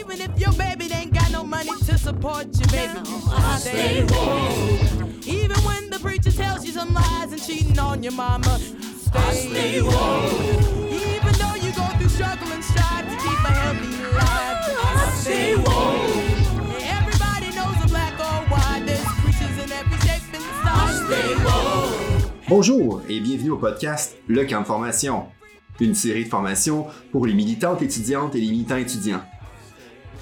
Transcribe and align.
Even 0.00 0.18
if 0.22 0.40
your 0.40 0.52
baby 0.54 0.88
ain't 0.94 1.12
got 1.12 1.30
no 1.30 1.44
money 1.44 1.68
to 1.84 1.98
support 1.98 2.46
you, 2.58 2.66
baby, 2.72 2.98
you 3.04 3.58
stay 3.58 4.02
woke. 4.04 5.26
Even 5.26 5.58
when 5.58 5.90
the 5.90 5.98
preacher 6.00 6.32
tells 6.32 6.64
you 6.64 6.72
some 6.72 6.94
lies 6.94 7.30
and 7.32 7.42
cheating 7.42 7.78
on 7.78 8.02
your 8.02 8.14
mama, 8.14 8.58
stay, 8.58 9.34
stay 9.34 9.82
woke. 9.82 10.32
Even 10.90 11.32
though 11.34 11.54
you 11.56 11.70
go 11.72 11.84
through 11.98 12.08
struggle 12.08 12.50
and 12.50 12.64
strive 12.64 13.04
to 13.10 13.16
keep 13.16 13.40
a 13.44 13.52
healthy 13.52 13.92
life, 14.16 15.14
stay 15.16 15.56
woke. 15.56 16.16
Everybody 16.80 17.54
knows 17.54 17.84
a 17.84 17.88
black 17.88 18.18
or 18.18 18.40
white, 18.48 18.82
there's 18.86 19.04
preachers 19.20 19.56
in 19.62 19.70
every 19.70 19.98
shape 19.98 20.32
and 20.32 20.46
size. 20.64 20.96
Stay 21.04 21.34
woke. 21.44 22.48
Bonjour 22.48 23.02
et 23.06 23.20
bienvenue 23.20 23.50
au 23.50 23.58
podcast 23.58 24.16
Le 24.28 24.46
Camp 24.46 24.62
de 24.62 24.66
formation, 24.66 25.26
une 25.78 25.94
série 25.94 26.24
de 26.24 26.30
formations 26.30 26.86
pour 27.12 27.26
les 27.26 27.34
militantes 27.34 27.82
étudiantes 27.82 28.34
et 28.34 28.40
les 28.40 28.50
militants 28.50 28.78
étudiants. 28.78 29.20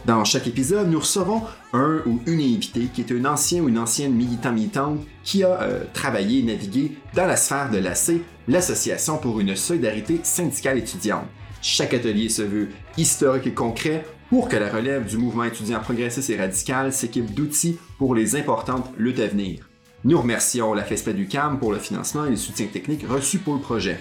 Dans 0.09 0.25
chaque 0.25 0.47
épisode, 0.47 0.91
nous 0.91 1.01
recevons 1.01 1.43
un 1.75 2.01
ou 2.07 2.19
une 2.25 2.41
invitée 2.41 2.89
qui 2.95 3.03
est 3.03 3.13
un 3.13 3.27
ancien 3.27 3.61
ou 3.61 3.69
une 3.69 3.79
ancienne 3.79 4.15
militant 4.15 4.53
militante 4.53 5.01
qui 5.23 5.45
a 5.45 5.61
euh, 5.61 5.85
travaillé 5.93 6.39
et 6.39 6.43
navigué 6.45 6.93
dans 7.15 7.27
la 7.27 7.37
sphère 7.37 7.71
de 7.71 7.77
l'AC, 7.77 8.13
l'Association 8.49 9.19
pour 9.19 9.39
une 9.39 9.55
solidarité 9.55 10.21
syndicale 10.23 10.79
étudiante. 10.79 11.27
Chaque 11.61 11.93
atelier 11.93 12.31
se 12.31 12.41
veut 12.41 12.71
historique 12.97 13.49
et 13.49 13.53
concret 13.53 14.07
pour 14.31 14.49
que 14.49 14.57
la 14.57 14.71
relève 14.71 15.05
du 15.05 15.19
mouvement 15.19 15.45
étudiant 15.45 15.81
progressiste 15.81 16.31
et 16.31 16.39
radical 16.39 16.91
s'équipe 16.91 17.35
d'outils 17.35 17.77
pour 17.99 18.15
les 18.15 18.35
importantes 18.35 18.91
luttes 18.97 19.21
à 19.21 19.27
venir. 19.27 19.69
Nous 20.05 20.19
remercions 20.19 20.73
la 20.73 20.85
FESPA 20.85 21.13
du 21.13 21.29
CAM 21.29 21.59
pour 21.59 21.71
le 21.71 21.79
financement 21.79 22.25
et 22.25 22.31
le 22.31 22.37
soutien 22.37 22.69
technique 22.69 23.07
reçu 23.07 23.41
pour 23.41 23.57
le 23.57 23.61
projet. 23.61 23.99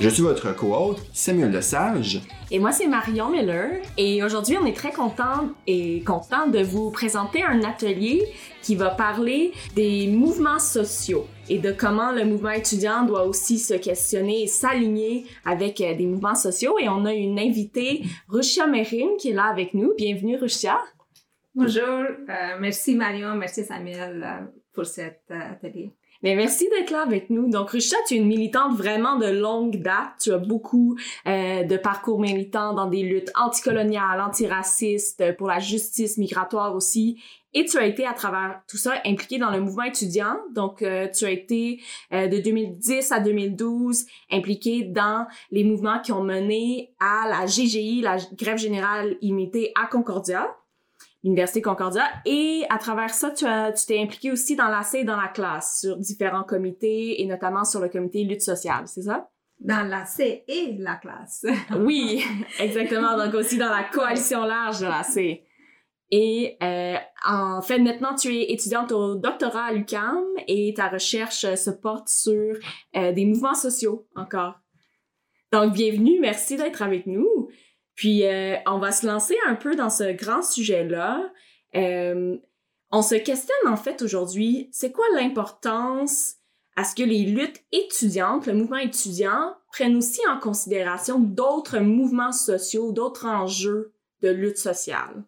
Je 0.00 0.08
suis 0.08 0.22
votre 0.22 0.54
co-hôte, 0.54 1.00
Samuel 1.12 1.50
Lesage. 1.50 2.20
Et 2.52 2.60
moi, 2.60 2.70
c'est 2.70 2.86
Marion 2.86 3.30
Miller. 3.30 3.82
Et 3.96 4.22
aujourd'hui, 4.22 4.56
on 4.56 4.64
est 4.64 4.76
très 4.76 4.92
content 4.92 5.50
et 5.66 6.04
content 6.04 6.46
de 6.46 6.60
vous 6.60 6.92
présenter 6.92 7.42
un 7.42 7.64
atelier 7.64 8.22
qui 8.62 8.76
va 8.76 8.90
parler 8.90 9.52
des 9.74 10.06
mouvements 10.06 10.60
sociaux 10.60 11.26
et 11.48 11.58
de 11.58 11.72
comment 11.72 12.12
le 12.12 12.24
mouvement 12.24 12.50
étudiant 12.50 13.02
doit 13.06 13.24
aussi 13.24 13.58
se 13.58 13.74
questionner 13.74 14.44
et 14.44 14.46
s'aligner 14.46 15.26
avec 15.44 15.80
euh, 15.80 15.96
des 15.96 16.06
mouvements 16.06 16.36
sociaux. 16.36 16.78
Et 16.78 16.88
on 16.88 17.04
a 17.04 17.12
une 17.12 17.40
invitée, 17.40 18.04
Rushia 18.28 18.68
Merim, 18.68 19.16
qui 19.18 19.30
est 19.30 19.34
là 19.34 19.46
avec 19.46 19.74
nous. 19.74 19.94
Bienvenue, 19.96 20.36
Rushia. 20.36 20.78
Bonjour, 21.56 21.82
euh, 21.82 22.56
merci 22.60 22.94
Marion, 22.94 23.34
merci 23.34 23.64
Samuel 23.64 24.22
euh, 24.22 24.46
pour 24.72 24.86
cet 24.86 25.22
atelier. 25.28 25.90
Mais 26.22 26.34
merci 26.34 26.68
d'être 26.70 26.90
là 26.90 27.02
avec 27.02 27.30
nous. 27.30 27.48
Donc, 27.48 27.70
Rushia, 27.70 27.96
tu 28.06 28.14
es 28.14 28.16
une 28.16 28.26
militante 28.26 28.76
vraiment 28.76 29.16
de 29.16 29.26
longue 29.26 29.80
date. 29.80 30.14
Tu 30.20 30.32
as 30.32 30.38
beaucoup 30.38 30.96
euh, 31.26 31.62
de 31.62 31.76
parcours 31.76 32.20
militants 32.20 32.74
dans 32.74 32.86
des 32.86 33.02
luttes 33.02 33.30
anticoloniales, 33.36 34.20
antiracistes, 34.20 35.20
euh, 35.20 35.32
pour 35.32 35.46
la 35.46 35.60
justice 35.60 36.18
migratoire 36.18 36.74
aussi. 36.74 37.22
Et 37.54 37.64
tu 37.64 37.78
as 37.78 37.86
été 37.86 38.06
à 38.06 38.12
travers 38.12 38.60
tout 38.68 38.76
ça 38.76 38.94
impliqué 39.06 39.38
dans 39.38 39.50
le 39.50 39.60
mouvement 39.60 39.84
étudiant. 39.84 40.36
Donc, 40.54 40.82
euh, 40.82 41.08
tu 41.08 41.24
as 41.24 41.30
été 41.30 41.80
euh, 42.12 42.28
de 42.28 42.38
2010 42.38 43.10
à 43.10 43.20
2012 43.20 44.04
impliqué 44.30 44.82
dans 44.84 45.26
les 45.50 45.64
mouvements 45.64 46.00
qui 46.00 46.12
ont 46.12 46.22
mené 46.22 46.92
à 47.00 47.26
la 47.28 47.46
GGI, 47.46 48.02
la 48.02 48.18
grève 48.34 48.58
générale 48.58 49.16
illimitée 49.22 49.72
à 49.80 49.86
Concordia. 49.86 50.46
l'Université 51.24 51.62
Concordia. 51.62 52.04
Et 52.24 52.64
à 52.70 52.78
travers 52.78 53.10
ça, 53.10 53.30
tu 53.30 53.44
t'es 53.86 54.00
impliqué 54.00 54.30
aussi 54.30 54.56
dans 54.56 54.68
l'AC 54.68 54.94
et 54.94 55.04
dans 55.04 55.20
la 55.20 55.28
classe, 55.28 55.80
sur 55.80 55.96
différents 55.96 56.44
comités 56.44 57.20
et 57.20 57.26
notamment 57.26 57.64
sur 57.64 57.80
le 57.80 57.88
comité 57.88 58.24
lutte 58.24 58.42
sociale, 58.42 58.84
c'est 58.86 59.02
ça? 59.02 59.28
Dans 59.60 59.88
la 59.88 60.04
C 60.04 60.44
et 60.46 60.76
la 60.78 60.96
classe. 60.96 61.44
Oui, 61.76 62.22
exactement. 62.60 63.16
Donc 63.16 63.34
aussi 63.34 63.58
dans 63.58 63.70
la 63.70 63.84
coalition 63.84 64.44
large 64.44 64.80
de 64.80 64.86
l'AC. 64.86 65.42
Et 66.10 66.56
euh, 66.62 66.96
en 67.26 67.60
fait, 67.60 67.78
maintenant, 67.78 68.14
tu 68.14 68.34
es 68.34 68.52
étudiante 68.52 68.92
au 68.92 69.16
doctorat 69.16 69.64
à 69.64 69.72
l'UQAM 69.72 70.24
et 70.46 70.72
ta 70.74 70.88
recherche 70.88 71.44
euh, 71.44 71.54
se 71.54 71.70
porte 71.70 72.08
sur 72.08 72.56
euh, 72.96 73.12
des 73.12 73.26
mouvements 73.26 73.54
sociaux 73.54 74.06
encore. 74.14 74.54
Donc, 75.52 75.74
bienvenue, 75.74 76.18
merci 76.20 76.56
d'être 76.56 76.80
avec 76.80 77.06
nous. 77.06 77.48
Puis, 77.98 78.24
euh, 78.24 78.54
on 78.64 78.78
va 78.78 78.92
se 78.92 79.04
lancer 79.04 79.36
un 79.48 79.56
peu 79.56 79.74
dans 79.74 79.90
ce 79.90 80.12
grand 80.12 80.40
sujet-là. 80.40 81.32
Euh, 81.74 82.36
on 82.92 83.02
se 83.02 83.16
questionne 83.16 83.66
en 83.66 83.76
fait 83.76 84.02
aujourd'hui, 84.02 84.68
c'est 84.70 84.92
quoi 84.92 85.04
l'importance 85.16 86.36
à 86.76 86.84
ce 86.84 86.94
que 86.94 87.02
les 87.02 87.24
luttes 87.24 87.60
étudiantes, 87.72 88.46
le 88.46 88.54
mouvement 88.54 88.76
étudiant, 88.76 89.56
prennent 89.72 89.96
aussi 89.96 90.20
en 90.28 90.38
considération 90.38 91.18
d'autres 91.18 91.80
mouvements 91.80 92.30
sociaux, 92.30 92.92
d'autres 92.92 93.26
enjeux 93.26 93.92
de 94.22 94.28
lutte 94.28 94.58
sociale? 94.58 95.24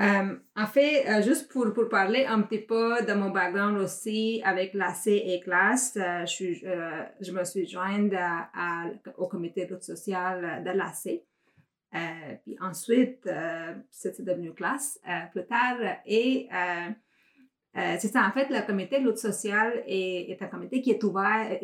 Euh, 0.00 0.34
en 0.56 0.66
fait, 0.66 1.06
euh, 1.06 1.20
juste 1.20 1.52
pour, 1.52 1.74
pour 1.74 1.88
parler 1.90 2.24
un 2.24 2.40
petit 2.40 2.60
peu 2.60 3.04
de 3.04 3.12
mon 3.12 3.28
background 3.28 3.76
aussi 3.78 4.40
avec 4.44 4.72
la 4.72 4.94
C 4.94 5.22
et 5.26 5.40
classe, 5.40 5.98
euh, 6.00 6.24
je, 6.24 6.54
je 7.20 7.32
me 7.32 7.44
suis 7.44 7.66
jointe 7.68 8.12
au 9.18 9.28
comité 9.28 9.66
de 9.66 9.74
lutte 9.74 9.82
sociale 9.82 10.64
de 10.64 10.70
l'AC. 10.70 11.22
Euh, 11.92 12.34
puis 12.42 12.56
ensuite, 12.60 13.28
c'était 13.90 14.22
devenu 14.22 14.54
classe 14.54 14.98
plus 15.32 15.44
tard. 15.44 15.76
Et 16.06 16.48
c'est 17.74 18.08
ça, 18.08 18.26
en 18.26 18.32
fait, 18.32 18.48
le 18.48 18.64
comité 18.64 19.00
de 19.00 19.06
lutte 19.06 19.18
sociale 19.18 19.82
est, 19.86 20.40
un 20.40 20.46
comité 20.46 20.80
qui 20.80 20.92
est 20.92 21.04
ouvert, 21.04 21.58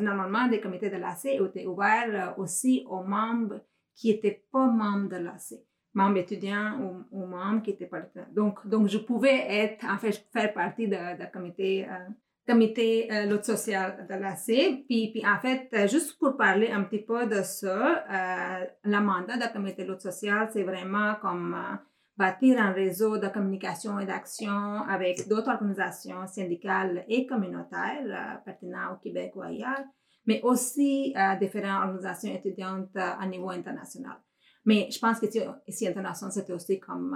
normalement, 0.00 0.46
des 0.48 0.60
comités 0.60 0.90
de 0.90 0.96
l'AC 0.96 1.24
étaient 1.24 1.66
ouverts 1.66 2.34
aussi 2.36 2.84
aux 2.86 3.02
membres 3.02 3.62
qui 3.94 4.08
n'étaient 4.12 4.44
pas 4.52 4.66
membres 4.66 5.08
de 5.08 5.16
l'AC 5.16 5.69
membres 5.94 6.18
étudiants 6.18 6.78
ou, 6.80 7.04
ou 7.10 7.26
membres 7.26 7.62
qui 7.62 7.70
étaient 7.70 7.90
là. 7.92 8.26
Donc, 8.32 8.66
donc, 8.66 8.88
je 8.88 8.98
pouvais 8.98 9.46
être, 9.48 9.84
en 9.84 9.98
fait, 9.98 10.12
faire 10.32 10.52
partie 10.52 10.88
de 10.88 11.32
comité, 11.32 11.86
euh, 11.88 12.12
comité 12.46 13.08
euh, 13.12 13.26
lutte 13.26 13.44
sociale 13.44 14.06
de 14.08 14.14
l'AC. 14.14 14.84
Puis, 14.86 15.10
puis, 15.12 15.22
en 15.26 15.38
fait, 15.38 15.68
euh, 15.72 15.86
juste 15.86 16.18
pour 16.18 16.36
parler 16.36 16.70
un 16.70 16.82
petit 16.84 17.02
peu 17.02 17.26
de 17.26 17.42
ça, 17.42 18.04
euh, 18.10 18.64
le 18.84 19.00
mandat 19.00 19.36
de 19.36 19.52
comité 19.52 19.84
lutte 19.84 20.00
sociale, 20.00 20.48
c'est 20.52 20.62
vraiment 20.64 21.14
comme 21.20 21.54
euh, 21.54 21.76
bâtir 22.16 22.60
un 22.60 22.72
réseau 22.72 23.18
de 23.18 23.28
communication 23.28 23.98
et 23.98 24.06
d'action 24.06 24.82
avec 24.88 25.28
d'autres 25.28 25.50
organisations 25.50 26.26
syndicales 26.26 27.04
et 27.08 27.26
communautaires 27.26 28.04
euh, 28.04 28.36
pertinentes 28.44 28.94
au 28.94 29.02
Québec 29.02 29.32
ou 29.36 29.42
ailleurs, 29.42 29.84
mais 30.26 30.40
aussi 30.42 31.14
différentes 31.40 31.82
organisations 31.84 32.32
étudiantes 32.32 32.94
à 32.94 33.26
niveau 33.26 33.48
international. 33.48 34.18
Mais 34.64 34.88
je 34.90 34.98
pense 34.98 35.18
que 35.20 35.26
tu- 35.26 35.40
ici, 35.66 35.86
international, 35.88 36.32
c'était 36.32 36.52
aussi 36.52 36.78
comme 36.78 37.14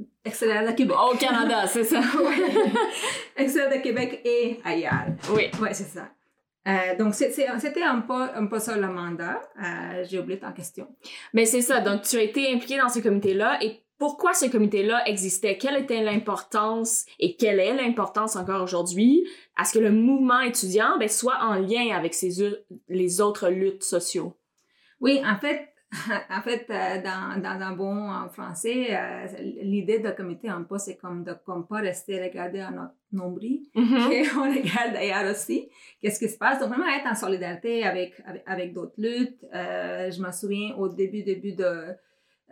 euh, 0.00 0.04
extérieur 0.24 0.66
de 0.66 0.72
Québec. 0.72 0.96
Au 1.12 1.16
Canada, 1.16 1.66
c'est 1.66 1.84
ça? 1.84 2.00
extérieur 3.36 3.70
de 3.72 3.82
Québec 3.82 4.20
et 4.24 4.58
ailleurs. 4.64 5.06
oui. 5.34 5.44
Oui, 5.60 5.68
c'est 5.72 5.84
ça. 5.84 6.08
Euh, 6.68 6.96
donc, 6.96 7.14
c'était 7.14 7.46
un 7.82 8.00
peu, 8.00 8.22
un 8.34 8.46
peu 8.46 8.58
ça 8.60 8.76
le 8.76 8.86
mandat. 8.86 9.40
Euh, 9.58 10.04
J'ai 10.08 10.18
oublié 10.20 10.38
ta 10.38 10.52
question. 10.52 10.86
Mais 11.32 11.44
c'est 11.44 11.60
ça. 11.62 11.80
Donc, 11.80 12.02
tu 12.02 12.16
as 12.16 12.22
été 12.22 12.52
impliqué 12.52 12.78
dans 12.78 12.88
ce 12.88 13.00
comité-là. 13.00 13.58
Et 13.64 13.80
pourquoi 13.98 14.32
ce 14.32 14.46
comité-là 14.46 15.02
existait? 15.08 15.58
Quelle 15.58 15.76
était 15.76 16.02
l'importance 16.02 17.04
et 17.18 17.36
quelle 17.36 17.58
est 17.58 17.74
l'importance 17.74 18.36
encore 18.36 18.62
aujourd'hui 18.62 19.26
à 19.56 19.64
ce 19.64 19.74
que 19.74 19.78
le 19.80 19.90
mouvement 19.90 20.40
étudiant 20.40 20.98
ben, 20.98 21.08
soit 21.08 21.38
en 21.40 21.54
lien 21.54 21.96
avec 21.96 22.14
ces, 22.14 22.40
u- 22.42 22.54
les 22.88 23.20
autres 23.20 23.48
luttes 23.48 23.82
sociaux? 23.82 24.34
Oui, 25.00 25.20
en 25.26 25.36
fait, 25.40 25.68
en 26.30 26.40
fait, 26.40 26.66
euh, 26.70 27.02
dans, 27.02 27.40
dans 27.42 27.60
un 27.62 27.72
bon 27.76 28.28
français, 28.30 28.96
euh, 28.96 29.26
l'idée 29.62 29.98
de 29.98 30.10
comité 30.10 30.48
un 30.48 30.62
peu, 30.62 30.78
c'est 30.78 30.96
comme 30.96 31.22
de 31.22 31.34
comme 31.44 31.66
pas 31.66 31.80
rester 31.80 32.22
regarder 32.22 32.60
à 32.60 32.70
notre 32.70 32.94
nombril, 33.12 33.66
et 33.76 34.22
on 34.34 34.42
regarde 34.50 34.96
ailleurs 34.96 35.30
aussi 35.30 35.68
qu'est-ce 36.00 36.18
qui 36.18 36.30
se 36.30 36.38
passe? 36.38 36.58
Donc, 36.60 36.70
vraiment 36.70 36.86
être 36.88 37.06
en 37.06 37.14
solidarité 37.14 37.84
avec, 37.84 38.14
avec, 38.24 38.42
avec 38.46 38.72
d'autres 38.72 38.94
luttes. 38.96 39.44
Euh, 39.54 40.10
je 40.10 40.22
me 40.22 40.30
souviens 40.32 40.74
au 40.76 40.88
début, 40.88 41.22
début 41.22 41.52
de... 41.52 41.64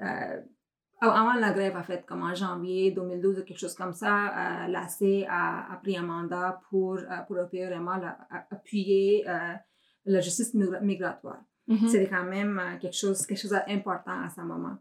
euh, 0.03 0.41
avant 1.03 1.33
la 1.33 1.53
grève, 1.53 1.77
en 1.77 1.83
fait, 1.83 2.05
comme 2.05 2.23
en 2.23 2.35
janvier 2.35 2.91
2012 2.91 3.39
ou 3.39 3.45
quelque 3.45 3.59
chose 3.59 3.75
comme 3.75 3.95
ça, 3.95 4.27
euh, 4.27 4.67
l'AC 4.69 5.27
a, 5.31 5.73
a 5.73 5.77
pris 5.83 5.97
un 5.97 6.03
mandat 6.03 6.61
pour, 6.69 6.99
pour 7.27 7.37
vraiment 7.37 7.97
la- 7.97 8.19
appuyer 8.51 9.25
la 10.05 10.21
justice 10.21 10.55
migra- 10.55 10.83
migratoire. 10.83 11.41
Mhm. 11.71 11.89
C'était 11.89 12.09
quand 12.09 12.25
même 12.25 12.59
euh, 12.59 12.77
quelque 12.81 12.97
chose, 12.97 13.25
quelque 13.25 13.39
chose 13.41 13.57
d'important 13.67 14.25
à 14.25 14.29
ce 14.29 14.41
moment. 14.41 14.77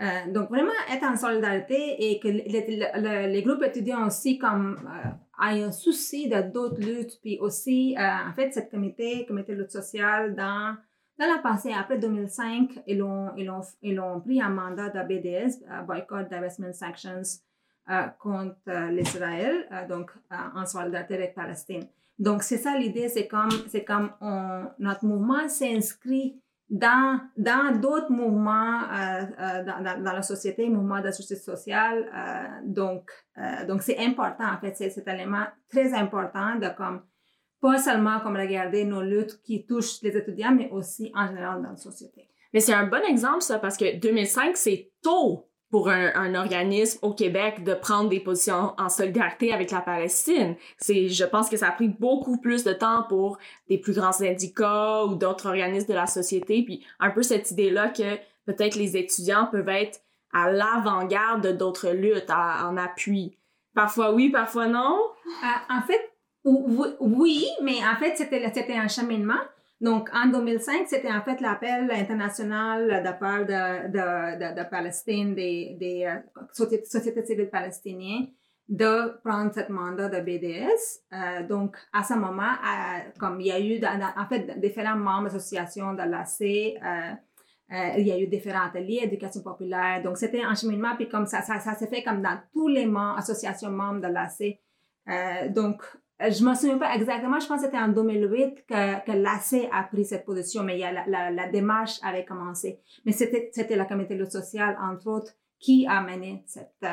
Euh, 0.00 0.32
donc, 0.32 0.48
vraiment 0.48 0.72
être 0.90 1.04
en 1.04 1.14
solidarité 1.16 2.10
et 2.10 2.18
que 2.18 2.26
les, 2.26 3.28
les- 3.28 3.42
groupes 3.42 3.62
étudiants 3.62 4.06
aussi 4.06 4.38
comme 4.38 4.78
euh, 4.88 5.46
aient 5.46 5.62
un 5.62 5.70
souci 5.70 6.30
de 6.30 6.40
d'autres 6.50 6.80
luttes. 6.80 7.20
Puis 7.20 7.38
aussi, 7.38 7.94
euh, 7.98 8.28
en 8.28 8.32
fait, 8.32 8.50
cette 8.52 8.70
comité, 8.70 9.26
comité 9.26 9.54
de 9.54 9.60
lutte 9.60 9.70
sociale, 9.70 10.34
dans, 10.34 10.74
dans 11.18 11.26
le 11.36 11.42
passé, 11.42 11.70
après 11.78 11.98
2005, 11.98 12.80
ils 12.86 13.02
ont, 13.02 14.20
pris 14.24 14.40
un 14.40 14.48
mandat 14.48 14.88
de 14.88 15.02
BDS, 15.06 15.62
Boycott, 15.86 16.28
Divestment 16.30 16.72
Sanctions, 16.72 17.22
contre 18.18 18.88
l'Israël, 18.90 19.66
donc 19.88 20.10
en 20.30 20.64
solidarité 20.64 21.14
avec 21.14 21.34
Palestine. 21.34 21.84
Donc, 22.18 22.42
c'est 22.42 22.58
ça 22.58 22.76
l'idée, 22.76 23.08
c'est 23.08 23.26
comme, 23.26 23.50
c'est 23.68 23.84
comme 23.84 24.12
on, 24.20 24.64
notre 24.78 25.04
mouvement 25.04 25.48
s'inscrit 25.48 26.40
dans 26.72 27.20
dans 27.36 27.78
d'autres 27.78 28.10
mouvements 28.10 28.80
euh, 28.90 29.24
euh, 29.38 29.64
dans, 29.64 30.02
dans, 30.02 30.12
la 30.12 30.22
société, 30.22 30.68
mouvements 30.70 31.00
de 31.00 31.10
justice 31.10 31.44
sociale. 31.44 32.10
euh, 32.14 32.60
donc, 32.64 33.10
donc 33.68 33.82
c'est 33.82 33.98
important, 33.98 34.44
en 34.50 34.58
fait, 34.58 34.74
c'est 34.76 34.90
cet 34.90 35.06
élément 35.06 35.44
très 35.68 35.92
important 35.92 36.56
de 36.56 36.68
comme, 36.76 37.02
pas 37.60 37.78
seulement 37.78 38.20
comme 38.20 38.36
regarder 38.36 38.84
nos 38.84 39.02
luttes 39.02 39.40
qui 39.42 39.66
touchent 39.66 40.00
les 40.02 40.16
étudiants, 40.16 40.52
mais 40.52 40.70
aussi 40.70 41.12
en 41.14 41.26
général 41.26 41.62
dans 41.62 41.70
la 41.70 41.76
société. 41.76 42.28
Mais 42.54 42.60
c'est 42.60 42.74
un 42.74 42.86
bon 42.86 43.02
exemple, 43.08 43.42
ça, 43.42 43.58
parce 43.58 43.76
que 43.76 43.98
2005, 43.98 44.56
c'est 44.56 44.92
tôt 45.02 45.48
pour 45.72 45.88
un, 45.88 46.34
organisme 46.34 46.98
au 47.00 47.14
Québec 47.14 47.64
de 47.64 47.72
prendre 47.72 48.10
des 48.10 48.20
positions 48.20 48.74
en 48.78 48.90
solidarité 48.90 49.54
avec 49.54 49.70
la 49.70 49.80
Palestine. 49.80 50.54
C'est, 50.76 51.08
je 51.08 51.24
pense 51.24 51.48
que 51.48 51.56
ça 51.56 51.68
a 51.68 51.72
pris 51.72 51.88
beaucoup 51.88 52.38
plus 52.38 52.62
de 52.62 52.74
temps 52.74 53.04
pour 53.08 53.38
des 53.70 53.78
plus 53.78 53.94
grands 53.94 54.12
syndicats 54.12 55.04
ou 55.06 55.14
d'autres 55.14 55.46
organismes 55.46 55.88
de 55.88 55.94
la 55.94 56.06
société. 56.06 56.62
Puis 56.62 56.84
un 57.00 57.08
peu 57.08 57.22
cette 57.22 57.50
idée-là 57.50 57.88
que 57.88 58.16
peut-être 58.44 58.76
les 58.76 58.98
étudiants 58.98 59.46
peuvent 59.50 59.70
être 59.70 60.00
à 60.34 60.50
l'avant-garde 60.52 61.42
de 61.42 61.52
d'autres 61.52 61.88
luttes, 61.88 62.30
en 62.30 62.76
appui. 62.76 63.38
Parfois 63.74 64.12
oui, 64.12 64.28
parfois 64.28 64.66
non. 64.66 64.98
Euh, 65.26 65.74
en 65.74 65.80
fait, 65.86 66.12
ou- 66.44 66.84
ou- 66.84 66.96
oui, 67.00 67.46
mais 67.62 67.78
en 67.78 67.96
fait, 67.98 68.14
c'était 68.16 68.76
un 68.76 68.88
cheminement. 68.88 69.40
Donc, 69.82 70.10
en 70.14 70.28
2005, 70.28 70.86
c'était 70.86 71.10
en 71.10 71.22
fait 71.22 71.40
l'appel 71.40 71.90
international 71.90 73.02
de 73.02 73.18
part 73.18 73.44
de, 73.44 73.90
de, 73.90 74.70
Palestine, 74.70 75.34
des, 75.34 75.76
des 75.78 76.04
euh, 76.06 76.20
sociétés, 76.52 77.24
civiles 77.26 77.50
palestiniennes, 77.50 78.28
de 78.68 79.20
prendre 79.24 79.52
ce 79.52 79.72
mandat 79.72 80.08
de 80.08 80.20
BDS. 80.20 81.02
Euh, 81.12 81.46
donc, 81.48 81.76
à 81.92 82.04
ce 82.04 82.14
moment, 82.14 82.52
euh, 82.52 83.10
comme 83.18 83.40
il 83.40 83.48
y 83.48 83.50
a 83.50 83.58
eu, 83.58 83.80
en 83.84 84.26
fait, 84.28 84.60
différents 84.60 84.96
membres 84.96 85.24
d'associations 85.24 85.94
de 85.94 86.02
l'AC, 86.02 86.80
euh, 87.72 87.98
il 87.98 88.06
y 88.06 88.12
a 88.12 88.18
eu 88.20 88.28
différents 88.28 88.66
ateliers, 88.66 89.00
éducation 89.02 89.42
populaire. 89.42 90.00
Donc, 90.04 90.16
c'était 90.16 90.42
un 90.42 90.54
cheminement, 90.54 90.94
puis 90.94 91.08
comme 91.08 91.26
ça, 91.26 91.42
ça, 91.42 91.58
ça 91.58 91.74
s'est 91.74 91.88
fait 91.88 92.04
comme 92.04 92.22
dans 92.22 92.38
tous 92.52 92.68
les 92.68 92.86
membres, 92.86 93.18
associations 93.18 93.70
membres 93.70 94.00
de 94.00 94.06
l'AC. 94.06 94.60
Donc, 95.52 95.82
euh, 96.22 96.30
je 96.30 96.44
me 96.44 96.54
souviens 96.54 96.78
pas 96.78 96.94
exactement, 96.94 97.38
je 97.40 97.46
pense 97.46 97.60
que 97.60 97.66
c'était 97.66 97.78
en 97.78 97.88
2008 97.88 98.66
que, 98.66 99.04
que 99.04 99.12
l'AC 99.12 99.68
a 99.72 99.82
pris 99.84 100.04
cette 100.04 100.24
position, 100.24 100.62
mais 100.62 100.76
il 100.76 100.80
y 100.80 100.84
a 100.84 100.92
la, 100.92 101.04
la, 101.06 101.30
la 101.30 101.48
démarche 101.48 101.98
avait 102.02 102.24
commencé. 102.24 102.80
Mais 103.04 103.12
c'était, 103.12 103.50
c'était 103.52 103.76
la 103.76 103.84
lutte 103.84 104.30
sociale, 104.32 104.76
entre 104.80 105.06
autres, 105.08 105.32
qui 105.58 105.86
a 105.86 106.00
mené 106.02 106.42
cette, 106.46 106.72
euh, 106.84 106.88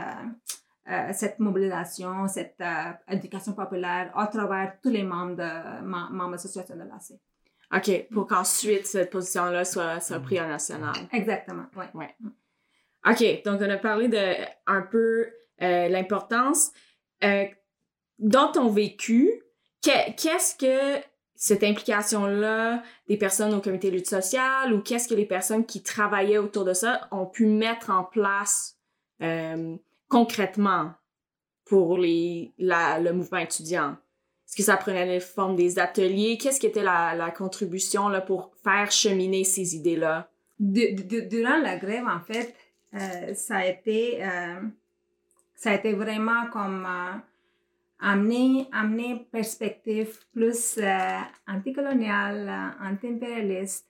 euh, 0.92 1.10
cette 1.14 1.40
mobilisation, 1.40 2.28
cette 2.28 2.62
euh, 2.62 2.92
éducation 3.10 3.54
populaire 3.54 4.12
à 4.16 4.28
travers 4.28 4.74
tous 4.82 4.90
les 4.90 5.04
membres 5.04 5.36
de 5.36 5.44
mem- 5.84 6.10
membres 6.12 6.28
de 6.28 6.32
l'association 6.34 6.76
de 6.76 6.82
l'AC. 6.84 7.20
OK, 7.76 8.08
pour 8.12 8.26
qu'ensuite 8.28 8.88
cette 8.88 9.12
position-là 9.12 9.64
soit, 9.64 10.00
soit 10.00 10.20
prise 10.20 10.40
en 10.42 10.48
national. 10.48 10.94
Exactement, 11.12 11.66
oui. 11.94 12.06
OK, 13.08 13.44
donc 13.46 13.62
on 13.62 13.70
a 13.70 13.78
parlé 13.78 14.08
de 14.08 14.18
un 14.68 14.82
peu 14.82 15.28
euh, 15.62 15.88
l'importance. 15.88 16.72
Euh, 17.24 17.46
dans 18.20 18.52
ton 18.52 18.70
vécu, 18.70 19.32
que- 19.84 20.12
qu'est-ce 20.22 20.56
que 20.56 21.04
cette 21.36 21.64
implication-là 21.64 22.84
des 23.08 23.18
personnes 23.18 23.54
au 23.54 23.62
comité 23.62 23.90
de 23.90 23.96
lutte 23.96 24.10
sociale 24.10 24.74
ou 24.74 24.82
qu'est-ce 24.82 25.08
que 25.08 25.14
les 25.16 25.26
personnes 25.26 25.66
qui 25.66 25.82
travaillaient 25.82 26.38
autour 26.38 26.66
de 26.66 26.74
ça 26.74 27.08
ont 27.12 27.26
pu 27.26 27.46
mettre 27.46 27.90
en 27.92 28.04
place 28.04 28.78
euh, 29.22 29.76
concrètement 30.10 30.92
pour 31.66 31.98
les, 31.98 32.52
le 32.58 33.12
mouvement 33.12 33.38
étudiant? 33.40 33.92
Est-ce 34.48 34.58
que 34.58 34.64
ça 34.64 34.78
prenait 34.78 35.06
la 35.06 35.20
forme 35.20 35.56
des 35.56 35.78
ateliers? 35.80 36.38
Qu'est-ce 36.38 36.60
qui 36.60 36.66
était 36.68 36.84
la, 36.84 37.32
contribution 37.32 38.10
là, 38.10 38.20
pour 38.20 38.52
faire 38.64 38.92
cheminer 38.92 39.44
ces 39.44 39.76
idées-là? 39.76 40.30
Du- 40.60 40.94
du- 40.94 41.22
durant 41.28 41.58
la 41.60 41.78
grève, 41.78 42.06
en 42.08 42.20
fait, 42.20 42.54
euh, 42.96 43.34
ça 43.36 43.58
a 43.58 43.66
été, 43.68 44.22
euh, 44.26 44.60
ça 45.56 45.72
a 45.72 45.76
été 45.76 45.94
vraiment 45.94 46.48
comme 46.52 46.86
amener, 48.00 48.68
amener 48.72 49.28
perspective 49.32 50.18
plus 50.32 50.78
euh, 50.78 51.20
anticoloniale, 51.48 52.48
euh, 52.48 52.88
anti-impérialiste 52.88 53.88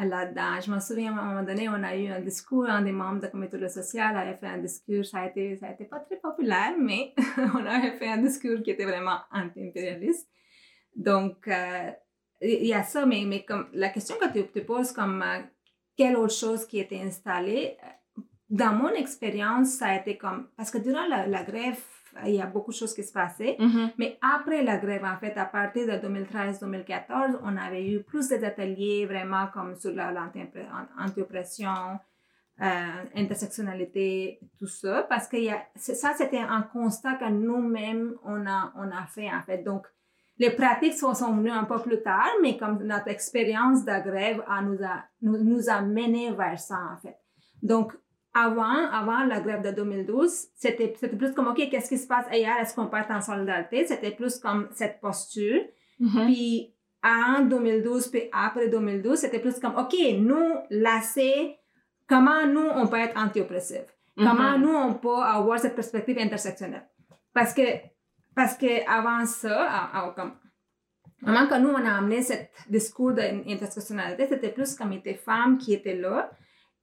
euh, 0.00 0.04
là-dedans. 0.04 0.60
Je 0.60 0.70
me 0.70 0.80
souviens, 0.80 1.16
à 1.16 1.20
un 1.20 1.24
moment 1.24 1.42
donné, 1.42 1.68
on 1.68 1.82
a 1.82 1.96
eu 1.96 2.08
un 2.08 2.20
discours, 2.20 2.68
un 2.68 2.82
des 2.82 2.92
membres 2.92 3.18
de 3.18 3.22
la 3.22 3.28
comité 3.28 3.68
social 3.68 4.16
avait 4.16 4.36
fait 4.36 4.46
un 4.46 4.58
discours, 4.58 5.04
ça 5.04 5.18
a 5.18 5.26
été, 5.26 5.56
ça 5.56 5.66
a 5.66 5.72
été 5.72 5.84
pas 5.84 5.98
très 6.00 6.16
populaire, 6.16 6.74
mais 6.78 7.14
on 7.54 7.66
avait 7.66 7.96
fait 7.98 8.08
un 8.08 8.18
discours 8.18 8.62
qui 8.62 8.70
était 8.70 8.84
vraiment 8.84 9.18
anti-impérialiste. 9.32 10.28
Donc, 10.94 11.48
euh, 11.48 11.90
il 12.40 12.66
y 12.66 12.74
a 12.74 12.84
ça, 12.84 13.06
mais, 13.06 13.24
mais 13.26 13.44
comme 13.44 13.68
la 13.72 13.88
question 13.88 14.16
que 14.20 14.32
tu 14.32 14.46
te 14.46 14.60
poses, 14.60 14.92
comme 14.92 15.22
euh, 15.22 15.40
quelle 15.96 16.16
autre 16.16 16.34
chose 16.34 16.64
qui 16.64 16.78
était 16.78 17.00
installée, 17.00 17.76
dans 18.48 18.72
mon 18.72 18.90
expérience, 18.90 19.70
ça 19.70 19.88
a 19.88 19.96
été 19.96 20.16
comme, 20.16 20.48
parce 20.56 20.70
que 20.70 20.78
durant 20.78 21.06
la 21.06 21.42
grève, 21.42 21.82
il 22.26 22.34
y 22.34 22.40
a 22.40 22.46
beaucoup 22.46 22.70
de 22.72 22.76
choses 22.76 22.94
qui 22.94 23.02
se 23.04 23.12
passaient. 23.12 23.56
Mais 23.98 24.18
après 24.36 24.62
la 24.62 24.76
grève, 24.78 25.04
en 25.04 25.16
fait, 25.18 25.36
à 25.36 25.44
partir 25.44 25.86
de 25.86 25.92
2013-2014, 26.06 27.38
on 27.42 27.56
avait 27.56 27.90
eu 27.90 28.02
plus 28.02 28.28
d'ateliers 28.28 29.06
vraiment 29.06 29.46
comme 29.52 29.74
sur 29.76 29.92
la- 29.94 30.12
l'anti- 30.12 30.42
anti-oppression, 30.98 31.98
euh, 32.60 33.04
intersectionnalité, 33.14 34.40
tout 34.58 34.66
ça, 34.66 35.06
parce 35.08 35.28
que 35.28 35.36
y 35.36 35.50
a- 35.50 35.66
ça, 35.76 36.12
c'était 36.16 36.38
un 36.38 36.62
constat 36.62 37.14
que 37.14 37.28
nous-mêmes, 37.30 38.14
on 38.24 38.46
a, 38.46 38.72
on 38.76 38.90
a 38.90 39.06
fait, 39.06 39.28
en 39.32 39.42
fait. 39.42 39.58
Donc, 39.62 39.86
les 40.38 40.50
pratiques 40.50 40.94
sont, 40.94 41.14
sont 41.14 41.34
venues 41.36 41.50
un 41.50 41.64
peu 41.64 41.78
plus 41.80 42.00
tard, 42.02 42.28
mais 42.42 42.56
comme 42.56 42.82
notre 42.84 43.08
expérience 43.08 43.84
de 43.84 44.02
grève 44.08 44.42
a, 44.48 44.62
nous, 44.62 44.82
a, 44.84 45.04
nous, 45.22 45.42
nous 45.42 45.68
a 45.68 45.82
mené 45.82 46.30
vers 46.32 46.58
ça, 46.58 46.78
en 46.94 46.96
fait. 46.96 47.16
Donc, 47.62 47.92
avant, 48.44 48.90
avant 48.92 49.24
la 49.24 49.40
grève 49.40 49.62
de 49.62 49.70
2012, 49.70 50.48
c'était 50.54 50.94
c'était 50.98 51.16
plus 51.16 51.32
comme, 51.34 51.48
OK, 51.48 51.68
qu'est-ce 51.70 51.88
qui 51.88 51.98
se 51.98 52.06
passe 52.06 52.26
ailleurs? 52.30 52.58
Est-ce 52.60 52.74
qu'on 52.74 52.86
peut 52.86 52.98
être 52.98 53.10
en 53.10 53.20
solidarité? 53.20 53.86
C'était 53.86 54.10
plus 54.12 54.38
comme 54.38 54.68
cette 54.72 55.00
posture. 55.00 55.60
Mhm. 55.98 56.26
Puis 56.26 56.74
en 57.02 57.40
2012, 57.42 58.08
puis 58.08 58.22
après 58.32 58.68
2012, 58.68 59.18
c'était 59.18 59.38
plus 59.40 59.58
comme, 59.58 59.76
OK, 59.76 59.94
nous, 60.18 60.54
l'AC, 60.70 61.58
comment 62.08 62.46
nous, 62.46 62.68
on 62.74 62.86
peut 62.86 62.98
être 62.98 63.16
anti-oppressif? 63.18 63.82
Comment 64.16 64.56
Mhm. 64.58 64.62
nous, 64.62 64.74
on 64.74 64.94
peut 64.94 65.22
avoir 65.22 65.58
cette 65.60 65.74
perspective 65.76 66.18
intersectionnelle? 66.18 66.86
Parce 67.32 67.54
que, 67.54 67.62
parce 68.34 68.56
que 68.56 68.88
avant 68.88 69.24
ça, 69.26 69.64
à- 69.70 69.98
à- 70.06 70.10
comme, 70.16 70.32
avant 71.24 71.46
que 71.48 71.58
nous, 71.58 71.70
on 71.70 71.84
a 71.86 71.94
amené 71.98 72.22
ce 72.22 72.32
discours 72.68 73.12
d'intersectionnalité, 73.12 74.26
c'était 74.28 74.50
plus 74.50 74.74
comme 74.74 74.96
des 75.00 75.14
femmes 75.14 75.58
qui 75.58 75.72
étaient 75.74 75.96
là, 75.96 76.30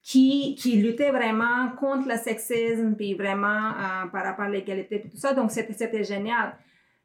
qui, 0.05 0.53
qui 0.53 0.77
luttaient 0.77 1.09
vraiment 1.09 1.71
contre 1.79 2.07
le 2.07 2.17
sexisme, 2.17 2.95
puis 2.95 3.15
vraiment 3.15 3.71
euh, 3.71 4.07
par 4.11 4.23
rapport 4.23 4.45
à 4.45 4.49
l'égalité, 4.49 4.99
puis 4.99 5.09
tout 5.09 5.17
ça. 5.17 5.33
Donc, 5.33 5.49
c'était 5.49 6.03
génial. 6.03 6.55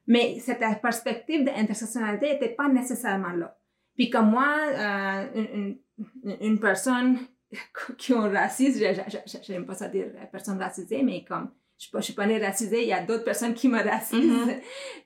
Mais 0.06 0.38
cette 0.38 0.60
perspective 0.82 1.44
d'intersectionnalité 1.44 2.34
n'était 2.34 2.50
pas 2.50 2.68
nécessairement 2.68 3.32
là. 3.32 3.56
Puis 3.96 4.10
comme 4.10 4.30
moi, 4.30 4.54
euh, 4.68 5.26
une, 5.34 5.78
une, 6.24 6.36
une 6.42 6.60
personne 6.60 7.16
qui 7.96 8.12
est 8.12 8.16
raciste, 8.16 8.78
je 8.78 9.52
n'aime 9.52 9.64
pas 9.64 9.74
ça 9.74 9.88
dire 9.88 10.08
personne 10.30 10.58
racisée, 10.58 11.02
mais 11.02 11.24
comme 11.24 11.50
je 11.82 11.96
ne 11.96 12.02
suis 12.02 12.12
pas 12.12 12.26
née 12.26 12.38
racisée, 12.38 12.82
il 12.82 12.88
y 12.88 12.92
a 12.92 13.02
d'autres 13.02 13.24
personnes 13.24 13.54
qui 13.54 13.66
me 13.68 13.82
racisent. 13.82 14.46
Mhm. 14.46 14.60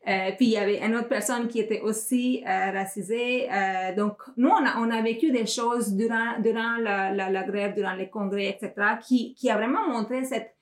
Euh, 0.08 0.30
puis 0.36 0.46
il 0.46 0.50
y 0.50 0.56
avait 0.58 0.84
une 0.84 0.96
autre 0.96 1.08
personne 1.08 1.46
qui 1.46 1.60
était 1.60 1.80
aussi 1.80 2.42
euh, 2.46 2.70
racisée. 2.72 3.48
Euh, 3.50 3.94
donc, 3.94 4.16
nous, 4.36 4.48
on 4.48 4.66
a, 4.66 4.78
on 4.78 4.90
a 4.90 5.00
vécu 5.00 5.30
des 5.30 5.46
choses 5.46 5.92
durant, 5.94 6.40
durant 6.40 6.76
la, 6.78 7.12
la, 7.12 7.30
la 7.30 7.42
grève, 7.44 7.74
durant 7.74 7.94
les 7.94 8.08
congrès, 8.10 8.48
etc., 8.48 8.72
qui, 9.00 9.34
qui 9.34 9.48
a 9.50 9.56
vraiment 9.56 9.88
montré 9.88 10.24
cette, 10.24 10.56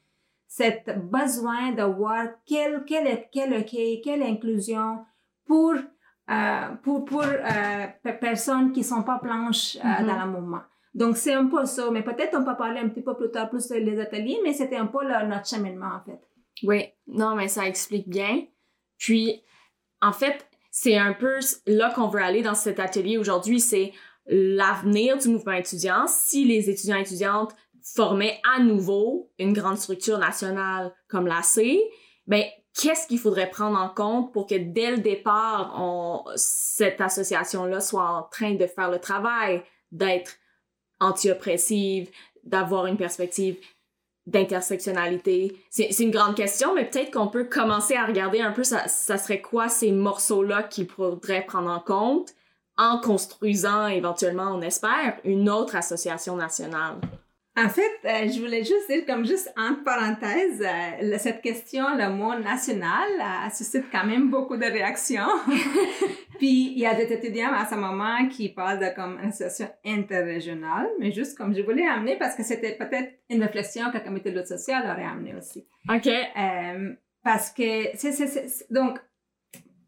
cette 0.47 0.91
besoin 1.11 1.73
de 1.73 1.83
voir 1.83 2.27
quelle, 2.45 2.85
quelle, 2.87 3.27
quelle, 3.33 3.65
quelle, 3.65 4.01
quelle 4.05 4.23
inclusion 4.23 4.99
pour, 5.47 5.75
pour, 6.83 7.05
pour 7.07 7.23
pe- 7.23 8.19
personnes 8.21 8.71
qui 8.73 8.81
ne 8.81 8.85
sont 8.85 9.03
pas 9.03 9.19
blanches 9.23 9.79
Mhm. 9.83 10.07
dans 10.07 10.25
le 10.27 10.31
mouvement. 10.31 10.61
Donc, 10.95 11.17
c'est 11.17 11.35
un 11.35 11.47
peu 11.47 11.65
ça. 11.65 11.91
Mais 11.91 12.03
peut-être 12.03 12.37
on 12.39 12.45
peut 12.45 12.57
parler 12.57 12.81
un 12.81 12.89
petit 12.89 13.03
peu 13.03 13.17
plus 13.17 13.31
tard, 13.31 13.49
plus 13.49 13.67
sur 13.67 13.77
les 13.77 14.01
ateliers, 14.01 14.39
mais 14.43 14.53
c'était 14.53 14.77
un 14.77 14.87
peu 14.87 15.05
notre 15.05 15.47
cheminement, 15.47 15.95
en 15.97 16.05
fait. 16.05 16.21
Oui, 16.63 16.85
non, 17.07 17.35
mais 17.35 17.49
ça 17.49 17.67
explique 17.67 18.09
bien. 18.09 18.45
Puis, 18.99 19.43
en 20.01 20.13
fait, 20.13 20.47
c'est 20.71 20.97
un 20.97 21.13
peu 21.13 21.39
là 21.67 21.91
qu'on 21.91 22.09
veut 22.09 22.23
aller 22.23 22.43
dans 22.43 22.55
cet 22.55 22.81
atelier 22.81 23.19
aujourd'hui, 23.19 23.61
c'est 23.61 23.93
l'avenir 24.27 25.19
du 25.19 25.29
mouvement 25.29 25.53
étudiant. 25.53 26.07
Si 26.07 26.45
les 26.45 26.71
étudiants 26.71 26.97
et 26.97 27.03
étudiantes 27.03 27.55
formait 27.83 28.41
à 28.57 28.61
nouveau 28.61 29.31
une 29.39 29.53
grande 29.53 29.79
structure 29.79 30.19
nationale 30.19 30.95
comme 31.09 31.27
la 31.27 31.43
C, 31.43 31.83
ben 32.27 32.45
qu'est-ce 32.81 33.09
qu'il 33.09 33.19
faudrait 33.19 33.51
prendre 33.51 33.79
en 33.79 33.89
compte 33.89 34.33
pour 34.33 34.47
que 34.47 34.55
dès 34.55 34.93
le 34.93 34.99
départ, 34.99 36.25
cette 36.37 37.01
association-là 37.01 37.81
soit 37.81 38.09
en 38.09 38.23
train 38.23 38.55
de 38.55 38.67
faire 38.67 38.91
le 38.91 39.01
travail 39.01 39.63
d'être 39.91 40.37
anti-oppressive, 41.03 42.11
d'avoir 42.45 42.87
une 42.87 42.97
perspective 42.97 43.57
d'intersectionnalité. 44.27 45.57
C'est 45.71 45.99
une 45.99 46.11
grande 46.11 46.37
question, 46.37 46.75
mais 46.75 46.85
peut-être 46.85 47.13
qu'on 47.13 47.27
peut 47.27 47.45
commencer 47.45 47.97
à 47.97 48.07
regarder 48.07 48.41
un 48.41 48.53
peu 48.53 48.63
ça, 48.63 48.87
ça 48.87 49.19
serait 49.19 49.41
quoi 49.41 49.69
ces 49.69 49.91
morceaux-là 49.91 50.63
qu'il 50.63 50.87
faudrait 50.87 51.45
prendre 51.45 51.71
en 51.71 51.81
compte 51.81 52.31
en 52.79 53.01
construisant 53.01 53.89
éventuellement, 53.89 54.55
on 54.55 54.63
espère, 54.63 55.19
une 55.25 55.51
autre 55.51 55.77
association 55.77 56.37
nationale. 56.37 56.97
En 57.55 57.69
fait, 57.69 57.83
euh, 58.07 58.29
je 58.33 58.41
voulais 58.41 58.65
juste 58.65 58.89
dire, 58.89 59.05
comme 59.05 59.27
juste 59.27 59.53
entre 59.59 59.85
parenthèses, 59.85 60.63
euh, 60.63 61.19
cette 61.19 61.43
question, 61.43 61.85
le 61.97 62.09
mot 62.09 62.35
national, 62.39 63.11
euh, 63.21 63.51
suscite 63.51 63.85
quand 63.93 64.07
même 64.07 64.31
beaucoup 64.31 64.57
de 64.57 64.65
réactions. 64.65 65.29
Puis, 66.39 66.73
il 66.73 66.79
y 66.79 66.87
a 66.87 66.95
des 66.95 67.13
étudiants 67.13 67.53
à 67.53 67.67
ce 67.67 67.75
moment 67.75 68.27
qui 68.29 68.49
parlent 68.49 68.79
de 68.79 68.95
comme 68.95 69.19
une 69.23 69.29
association 69.29 69.69
interrégionale, 69.85 70.89
mais 70.99 71.13
juste 71.13 71.37
comme 71.37 71.55
je 71.55 71.61
voulais 71.61 71.87
amener 71.87 72.17
parce 72.17 72.35
que 72.35 72.43
c'était 72.43 72.73
peut-être 72.75 73.13
une 73.29 73.43
réflexion 73.43 73.91
que 73.91 73.99
le 73.99 74.05
comité 74.05 74.31
de 74.31 74.39
lutte 74.39 74.49
sociale 74.49 74.85
aurait 74.85 75.05
amené 75.05 75.35
aussi. 75.35 75.67
OK. 75.91 76.09
parce 77.23 77.51
que, 77.51 77.95
c'est, 77.97 78.65
donc, 78.71 78.99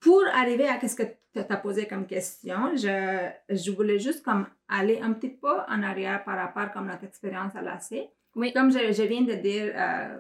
pour 0.04 0.22
arriver 0.34 0.68
à 0.68 0.78
ce 0.86 0.94
que 0.94 1.02
tu 1.32 1.38
as 1.38 1.56
posé 1.56 1.88
comme 1.88 2.06
question, 2.06 2.76
je, 2.76 3.30
je 3.48 3.70
voulais 3.70 3.98
juste 3.98 4.22
comme 4.22 4.46
aller 4.68 5.00
un 5.00 5.14
petit 5.14 5.30
peu 5.30 5.60
en 5.66 5.82
arrière 5.82 6.22
par 6.24 6.36
rapport 6.36 6.70
comme 6.72 6.88
notre 6.88 7.04
expérience 7.04 7.56
à 7.56 7.62
l'AC. 7.62 8.10
Oui. 8.36 8.52
Comme 8.52 8.70
je, 8.70 8.92
je, 8.92 9.02
viens 9.02 9.22
de 9.22 9.32
dire, 9.32 9.72
euh, 9.74 10.18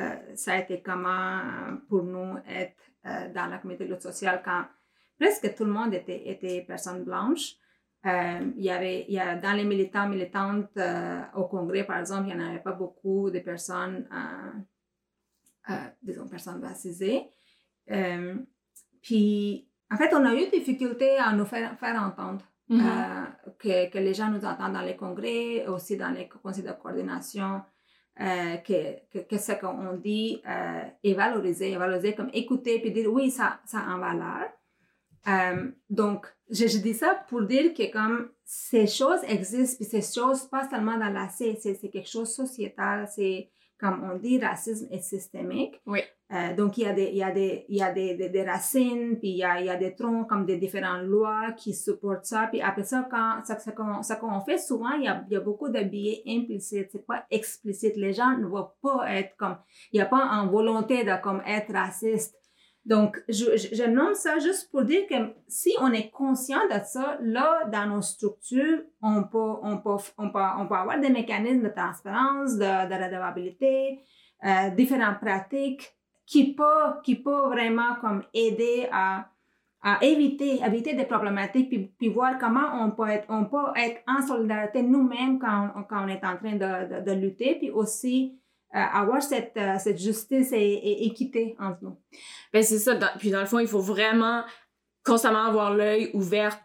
euh, 0.00 0.34
ça 0.34 0.54
a 0.54 0.58
été 0.58 0.82
comment 0.82 1.40
pour 1.88 2.02
nous 2.02 2.36
être 2.48 2.82
euh, 3.06 3.32
dans 3.32 3.46
la 3.46 3.58
communauté 3.58 3.84
de 3.84 3.92
lutte 3.92 4.02
sociale 4.02 4.42
quand 4.44 4.64
presque 5.20 5.54
tout 5.54 5.64
le 5.64 5.70
monde 5.70 5.94
était, 5.94 6.28
était 6.28 6.64
personne 6.66 7.04
blanche. 7.04 7.52
il 8.04 8.52
y 8.56 8.70
avait, 8.70 9.04
il 9.06 9.14
y 9.14 9.20
a, 9.20 9.36
dans 9.36 9.52
les 9.52 9.64
militants, 9.64 10.08
militantes 10.08 10.76
au 11.36 11.44
Congrès, 11.44 11.84
par 11.84 12.00
exemple, 12.00 12.28
il 12.28 12.36
n'y 12.36 12.42
en 12.42 12.48
avait 12.48 12.58
pas 12.58 12.72
beaucoup 12.72 13.30
de 13.30 13.38
personnes, 13.38 14.08
disons, 16.02 16.26
personnes 16.26 16.64
racisées. 16.64 17.28
Puis, 19.02 19.68
en 19.90 19.96
fait, 19.96 20.14
on 20.14 20.24
a 20.24 20.34
eu 20.34 20.48
des 20.48 20.60
difficultés 20.60 21.18
à 21.18 21.32
nous 21.32 21.44
faire, 21.44 21.78
faire 21.78 22.00
entendre. 22.00 22.42
Mm-hmm. 22.70 22.80
Euh, 22.80 23.50
que, 23.58 23.90
que, 23.90 23.98
les 23.98 24.14
gens 24.14 24.30
nous 24.30 24.44
entendent 24.44 24.72
dans 24.72 24.82
les 24.82 24.96
congrès, 24.96 25.66
aussi 25.66 25.96
dans 25.96 26.10
les 26.10 26.28
conseils 26.28 26.64
de 26.64 26.72
coordination, 26.72 27.60
euh, 28.20 28.56
que, 28.58 29.22
que, 29.22 29.36
ce 29.38 29.52
qu'on 29.52 29.94
dit 29.94 30.40
euh, 30.48 30.82
est 31.02 31.14
valorisé, 31.14 31.72
est 31.72 31.76
valorisé 31.76 32.14
comme 32.14 32.30
écouter 32.32 32.80
puis 32.80 32.92
dire 32.92 33.12
oui, 33.12 33.30
ça, 33.30 33.60
ça 33.66 33.80
a 33.80 33.94
en 33.94 33.98
valeur. 33.98 34.48
donc, 35.90 36.26
je, 36.50 36.66
je, 36.66 36.78
dis 36.78 36.94
ça 36.94 37.24
pour 37.28 37.42
dire 37.42 37.74
que 37.74 37.90
comme 37.92 38.30
ces 38.44 38.86
choses 38.86 39.20
existent, 39.26 39.76
puis 39.76 39.84
ces 39.84 40.14
choses 40.14 40.44
pas 40.46 40.68
seulement 40.68 40.98
dans 40.98 41.10
la 41.10 41.28
C, 41.28 41.58
c'est 41.60 41.88
quelque 41.90 42.08
chose 42.08 42.34
sociétal, 42.34 43.08
c'est 43.08 43.50
comme 43.82 44.08
on 44.08 44.16
dit, 44.16 44.38
racisme 44.38 44.86
est 44.92 45.02
systémique. 45.02 45.80
Oui. 45.86 45.98
Euh, 46.32 46.54
donc, 46.54 46.78
il 46.78 46.84
y 46.84 46.86
a 46.86 46.92
des, 46.92 47.08
il 47.08 47.16
y 47.16 47.22
a 47.24 47.32
des, 47.32 47.66
il 47.68 47.76
y 47.76 47.82
a 47.82 47.92
des, 47.92 48.14
des, 48.14 48.42
racines, 48.44 49.18
puis 49.18 49.30
il 49.30 49.38
y 49.38 49.44
a, 49.44 49.60
il 49.60 49.66
y 49.66 49.70
a 49.70 49.76
des 49.76 49.94
troncs 49.96 50.28
comme 50.28 50.46
des 50.46 50.56
différentes 50.56 51.02
lois 51.02 51.50
qui 51.56 51.74
supportent 51.74 52.24
ça. 52.24 52.46
Puis 52.50 52.62
après 52.62 52.84
ça, 52.84 53.06
quand, 53.10 53.40
ça, 53.44 53.58
ça, 53.58 53.72
ça 54.02 54.16
qu'on 54.16 54.40
fait 54.42 54.58
souvent, 54.58 54.92
il 54.92 55.04
y, 55.04 55.08
a, 55.08 55.24
il 55.28 55.32
y 55.32 55.36
a 55.36 55.40
beaucoup 55.40 55.68
de 55.68 55.80
billets 55.80 56.22
implicites, 56.28 56.90
c'est 56.92 57.04
pas 57.04 57.26
explicite. 57.28 57.96
Les 57.96 58.12
gens 58.12 58.38
ne 58.38 58.46
vont 58.46 58.68
pas 58.80 59.12
être 59.12 59.36
comme, 59.36 59.56
il 59.92 59.96
n'y 59.96 60.00
a 60.00 60.06
pas 60.06 60.24
en 60.24 60.46
volonté 60.46 61.02
de 61.02 61.20
comme 61.20 61.42
être 61.44 61.72
raciste. 61.72 62.38
Donc, 62.84 63.22
je, 63.28 63.56
je, 63.56 63.84
nomme 63.84 64.14
ça 64.14 64.40
juste 64.40 64.68
pour 64.72 64.82
dire 64.82 65.06
que 65.08 65.14
si 65.46 65.72
on 65.80 65.92
est 65.92 66.10
conscient 66.10 66.66
de 66.68 66.80
ça, 66.84 67.16
là, 67.20 67.64
dans 67.70 67.86
nos 67.86 68.02
structures, 68.02 68.80
on 69.00 69.22
peut, 69.22 69.54
on 69.62 69.78
peut, 69.78 70.02
on 70.18 70.30
peut, 70.30 70.40
on 70.58 70.66
peut 70.66 70.74
avoir 70.74 70.98
des 70.98 71.10
mécanismes 71.10 71.62
de 71.62 71.68
transparence, 71.68 72.56
de, 72.56 72.88
de 72.88 73.04
redevabilité, 73.04 74.00
euh, 74.44 74.70
différentes 74.70 75.20
pratiques 75.20 75.94
qui 76.26 76.54
peuvent, 76.54 77.00
qui 77.04 77.22
vraiment 77.22 77.94
comme 78.00 78.24
aider 78.34 78.88
à, 78.90 79.28
à 79.82 80.04
éviter, 80.04 80.60
éviter 80.64 80.94
des 80.94 81.04
problématiques, 81.04 81.68
puis, 81.68 81.92
puis, 81.98 82.08
voir 82.08 82.36
comment 82.38 82.82
on 82.84 82.90
peut 82.90 83.08
être, 83.08 83.26
on 83.28 83.44
peut 83.44 83.76
être 83.76 84.00
en 84.08 84.26
solidarité 84.26 84.82
nous-mêmes 84.82 85.38
quand, 85.38 85.70
quand 85.88 86.04
on 86.04 86.08
est 86.08 86.24
en 86.24 86.36
train 86.36 86.54
de, 86.54 87.00
de, 87.00 87.04
de 87.04 87.12
lutter, 87.12 87.56
puis 87.56 87.70
aussi 87.70 88.41
avoir 88.72 89.22
cette, 89.22 89.56
euh, 89.56 89.76
cette 89.78 89.98
justice 89.98 90.52
et, 90.52 91.04
équité 91.06 91.56
entre 91.58 91.78
nous. 91.82 91.96
Ben 92.52 92.62
c'est 92.62 92.78
ça. 92.78 92.94
puis 93.18 93.30
dans 93.30 93.40
le 93.40 93.46
fond, 93.46 93.58
il 93.58 93.68
faut 93.68 93.80
vraiment 93.80 94.44
constamment 95.04 95.44
avoir 95.44 95.74
l'œil 95.74 96.10
ouvert 96.14 96.58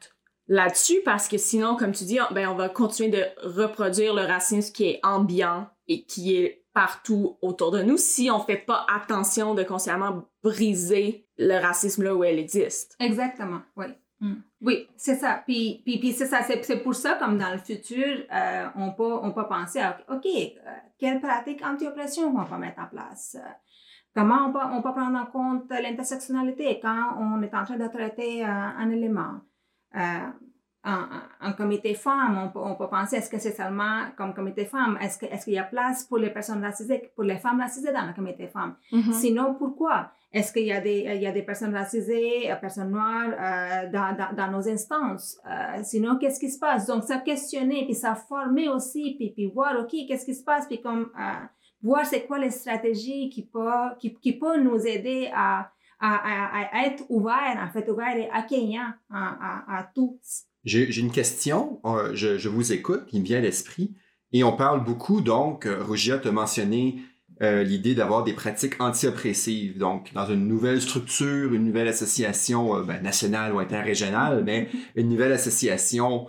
là-dessus 0.48 1.02
parce 1.04 1.28
que 1.28 1.38
sinon, 1.38 1.76
comme 1.76 1.92
tu 1.92 2.06
dis, 2.06 2.20
ben 2.32 2.48
on 2.48 2.56
va 2.56 2.70
continuer 2.70 3.10
de 3.10 3.26
reproduire 3.44 4.14
le 4.14 4.24
racisme 4.24 4.72
qui 4.74 4.86
est 4.86 5.00
ambiant 5.04 5.68
et 5.88 6.06
qui 6.06 6.36
est 6.36 6.66
partout 6.74 7.38
autour 7.42 7.72
de 7.72 7.82
nous 7.82 7.98
si 7.98 8.30
on 8.30 8.40
fait 8.40 8.58
pas 8.58 8.86
attention 8.94 9.56
de 9.56 9.64
consciemment 9.64 10.30
briser 10.44 11.28
le 11.38 11.60
racisme 11.60 12.04
là 12.04 12.16
où 12.16 12.24
elle 12.24 12.40
existe. 12.40 12.96
Exactement, 13.00 13.62
oui. 13.76 13.88
Mm. 14.20 14.36
Oui, 14.62 14.88
c'est 14.96 15.16
ça. 15.16 15.42
Puis, 15.46 15.82
puis, 15.86 16.00
puis 16.00 16.12
c'est 16.12 16.26
ça, 16.26 16.42
c'est 16.42 16.84
pour 16.84 16.96
ça, 16.96 17.16
comme 17.16 17.38
dans 17.38 17.52
le 17.52 17.60
futur, 17.60 18.26
euh, 18.34 18.68
on, 18.76 18.92
peut, 18.92 19.14
on 19.22 19.32
peut 19.32 19.48
penser 19.48 19.80
à, 19.80 19.98
OK, 20.10 20.26
euh, 20.26 20.50
quelle 21.00 21.22
pratique 21.22 21.64
anti-oppression 21.64 22.36
on 22.36 22.46
peut 22.46 22.58
mettre 22.58 22.82
en 22.82 22.88
place? 22.88 23.38
comment 24.16 24.48
on 24.48 24.52
peut, 24.52 24.60
on 24.72 24.82
peut 24.82 24.94
prendre 24.94 25.16
en 25.16 25.28
compte 25.28 25.70
l'intersectionnalité 25.70 26.80
quand 26.82 27.18
on 27.20 27.40
est 27.44 27.54
en 27.54 27.64
train 27.66 27.78
de 27.78 27.88
traiter 27.88 28.44
euh, 28.44 28.48
un 28.50 28.90
élément? 28.90 29.42
en, 30.84 31.54
comité 31.54 31.94
femmes, 31.94 32.38
on 32.38 32.50
peut, 32.50 32.60
on 32.60 32.76
peut 32.76 32.88
penser, 32.88 33.18
est-ce 33.18 33.30
que 33.30 33.40
c'est 33.40 33.56
seulement 33.56 34.06
comme 34.16 34.34
comité 34.34 34.66
femmes? 34.66 34.98
Est-ce 35.02 35.18
qu'il 35.18 35.54
est 35.54 35.58
y 35.58 35.60
a 35.60 35.64
place 35.64 36.04
pour 36.06 36.18
les 36.18 36.30
personnes 36.30 36.64
racisées, 36.64 37.12
pour 37.16 37.24
les 37.26 37.38
femmes 37.38 37.60
racisées 37.60 37.92
dans 37.92 38.06
le 38.06 38.14
comité 38.14 38.48
femmes? 38.48 38.76
Mm-hmm. 38.92 39.14
Sinon, 39.14 39.56
pourquoi? 39.56 40.12
Est-ce 40.38 40.54
qu'il 40.54 40.68
y, 40.68 40.72
a 40.72 40.80
des, 40.80 41.10
il 41.16 41.22
y 41.22 41.26
a 41.26 41.32
des 41.32 41.42
personnes 41.42 41.74
racisées, 41.74 42.54
personnes 42.62 42.92
noires 42.92 43.32
euh, 43.32 43.92
dans, 43.92 44.36
dans, 44.36 44.52
nos 44.52 44.70
instances? 44.70 45.40
Euh, 45.50 45.82
sinon, 45.84 46.18
qu'est-ce 46.20 46.40
qui 46.40 46.52
se 46.52 46.60
passe? 46.60 46.86
Donc, 46.86 47.06
ça 47.06 47.18
questionner, 47.18 47.86
puis 47.86 47.96
ça 47.96 48.14
former 48.14 48.70
aussi, 48.70 49.16
puis, 49.18 49.32
puis 49.32 49.48
voir, 49.48 49.80
OK, 49.80 49.96
qu'est-ce 50.08 50.26
qui 50.26 50.36
se 50.36 50.44
passe? 50.44 50.68
Puis 50.68 50.80
comme, 50.80 51.10
euh, 51.20 51.46
voir 51.82 52.06
c'est 52.06 52.28
quoi 52.28 52.38
les 52.38 52.52
stratégies 52.52 53.30
qui 53.30 53.48
peuvent, 53.48 53.98
qui, 53.98 54.14
qui 54.14 54.40
nous 54.64 54.86
aider 54.86 55.32
à, 55.34 55.72
à, 56.00 56.78
à, 56.80 56.86
être 56.86 57.04
ouverts, 57.10 57.58
en 57.60 57.72
fait, 57.72 57.90
ouverts 57.90 58.16
et 58.16 58.30
accueillants 58.30 58.94
à, 59.10 59.90
tous. 59.96 60.44
J'ai 60.64 61.00
une 61.00 61.12
question, 61.12 61.80
euh, 61.86 62.12
je, 62.14 62.38
je, 62.38 62.50
vous 62.50 62.74
écoute, 62.74 63.08
qui 63.08 63.20
me 63.20 63.26
vient 63.26 63.40
à 63.40 63.42
l'esprit, 63.42 63.96
et 64.34 64.44
on 64.44 64.56
parle 64.56 64.84
beaucoup, 64.84 65.22
donc, 65.22 65.66
euh, 65.66 65.82
Rougia 65.84 66.22
a 66.24 66.32
mentionné 66.32 66.98
euh, 67.42 67.64
l'idée 67.64 67.96
d'avoir 67.96 68.24
des 68.24 68.34
pratiques 68.34 68.82
anti-oppressives, 68.82 69.78
donc 69.78 70.12
dans 70.14 70.26
une 70.26 70.48
nouvelle 70.48 70.82
structure, 70.82 71.54
une 71.54 71.66
nouvelle 71.66 71.88
association 71.88 72.82
ben, 72.84 73.02
nationale 73.02 73.54
ou 73.54 73.60
interrégionale, 73.60 74.44
mais 74.46 74.70
une 74.96 75.10
nouvelle 75.10 75.32
association 75.32 76.28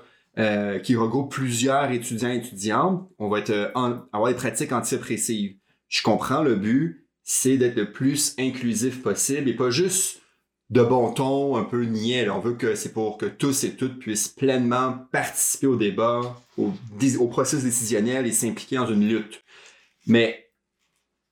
qui 0.85 0.95
regroupe 0.95 1.33
plusieurs 1.33 1.91
étudiants 1.91 2.31
et 2.31 2.37
étudiantes, 2.37 3.11
on 3.19 3.29
va 3.29 3.41
être, 3.41 3.73
avoir 4.13 4.29
des 4.29 4.37
pratiques 4.37 4.71
anti-oppressives. 4.71 5.57
Je 5.89 6.01
comprends 6.01 6.45
le 6.45 6.55
but, 6.55 7.09
c'est 7.25 7.57
d'être 7.57 7.75
le 7.75 7.91
plus 7.91 8.37
inclusif 8.39 9.03
possible 9.03 9.49
et 9.49 9.57
pas 9.57 9.71
juste 9.71 10.23
de 10.71 10.83
bon 10.83 11.13
ton, 11.13 11.57
un 11.57 11.65
peu 11.65 11.85
niais. 11.85 12.29
On 12.29 12.41
veut 12.41 12.55
que 12.55 12.75
c'est 12.75 12.93
pour 12.93 13.17
que 13.17 13.27
tous 13.27 13.65
et 13.65 13.75
toutes 13.75 13.99
puissent 13.99 14.29
pleinement 14.29 15.07
participer 15.13 15.67
au 15.67 15.77
débat, 15.77 16.21
au, 16.57 16.73
au 17.19 17.29
processus 17.29 17.65
décisionnel 17.65 18.27
et 18.27 18.33
s'impliquer 18.33 18.77
dans 18.77 18.91
une 18.91 19.09
lutte. 19.09 19.43
Mais 20.07 20.48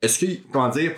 est-ce 0.02 0.18
que, 0.18 0.26
comment 0.52 0.68
dire, 0.68 0.92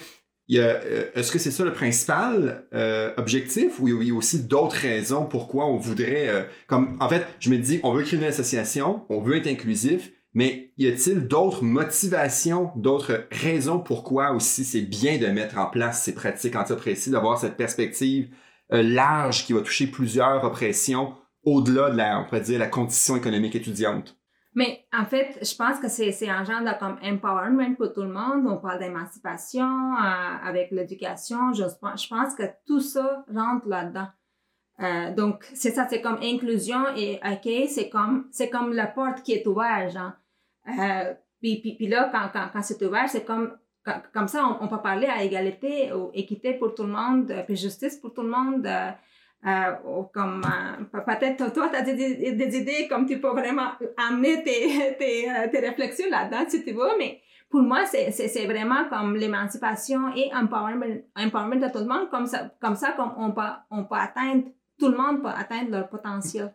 euh, 0.54 1.10
est-ce 1.14 1.30
que 1.30 1.38
c'est 1.38 1.50
ça 1.50 1.64
le 1.64 1.72
principal 1.72 2.66
euh, 2.72 3.12
objectif 3.16 3.80
ou 3.80 3.88
il 3.88 4.08
y 4.08 4.10
a 4.10 4.14
aussi 4.14 4.44
d'autres 4.44 4.76
raisons 4.76 5.26
pourquoi 5.26 5.66
on 5.66 5.76
voudrait, 5.76 6.28
euh, 6.28 6.42
comme 6.66 6.96
en 7.00 7.08
fait, 7.08 7.26
je 7.40 7.50
me 7.50 7.58
dis, 7.58 7.80
on 7.82 7.92
veut 7.92 8.02
créer 8.02 8.18
une 8.18 8.24
association, 8.24 9.04
on 9.10 9.20
veut 9.20 9.36
être 9.36 9.46
inclusif, 9.46 10.10
mais 10.34 10.72
y 10.78 10.86
a-t-il 10.86 11.26
d'autres 11.26 11.64
motivations, 11.64 12.70
d'autres 12.76 13.26
raisons 13.30 13.78
pourquoi 13.80 14.32
aussi 14.32 14.64
c'est 14.64 14.82
bien 14.82 15.18
de 15.18 15.26
mettre 15.26 15.58
en 15.58 15.66
place 15.66 16.02
ces 16.02 16.14
pratiques 16.14 16.56
anti-oppressives, 16.56 17.12
d'avoir 17.12 17.38
cette 17.38 17.56
perspective 17.56 18.30
euh, 18.72 18.82
large 18.82 19.46
qui 19.46 19.52
va 19.52 19.60
toucher 19.60 19.86
plusieurs 19.86 20.44
oppressions 20.44 21.14
au-delà 21.44 21.90
de 21.90 21.96
la, 21.96 22.20
on 22.20 22.24
pourrait 22.24 22.42
dire, 22.42 22.58
la 22.58 22.66
condition 22.66 23.16
économique 23.16 23.56
étudiante? 23.56 24.17
Mais 24.58 24.70
en 24.92 25.04
fait, 25.04 25.28
je 25.50 25.54
pense 25.60 25.78
que 25.82 25.88
c'est 25.88 26.28
un 26.28 26.44
genre 26.44 26.62
de 26.62 26.78
comme 26.82 26.98
empowerment 27.10 27.76
pour 27.76 27.92
tout 27.92 28.02
le 28.02 28.12
monde. 28.20 28.44
On 28.54 28.56
parle 28.56 28.80
d'émancipation 28.80 29.72
euh, 29.94 30.48
avec 30.50 30.66
l'éducation. 30.72 31.52
Je, 31.52 31.62
je 31.62 32.08
pense 32.14 32.34
que 32.34 32.42
tout 32.66 32.80
ça 32.80 33.24
rentre 33.32 33.68
là-dedans. 33.68 34.08
Euh, 34.80 35.14
donc, 35.14 35.44
c'est 35.54 35.70
ça, 35.70 35.86
c'est 35.88 36.02
comme 36.06 36.18
inclusion 36.22 36.82
et 36.96 37.20
OK, 37.24 37.48
c'est 37.68 37.88
comme, 37.88 38.16
comme 38.52 38.72
la 38.72 38.88
porte 38.88 39.22
qui 39.22 39.32
est 39.32 39.46
ouverte. 39.46 39.96
Euh, 39.96 41.14
Puis, 41.40 41.60
puis, 41.60 41.76
puis 41.76 41.86
là, 41.86 42.10
quand, 42.12 42.28
quand, 42.32 42.48
quand 42.52 42.62
c'est 42.62 42.82
ouvert, 42.84 43.08
c'est 43.08 43.24
comme, 43.24 43.48
comme- 44.12 44.26
ça, 44.34 44.44
on, 44.44 44.64
on 44.64 44.68
peut 44.68 44.82
parler 44.82 45.06
à 45.06 45.22
égalité, 45.22 45.92
ou 45.92 46.10
équité 46.12 46.54
pour 46.54 46.74
tout 46.74 46.82
le 46.82 46.94
monde, 47.00 47.32
puis 47.46 47.56
justice 47.56 47.96
pour 48.00 48.12
tout 48.12 48.22
le 48.22 48.32
monde. 48.38 48.66
Euh, 49.46 49.72
comme 50.12 50.42
euh, 50.44 50.84
pe- 50.84 51.04
peut-être 51.04 51.52
toi, 51.52 51.68
tu 51.68 51.76
as 51.76 51.82
des, 51.82 52.58
idées 52.58 52.88
comme 52.88 53.06
tu 53.06 53.20
peux 53.20 53.28
vraiment 53.28 53.70
amener 53.96 54.42
tes, 54.42 54.96
tes, 54.98 55.30
euh, 55.30 55.48
tes 55.50 55.60
réflexions 55.60 56.06
là-dedans, 56.10 56.44
si 56.48 56.64
tu 56.64 56.72
veux, 56.72 56.98
mais 56.98 57.20
pour 57.50 57.62
moi, 57.62 57.86
c'est 57.86 58.46
vraiment 58.46 58.88
comme 58.90 59.16
l'émancipation 59.16 60.12
et 60.14 60.30
empowerment, 60.34 61.02
empowerment 61.16 61.60
de 61.60 61.68
tout 61.68 61.78
le 61.78 61.86
monde, 61.86 62.10
comme 62.10 62.26
ça, 62.26 62.50
comme 62.60 62.76
ça 62.76 62.92
comme 62.92 63.12
on, 63.16 63.32
peut, 63.32 63.40
on 63.70 63.84
peut 63.84 63.94
atteindre, 63.94 64.48
tout 64.78 64.88
le 64.88 64.96
monde 64.96 65.22
peut 65.22 65.28
atteindre 65.28 65.70
leur 65.70 65.88
potentiel. 65.88 66.54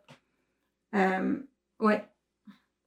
Euh, 0.96 1.40
ouais. 1.80 2.06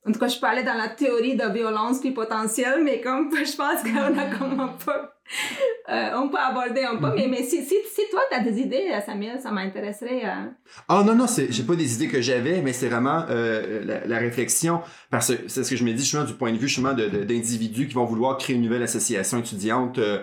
En 0.06 0.12
tout 0.12 0.20
cas, 0.20 0.28
je 0.28 0.38
parlais 0.38 0.62
dans 0.62 0.74
la 0.74 0.90
théorie 0.90 1.36
de 1.36 1.48
violence 1.52 1.98
puis 2.00 2.12
potentiel, 2.12 2.84
mais 2.84 3.00
comme 3.00 3.30
je 3.34 3.56
pense 3.56 3.82
qu'on 3.82 4.18
a 4.18 4.38
comme 4.38 4.60
un 4.60 4.68
peu, 4.68 5.08
euh, 5.88 6.10
on 6.16 6.28
peut 6.28 6.38
aborder 6.38 6.84
un 6.84 6.96
peu, 6.96 7.14
mais, 7.16 7.26
mais 7.28 7.42
si, 7.42 7.62
si, 7.64 7.74
si 7.94 8.02
toi, 8.10 8.20
tu 8.30 8.36
as 8.36 8.40
des 8.40 8.58
idées, 8.60 8.90
euh, 8.92 9.00
Samuel, 9.04 9.40
ça 9.40 9.50
m'intéresserait. 9.50 10.24
euh, 10.24 10.50
Ah 10.88 11.02
non, 11.04 11.14
non, 11.14 11.26
c'est, 11.26 11.50
j'ai 11.52 11.62
pas 11.64 11.74
des 11.74 11.94
idées 11.94 12.08
que 12.08 12.20
j'avais, 12.20 12.62
mais 12.62 12.72
c'est 12.72 12.88
vraiment 12.88 13.24
euh, 13.28 13.84
la, 13.84 14.06
la 14.06 14.18
réflexion, 14.18 14.80
parce 15.10 15.34
que 15.34 15.48
c'est 15.48 15.64
ce 15.64 15.70
que 15.70 15.76
je 15.76 15.84
me 15.84 15.92
dis 15.92 16.02
justement 16.02 16.24
du 16.24 16.34
point 16.34 16.52
de 16.52 16.58
vue 16.58 16.68
justement 16.68 16.94
d'individus 16.94 17.88
qui 17.88 17.94
vont 17.94 18.04
vouloir 18.04 18.38
créer 18.38 18.56
une 18.56 18.62
nouvelle 18.62 18.82
association 18.82 19.38
étudiante 19.38 19.98
euh, 19.98 20.22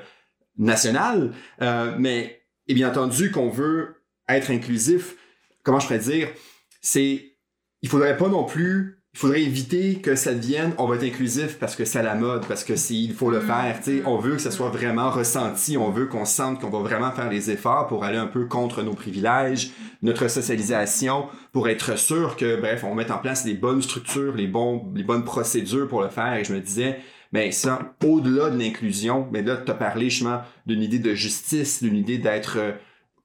nationale, 0.58 1.32
euh, 1.62 1.96
mais 1.98 2.42
et 2.68 2.74
bien 2.74 2.90
entendu 2.90 3.32
qu'on 3.32 3.50
veut 3.50 3.96
être 4.30 4.50
inclusif, 4.52 5.16
comment 5.64 5.80
je 5.80 5.88
pourrais 5.88 6.00
dire, 6.00 6.30
c'est, 6.82 7.36
il 7.82 7.90
faudrait 7.90 8.16
pas 8.16 8.30
non 8.30 8.46
plus, 8.46 9.03
il 9.14 9.20
faudrait 9.20 9.44
éviter 9.44 9.96
que 9.96 10.16
ça 10.16 10.34
devienne, 10.34 10.74
on 10.80 10.88
va 10.88 10.96
être 10.96 11.04
inclusif 11.04 11.60
parce 11.60 11.76
que 11.76 11.86
c'est 11.86 12.00
à 12.00 12.04
la 12.04 12.16
mode, 12.16 12.48
parce 12.48 12.64
que 12.64 12.76
c'est, 12.76 12.96
il 12.96 13.14
faut 13.14 13.30
le 13.30 13.42
faire, 13.42 13.78
tu 13.78 13.98
sais, 13.98 14.02
mm, 14.02 14.08
on 14.08 14.18
veut 14.18 14.32
que 14.32 14.42
ça 14.42 14.50
soit 14.50 14.70
mm. 14.70 14.74
vraiment 14.74 15.12
ressenti, 15.12 15.78
on 15.78 15.92
veut 15.92 16.08
qu'on 16.08 16.26
sente 16.26 16.60
qu'on 16.60 16.72
va 16.72 16.80
vraiment 16.80 17.12
faire 17.12 17.30
les 17.30 17.52
efforts 17.52 17.86
pour 17.86 18.06
aller 18.06 18.18
un 18.18 18.26
peu 18.26 18.46
contre 18.46 18.82
nos 18.82 18.94
privilèges, 18.94 19.70
notre 20.02 20.28
socialisation 20.28 21.28
pour 21.52 21.70
être 21.70 21.96
sûr 21.98 22.36
que, 22.38 22.60
bref, 22.60 22.84
on 22.84 22.96
mette 22.96 23.12
en 23.12 23.20
place 23.20 23.46
les 23.46 23.54
bonnes 23.54 23.84
structures, 23.84 24.34
les, 24.34 24.48
bons, 24.48 24.92
les 24.96 25.04
bonnes 25.04 25.26
procédures 25.26 25.88
pour 25.88 26.02
le 26.02 26.10
faire. 26.10 26.34
Et 26.34 26.44
je 26.44 26.54
me 26.54 26.60
disais, 26.60 26.98
mais 27.34 27.52
ça, 27.52 27.94
au-delà 28.04 28.50
de 28.50 28.58
l'inclusion, 28.58 29.28
mais 29.32 29.44
là, 29.44 29.58
tu 29.58 29.72
as 29.72 29.76
parlé 29.76 30.10
justement 30.10 30.42
d'une 30.66 30.82
idée 30.82 31.00
de 31.00 31.14
justice, 31.14 31.84
d'une 31.84 31.96
idée 31.96 32.18
d'être 32.18 32.58
euh, 32.58 32.72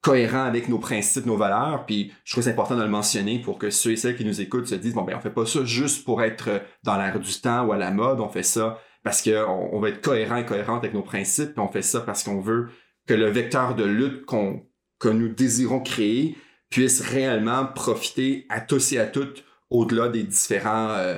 cohérent 0.00 0.44
avec 0.44 0.68
nos 0.68 0.78
principes, 0.78 1.26
nos 1.26 1.36
valeurs. 1.36 1.84
Puis 1.86 2.12
je 2.24 2.32
trouve 2.32 2.44
c'est 2.44 2.50
important 2.50 2.76
de 2.76 2.82
le 2.82 2.88
mentionner 2.88 3.38
pour 3.38 3.58
que 3.58 3.70
ceux 3.70 3.92
et 3.92 3.96
celles 3.96 4.16
qui 4.16 4.24
nous 4.24 4.40
écoutent 4.40 4.68
se 4.68 4.74
disent, 4.74 4.94
bon, 4.94 5.02
ben, 5.02 5.16
on 5.16 5.20
fait 5.20 5.30
pas 5.30 5.46
ça 5.46 5.64
juste 5.64 6.04
pour 6.04 6.22
être 6.22 6.62
dans 6.84 6.96
l'air 6.96 7.18
du 7.18 7.32
temps 7.40 7.66
ou 7.66 7.72
à 7.72 7.76
la 7.76 7.90
mode, 7.90 8.20
on 8.20 8.28
fait 8.28 8.42
ça 8.42 8.80
parce 9.02 9.22
qu'on 9.22 9.70
on 9.72 9.80
va 9.80 9.88
être 9.90 10.00
cohérent 10.00 10.36
et 10.36 10.44
cohérente 10.44 10.78
avec 10.78 10.94
nos 10.94 11.02
principes, 11.02 11.52
puis 11.52 11.60
on 11.60 11.68
fait 11.68 11.82
ça 11.82 12.00
parce 12.00 12.22
qu'on 12.22 12.40
veut 12.40 12.68
que 13.06 13.14
le 13.14 13.30
vecteur 13.30 13.74
de 13.74 13.84
lutte 13.84 14.24
qu'on 14.26 14.66
que 14.98 15.08
nous 15.08 15.28
désirons 15.28 15.80
créer 15.80 16.36
puisse 16.70 17.00
réellement 17.00 17.66
profiter 17.66 18.46
à 18.48 18.60
tous 18.60 18.92
et 18.92 18.98
à 18.98 19.06
toutes 19.06 19.44
au-delà 19.70 20.08
des 20.08 20.24
différents 20.24 20.90
euh, 20.90 21.16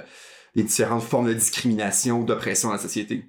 différentes 0.54 1.02
formes 1.02 1.28
de 1.28 1.34
discrimination 1.34 2.20
ou 2.20 2.24
d'oppression 2.24 2.68
dans 2.68 2.74
la 2.74 2.80
société. 2.80 3.24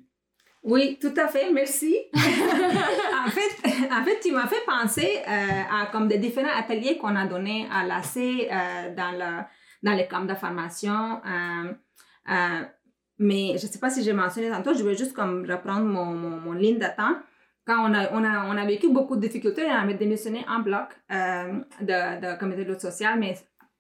Oui, 0.64 1.00
tout 1.02 1.14
à 1.18 1.28
fait, 1.28 1.52
merci. 1.52 1.96
en, 3.26 3.30
fait, 3.30 3.52
en 3.92 4.04
fait, 4.04 4.20
tu 4.22 4.32
m'as 4.32 4.48
fait 4.48 4.64
penser 4.66 5.20
euh, 5.28 5.82
à 5.82 5.86
comme 5.92 6.08
des 6.08 6.18
différents 6.18 6.56
ateliers 6.58 6.98
qu'on 6.98 7.16
a 7.16 7.26
donnés 7.26 7.68
à 7.72 7.86
l'AC 7.86 8.18
euh, 8.18 8.96
dans, 8.96 9.12
le, 9.12 9.44
dans 9.84 9.94
les 9.96 10.08
camps 10.08 10.26
de 10.26 10.34
formation. 10.36 11.22
euh, 11.26 12.62
mais 13.20 13.58
je 13.60 13.68
ne 13.68 13.72
sais 13.72 13.80
pas 13.80 13.90
si 13.90 14.04
j'ai 14.04 14.14
mentionné 14.14 14.50
tantôt, 14.50 14.74
je 14.74 14.84
veux 14.84 14.96
juste 14.96 15.14
comme 15.14 15.46
reprendre 15.50 15.86
mon, 15.86 16.06
mon, 16.06 16.40
mon 16.40 16.54
ligne 16.54 16.80
d'attente. 16.80 17.18
Quand 17.66 17.78
on 17.88 17.94
a, 17.94 18.12
on, 18.14 18.24
a, 18.24 18.46
on 18.48 18.58
a 18.58 18.66
vécu 18.66 18.90
beaucoup 18.90 19.16
de 19.16 19.22
difficultés, 19.22 19.64
on 19.68 19.76
avait 19.84 19.94
démissionné 19.94 20.44
en 20.50 20.60
bloc 20.60 20.88
de, 21.10 22.20
de 22.34 22.40
comité 22.40 22.66
de 22.66 22.72
lutte 22.72 22.82
sociale, 22.82 23.20
mais 23.20 23.36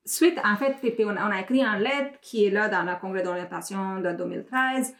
suite, 0.05 0.39
en 0.43 0.55
fait, 0.55 0.75
on, 1.03 1.09
a- 1.15 1.27
on 1.27 1.31
a 1.31 1.41
écrit 1.41 1.63
une 1.63 1.79
lettre 1.81 2.19
qui 2.21 2.45
est 2.45 2.51
là 2.51 2.69
dans 2.69 2.83
le 2.83 2.91
congrès 3.01 3.23
d'orientation 3.23 3.99
de 3.99 4.11
2013. 4.11 4.93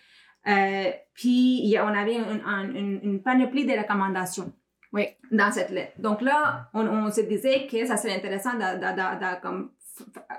Euh, 0.48 0.92
puis 1.14 1.76
on 1.80 1.88
avait 1.88 2.16
une, 2.16 2.42
un- 2.46 2.74
une, 2.74 3.00
une 3.04 3.22
panoplie 3.22 3.66
de 3.66 3.74
recommandations 3.74 4.52
Oui. 4.94 5.08
dans 5.32 5.52
cette 5.52 5.70
lettre. 5.70 5.94
Donc 6.00 6.22
là, 6.22 6.70
on, 6.74 6.88
on 6.88 7.12
se 7.12 7.22
disait 7.22 7.68
que 7.68 7.86
ça 7.86 7.98
serait 7.98 8.16
intéressant 8.16 8.54
de, 8.54 8.60
de- 8.60 8.96
de- 8.96 9.20
de- 9.36 9.42
comme, 9.42 9.72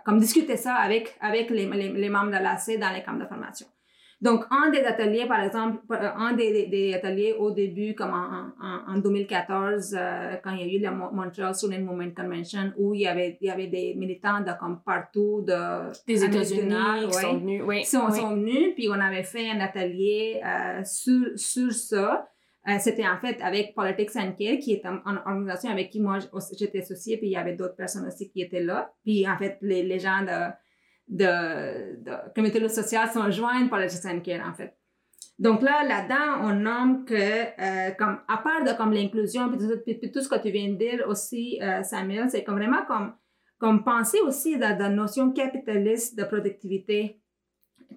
comme 0.05 0.19
discuter 0.19 0.57
ça 0.57 0.75
avec, 0.75 1.17
avec 1.21 1.51
les, 1.51 1.67
les, 1.67 1.89
les 1.93 2.09
membres 2.09 2.33
de 2.33 2.43
l'AC 2.43 2.79
dans 2.81 2.91
les 2.91 3.03
camps 3.03 3.13
de 3.15 3.27
formation. 3.27 3.67
Donc, 4.23 4.45
un 4.53 4.71
des 4.71 4.85
ateliers, 4.85 5.27
par 5.27 5.43
exemple, 5.43 5.81
euh, 5.91 6.11
un 6.17 6.33
des, 6.35 6.95
ateliers 6.95 7.35
au 7.37 7.51
début, 7.51 7.95
comme 7.97 8.13
en, 8.15 8.53
en, 8.65 8.95
en 8.95 8.99
2014, 8.99 9.97
euh, 9.99 10.37
quand 10.45 10.53
il 10.53 10.61
y 10.61 10.71
a 10.71 10.79
eu 10.79 10.81
la 10.81 10.93
Mo- 10.93 11.11
Montreal 11.13 11.53
Student 11.57 11.81
Movement 11.81 12.13
Convention, 12.15 12.73
où 12.77 12.95
il 12.95 13.01
y 13.01 13.07
avait, 13.09 13.37
il 13.41 13.49
y 13.49 13.51
avait 13.51 13.67
des 13.67 13.95
militants 13.97 14.41
de 14.41 14.53
comme 14.61 14.81
partout 14.87 15.43
de 15.45 15.91
Des 16.07 16.25
États-Unis 16.25 16.75
qui 17.09 17.13
sont 17.15 17.39
venus. 17.39 17.63
Oui. 17.67 17.81
ils 17.81 17.85
sont, 17.85 18.07
oui. 18.11 18.17
sont 18.21 18.35
venus, 18.37 18.75
puis 18.77 18.89
on 18.89 19.01
avait 19.01 19.25
fait 19.25 19.51
un 19.51 19.59
atelier 19.61 20.41
euh, 20.45 20.83
sur, 20.85 21.27
sur 21.37 21.73
ça. 21.73 22.29
Euh, 22.69 22.77
C'était 22.79 23.09
en 23.09 23.19
fait 23.19 23.43
avec 23.43 23.75
Politics 23.75 24.15
and 24.15 24.35
Care, 24.39 24.59
qui 24.61 24.75
est 24.75 24.87
une 24.87 25.01
une 25.05 25.19
organisation 25.27 25.69
avec 25.71 25.91
qui 25.91 26.01
moi 26.01 26.19
j'étais 26.57 26.79
associée, 26.79 27.17
puis 27.17 27.27
il 27.27 27.33
y 27.33 27.37
avait 27.37 27.57
d'autres 27.57 27.75
personnes 27.75 28.07
aussi 28.07 28.31
qui 28.31 28.41
étaient 28.41 28.63
là. 28.63 28.93
Puis 29.05 29.27
en 29.29 29.37
fait, 29.37 29.59
les, 29.63 29.83
les 29.83 29.99
gens 29.99 30.23
de, 30.23 30.53
de, 31.19 32.03
de 32.05 32.59
lutte 32.59 32.71
sociale 32.71 33.09
sont 33.11 33.31
joints 33.31 33.67
Politics 33.69 34.05
and 34.07 34.21
Care, 34.21 34.47
en 34.49 34.55
fait. 34.55 34.77
Donc 35.39 35.63
là, 35.63 35.83
là-dedans, 35.85 36.49
on 36.49 36.55
nomme 36.55 37.05
que, 37.05 37.15
euh, 37.15 37.91
comme, 37.99 38.19
à 38.29 38.37
part 38.39 38.63
de 38.65 38.77
comme 38.77 38.93
l'inclusion, 38.93 39.51
puis, 39.51 39.59
tout- 40.13 40.21
ce 40.21 40.29
que 40.29 40.41
tu 40.41 40.51
viens 40.51 40.71
de 40.71 40.77
dire 40.77 41.05
aussi, 41.09 41.59
euh, 41.63 41.83
Samuel, 41.83 42.31
c'est 42.31 42.45
comme 42.45 42.57
vraiment 42.57 42.85
comme, 42.87 43.15
comme 43.59 43.83
penser 43.85 44.21
aussi 44.21 44.57
de 44.57 44.61
la 44.63 44.89
notion 44.89 45.33
capitaliste 45.33 46.17
de 46.19 46.25
productivité 46.25 47.19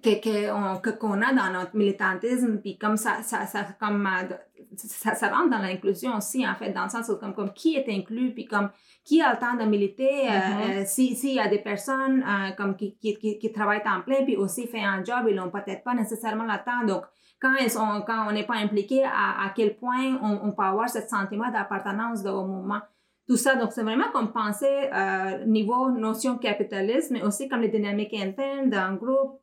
que 0.02 0.20
que 0.20 0.50
on- 0.52 0.78
que- 0.80 0.90
qu'on 0.90 1.20
a 1.22 1.32
dans 1.32 1.50
notre 1.58 1.74
militantisme 1.76 2.58
puis 2.60 2.76
comme 2.78 2.96
ça 2.96 3.22
ça 3.22 3.46
ça 3.46 3.64
comme 3.80 4.06
euh, 4.06 4.34
ça, 4.76 5.14
ça 5.14 5.28
rentre 5.28 5.50
dans 5.50 5.58
l'inclusion 5.58 6.16
aussi 6.16 6.46
en 6.46 6.54
fait 6.54 6.72
dans 6.72 6.84
le 6.84 6.88
sens 6.88 7.08
où 7.08 7.16
comme 7.16 7.34
comme 7.34 7.52
qui 7.52 7.74
est 7.76 7.88
inclus 7.88 8.32
puis 8.32 8.46
comme 8.46 8.70
qui 9.04 9.20
a 9.22 9.32
le 9.32 9.38
temps 9.38 9.54
de 9.54 9.64
militer 9.64 10.28
euh, 10.28 10.82
si 10.86 11.16
s'il 11.16 11.34
y 11.34 11.40
a 11.40 11.48
des 11.48 11.58
personnes 11.58 12.22
euh, 12.22 12.50
comme 12.56 12.76
qui, 12.76 12.96
qui, 12.98 13.16
qui, 13.18 13.38
qui 13.38 13.52
travaillent 13.52 13.82
en 13.86 14.02
plein 14.02 14.24
puis 14.24 14.36
aussi 14.36 14.66
fait 14.66 14.82
un 14.82 15.02
job 15.04 15.26
ils 15.28 15.36
n'ont 15.36 15.50
peut-être 15.50 15.84
pas 15.84 15.94
nécessairement 15.94 16.44
le 16.44 16.64
temps 16.64 16.86
donc 16.86 17.04
quand 17.40 17.54
ils 17.60 17.70
sont 17.70 18.02
quand 18.06 18.28
on 18.28 18.32
n'est 18.32 18.46
pas 18.46 18.56
impliqué 18.56 19.04
à, 19.04 19.46
à 19.46 19.52
quel 19.54 19.76
point 19.76 20.18
on, 20.22 20.40
on 20.42 20.52
peut 20.52 20.64
avoir 20.64 20.88
ce 20.88 21.00
sentiment 21.02 21.50
d'appartenance 21.50 22.24
au 22.24 22.44
mouvement 22.46 22.80
tout 23.28 23.36
ça. 23.36 23.56
Donc, 23.56 23.72
c'est 23.72 23.82
vraiment 23.82 24.10
comme 24.12 24.32
penser 24.32 24.88
euh, 24.94 25.44
niveau 25.46 25.90
notion 25.90 26.38
capitaliste, 26.38 27.10
mais 27.10 27.22
aussi 27.22 27.48
comme 27.48 27.60
les 27.60 27.70
dynamiques 27.70 28.14
internes 28.14 28.70
d'un 28.70 28.94
groupe, 28.94 29.40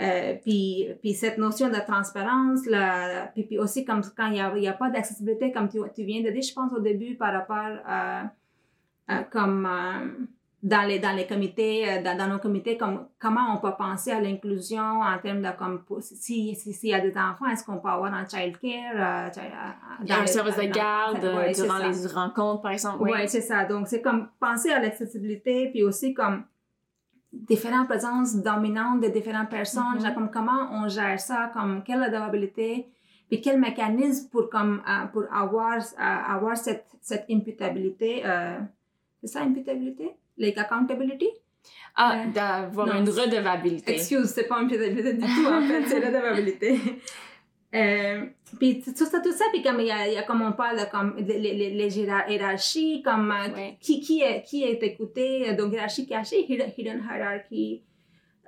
euh, 0.00 0.34
puis, 0.42 0.86
puis 1.00 1.12
cette 1.14 1.36
notion 1.38 1.68
de 1.68 1.78
transparence, 1.86 2.64
là, 2.66 3.26
puis, 3.34 3.44
puis 3.44 3.58
aussi 3.58 3.84
comme 3.84 4.00
quand 4.16 4.26
il 4.26 4.32
n'y 4.32 4.40
a, 4.40 4.56
y 4.58 4.68
a 4.68 4.72
pas 4.72 4.88
d'accessibilité, 4.90 5.52
comme 5.52 5.68
tu, 5.68 5.78
tu 5.94 6.04
viens 6.04 6.22
de 6.22 6.30
dire, 6.30 6.42
je 6.42 6.54
pense 6.54 6.72
au 6.72 6.80
début 6.80 7.16
par 7.16 7.32
rapport 7.32 7.78
à, 7.86 8.24
à 9.08 9.24
comme 9.24 9.66
euh, 9.66 10.26
dans 10.62 10.86
les 10.86 10.98
dans 10.98 11.12
les 11.16 11.26
comités, 11.26 11.88
euh, 11.90 12.02
dans, 12.02 12.16
dans 12.18 12.28
nos 12.28 12.38
comités, 12.38 12.76
comme 12.76 13.06
comment 13.18 13.54
on 13.54 13.58
peut 13.58 13.74
penser 13.78 14.10
à 14.12 14.20
l'inclusion 14.20 15.00
en 15.00 15.18
termes 15.18 15.40
de 15.42 15.48
comme 15.58 15.82
pour- 15.84 16.02
si 16.02 16.54
si- 16.54 16.72
s'il 16.74 16.90
y 16.90 16.94
a 16.94 17.00
des 17.00 17.16
enfants, 17.16 17.46
est-ce 17.50 17.64
qu'on 17.64 17.78
peut 17.78 17.88
avoir 17.88 18.12
un 18.12 18.26
child 18.28 18.58
care, 18.58 19.28
euh, 19.28 19.30
dans 20.04 20.14
un 20.16 20.20
les- 20.20 20.26
service 20.26 20.56
de 20.56 20.64
garde 20.64 21.24
Ouais, 21.24 21.52
durant 21.52 21.78
les 21.78 22.06
rencontres, 22.12 22.60
par 22.62 22.72
exemple. 22.72 22.98
Oui, 23.00 23.10
Oui. 23.14 23.26
c'est 23.28 23.40
ça. 23.40 23.64
Donc, 23.64 23.88
c'est 23.88 24.02
comme 24.02 24.28
penser 24.38 24.70
à 24.70 24.80
l'accessibilité, 24.80 25.70
puis 25.70 25.82
aussi 25.82 26.12
comme 26.12 26.44
différentes 27.32 27.88
présences 27.88 28.36
dominantes 28.36 29.00
de 29.02 29.08
différentes 29.08 29.50
personnes, 29.50 29.94
Mhm. 29.96 30.00
genre 30.02 30.14
comme 30.14 30.30
comment 30.30 30.68
on 30.72 30.88
gère 30.88 31.18
ça, 31.20 31.50
comme 31.52 31.82
quelle 31.84 32.02
adaptabilité, 32.02 32.86
puis 33.28 33.40
quel 33.40 33.60
mécanisme 33.60 34.28
pour, 34.30 34.50
comme, 34.50 34.82
euh, 34.88 35.06
pour 35.12 35.24
avoir, 35.32 35.78
euh, 35.78 36.34
avoir 36.36 36.56
cette, 36.56 36.86
cette 37.00 37.26
imputabilité. 37.30 38.22
euh, 38.24 38.58
c'est 39.20 39.28
ça, 39.28 39.40
imputabilité? 39.42 40.10
Like 40.38 40.58
accountability? 40.58 41.28
Ah, 41.94 42.14
Euh, 42.16 42.32
d'avoir 42.32 42.86
une 42.96 43.08
redevabilité. 43.08 43.92
Excuse, 43.92 44.28
c'est 44.34 44.44
pas 44.48 44.58
imputabilité 44.58 45.12
du 45.14 45.20
tout, 45.20 45.46
en 45.46 45.60
fait, 45.60 45.82
c'est 45.86 45.98
redevabilité. 46.06 46.80
Euh, 47.72 48.26
puis 48.58 48.82
tout 48.82 48.92
ça, 49.04 49.20
tout 49.20 49.32
ça, 49.32 49.44
puis 49.52 49.62
comme 49.62 49.78
il 49.78 49.86
y 49.86 49.92
a, 49.92 50.08
il 50.08 50.14
y 50.14 50.16
a 50.18 50.24
comme 50.24 50.42
on 50.42 50.52
parle 50.52 50.80
de 50.80 50.90
comme 50.90 51.14
les, 51.18 51.38
les, 51.38 51.54
les- 51.54 51.70
les 51.70 51.98
hiérar- 52.00 52.28
hiérarchies, 52.28 53.00
comme 53.02 53.30
euh, 53.30 53.54
Ouais. 53.54 53.78
qui, 53.80 54.00
qui, 54.00 54.22
est, 54.22 54.42
qui 54.42 54.64
est 54.64 54.82
écouté, 54.82 55.48
euh, 55.50 55.54
donc 55.56 55.72
hiérarchie 55.72 56.04
cachée, 56.06 56.44
hidden, 56.52 56.72
hidden 56.76 57.00
hierarchy, 57.08 57.84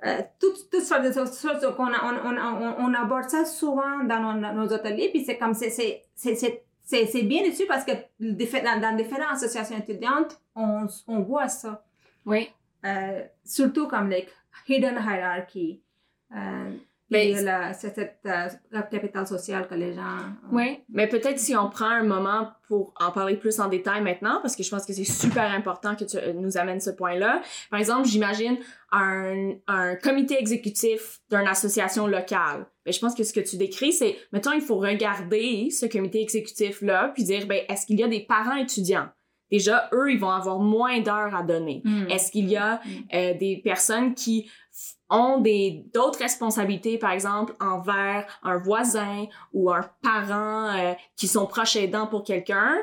euh, 0.05 0.21
toutes 0.41 0.69
toutes 0.69 0.83
sortes 0.83 1.03
de 1.05 1.13
choses 1.13 1.61
donc 1.61 1.75
on, 1.79 1.87
on, 1.87 2.75
on, 2.85 2.93
aborde 2.93 3.29
ça 3.29 3.45
souvent 3.45 4.03
dans 4.03 4.19
nos, 4.33 4.53
nos 4.53 4.73
ateliers, 4.73 5.07
puis 5.09 5.23
c'est 5.23 5.37
comme 5.37 5.53
c'est 5.53 5.69
c'est 5.69 6.03
c'est 6.13 6.35
c'est 6.35 6.63
c'est 6.83 7.05
c'est 7.05 7.23
bien 7.23 7.47
dessus 7.47 7.65
parce 7.65 7.85
que 7.85 7.93
dans, 8.19 8.81
dans 8.81 8.97
différentes 8.97 9.35
associations 9.37 9.77
étudiantes, 9.77 10.37
on, 10.53 10.85
on 11.07 11.19
voit 11.21 11.47
ça. 11.47 11.85
Oui. 12.25 12.49
Euh, 12.85 13.21
surtout 13.45 13.87
comme 13.87 14.09
like 14.09 14.27
hidden 14.67 14.95
hierarchy. 14.95 15.81
Euh, 16.35 16.71
Mais- 17.13 17.41
la, 17.41 17.73
cette 17.73 17.97
euh, 18.25 18.47
la 18.71 18.81
capital 18.83 19.25
social 19.25 19.67
que 19.67 19.75
les 19.75 19.93
gens. 19.93 20.01
ont. 20.01 20.55
Oui, 20.55 20.81
mais 20.89 21.07
peut-être 21.07 21.39
si 21.39 21.55
on 21.55 21.69
prend 21.69 21.89
un 21.89 22.03
moment 22.03 22.49
pour 22.67 22.93
en 22.99 23.11
parler 23.11 23.35
plus 23.35 23.59
en 23.59 23.67
détail 23.67 24.01
maintenant, 24.01 24.39
parce 24.41 24.55
que 24.55 24.63
je 24.63 24.69
pense 24.69 24.85
que 24.85 24.93
c'est 24.93 25.03
super 25.03 25.51
important 25.51 25.95
que 25.95 26.03
tu 26.03 26.17
euh, 26.17 26.33
nous 26.33 26.57
amènes 26.57 26.81
ce 26.81 26.89
point-là. 26.89 27.41
Par 27.69 27.79
exemple, 27.79 28.07
j'imagine 28.07 28.57
un, 28.91 29.53
un 29.67 29.95
comité 29.95 30.37
exécutif 30.39 31.21
d'une 31.29 31.47
association 31.47 32.07
locale. 32.07 32.65
Ben, 32.85 32.91
je 32.91 32.99
pense 32.99 33.15
que 33.15 33.23
ce 33.23 33.31
que 33.33 33.39
tu 33.39 33.57
décris, 33.57 33.93
c'est, 33.93 34.17
mettons, 34.31 34.51
il 34.51 34.61
faut 34.61 34.77
regarder 34.77 35.69
ce 35.69 35.85
comité 35.85 36.21
exécutif-là, 36.21 37.11
puis 37.13 37.23
dire, 37.23 37.47
ben, 37.47 37.63
est-ce 37.69 37.85
qu'il 37.85 37.99
y 37.99 38.03
a 38.03 38.07
des 38.07 38.21
parents 38.21 38.55
étudiants? 38.55 39.07
Déjà, 39.51 39.87
eux, 39.93 40.11
ils 40.11 40.19
vont 40.19 40.31
avoir 40.31 40.57
moins 40.57 40.99
d'heures 41.01 41.35
à 41.35 41.43
donner. 41.43 41.83
Mm. 41.85 42.07
Est-ce 42.09 42.31
qu'il 42.31 42.49
y 42.49 42.57
a 42.57 42.81
euh, 43.13 43.35
des 43.35 43.61
personnes 43.63 44.15
qui 44.15 44.49
ont 45.09 45.39
des 45.39 45.85
d'autres 45.93 46.19
responsabilités, 46.19 46.97
par 46.97 47.11
exemple, 47.11 47.53
envers 47.59 48.25
un 48.43 48.57
voisin 48.57 49.25
ou 49.53 49.71
un 49.71 49.87
parent 50.01 50.75
euh, 50.75 50.93
qui 51.15 51.27
sont 51.27 51.45
proches 51.45 51.75
aidants 51.75 52.07
pour 52.07 52.23
quelqu'un? 52.23 52.77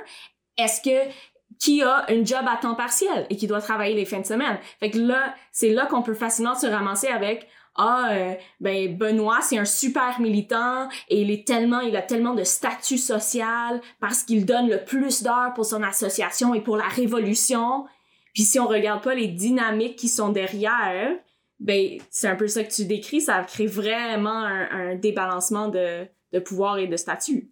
Est-ce 0.57 0.81
que 0.81 1.11
qui 1.59 1.83
a 1.83 2.11
une 2.11 2.27
job 2.27 2.45
à 2.47 2.57
temps 2.57 2.75
partiel 2.75 3.27
et 3.29 3.37
qui 3.37 3.47
doit 3.47 3.61
travailler 3.61 3.95
les 3.95 4.07
fins 4.07 4.21
de 4.21 4.27
semaine? 4.27 4.59
Fait 4.79 4.91
que 4.91 4.99
là, 4.99 5.35
c'est 5.53 5.71
là 5.71 5.87
qu'on 5.87 6.03
peut 6.03 6.15
facilement 6.15 6.55
se 6.55 6.67
ramasser 6.67 7.09
avec 7.09 7.49
ah 7.77 8.09
euh, 8.11 8.35
ben 8.59 8.97
Benoît 8.97 9.41
c'est 9.43 9.57
un 9.57 9.65
super 9.65 10.21
militant 10.21 10.89
et 11.09 11.23
il 11.23 11.31
est 11.31 11.47
tellement 11.47 11.79
il 11.79 11.97
a 11.97 12.03
tellement 12.03 12.35
de 12.35 12.43
statut 12.43 12.99
social 12.99 13.81
parce 14.01 14.25
qu'il 14.25 14.45
donne 14.45 14.69
le 14.69 14.85
plus 14.85 15.23
d'heures 15.23 15.55
pour 15.55 15.65
son 15.65 15.85
association 15.85 16.53
et 16.53 16.63
pour 16.63 16.77
la 16.77 16.89
révolution 16.89 17.87
puis 18.35 18.43
si 18.45 18.59
on 18.59 18.67
regarde 18.67 19.03
pas 19.03 19.15
les 19.15 19.29
dynamiques 19.29 19.97
qui 19.97 20.09
sont 20.09 20.31
derrière, 20.31 21.17
ben 21.61 21.99
c'est 22.11 22.29
un 22.29 22.37
peu 22.37 22.49
ça 22.49 22.65
que 22.65 22.71
tu 22.73 22.87
décris, 22.87 23.21
ça 23.21 23.43
crée 23.45 23.67
vraiment 23.67 24.31
un, 24.45 24.91
un 24.91 24.95
débalancement 24.97 25.69
de, 25.69 26.07
de 26.33 26.39
pouvoir 26.41 26.79
et 26.79 26.87
de 26.87 26.97
statut. 26.97 27.51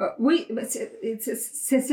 Euh, 0.00 0.06
oui, 0.18 0.46
ben, 0.48 0.64
c'est 0.64 1.20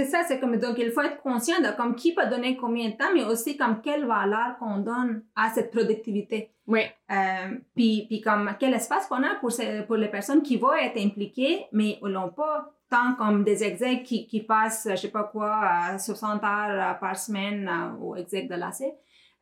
ça, 0.05 0.23
c'est 0.25 0.39
comme, 0.39 0.55
donc 0.57 0.75
il 0.77 0.91
faut 0.91 1.01
être 1.01 1.21
conscient 1.21 1.59
de 1.59 1.75
comme 1.75 1.93
qui 1.95 2.13
peut 2.13 2.25
donner 2.29 2.55
combien 2.55 2.89
de 2.89 2.95
temps, 2.95 3.13
mais 3.13 3.25
aussi 3.25 3.57
comme 3.57 3.81
quelle 3.81 4.05
valeur 4.05 4.57
qu'on 4.59 4.77
donne 4.77 5.23
à 5.35 5.49
cette 5.53 5.71
productivité. 5.71 6.51
Oui. 6.67 6.81
Euh, 7.11 7.57
puis, 7.75 8.05
puis 8.07 8.21
comme 8.21 8.55
quel 8.59 8.73
espace 8.73 9.07
qu'on 9.07 9.23
a 9.23 9.35
pour, 9.41 9.51
ces- 9.51 9.81
pour 9.83 9.97
les 9.97 10.07
personnes 10.07 10.41
qui 10.41 10.55
vont 10.57 10.73
être 10.73 10.97
impliquées, 10.97 11.65
mais 11.73 11.99
n'ont 12.01 12.29
pas 12.29 12.71
tant 12.89 13.15
comme 13.17 13.43
des 13.43 13.61
execs 13.65 14.03
qui, 14.03 14.25
qui 14.27 14.41
passent, 14.41 14.87
je 14.89 14.95
sais 14.95 15.09
pas 15.09 15.25
quoi, 15.25 15.53
à 15.61 15.99
60 15.99 16.41
heures 16.45 16.91
euh, 16.91 16.93
par 16.93 17.17
semaine 17.17 17.69
au 18.01 18.15
exec 18.15 18.47
de 18.49 18.55
l'AC, 18.55 18.83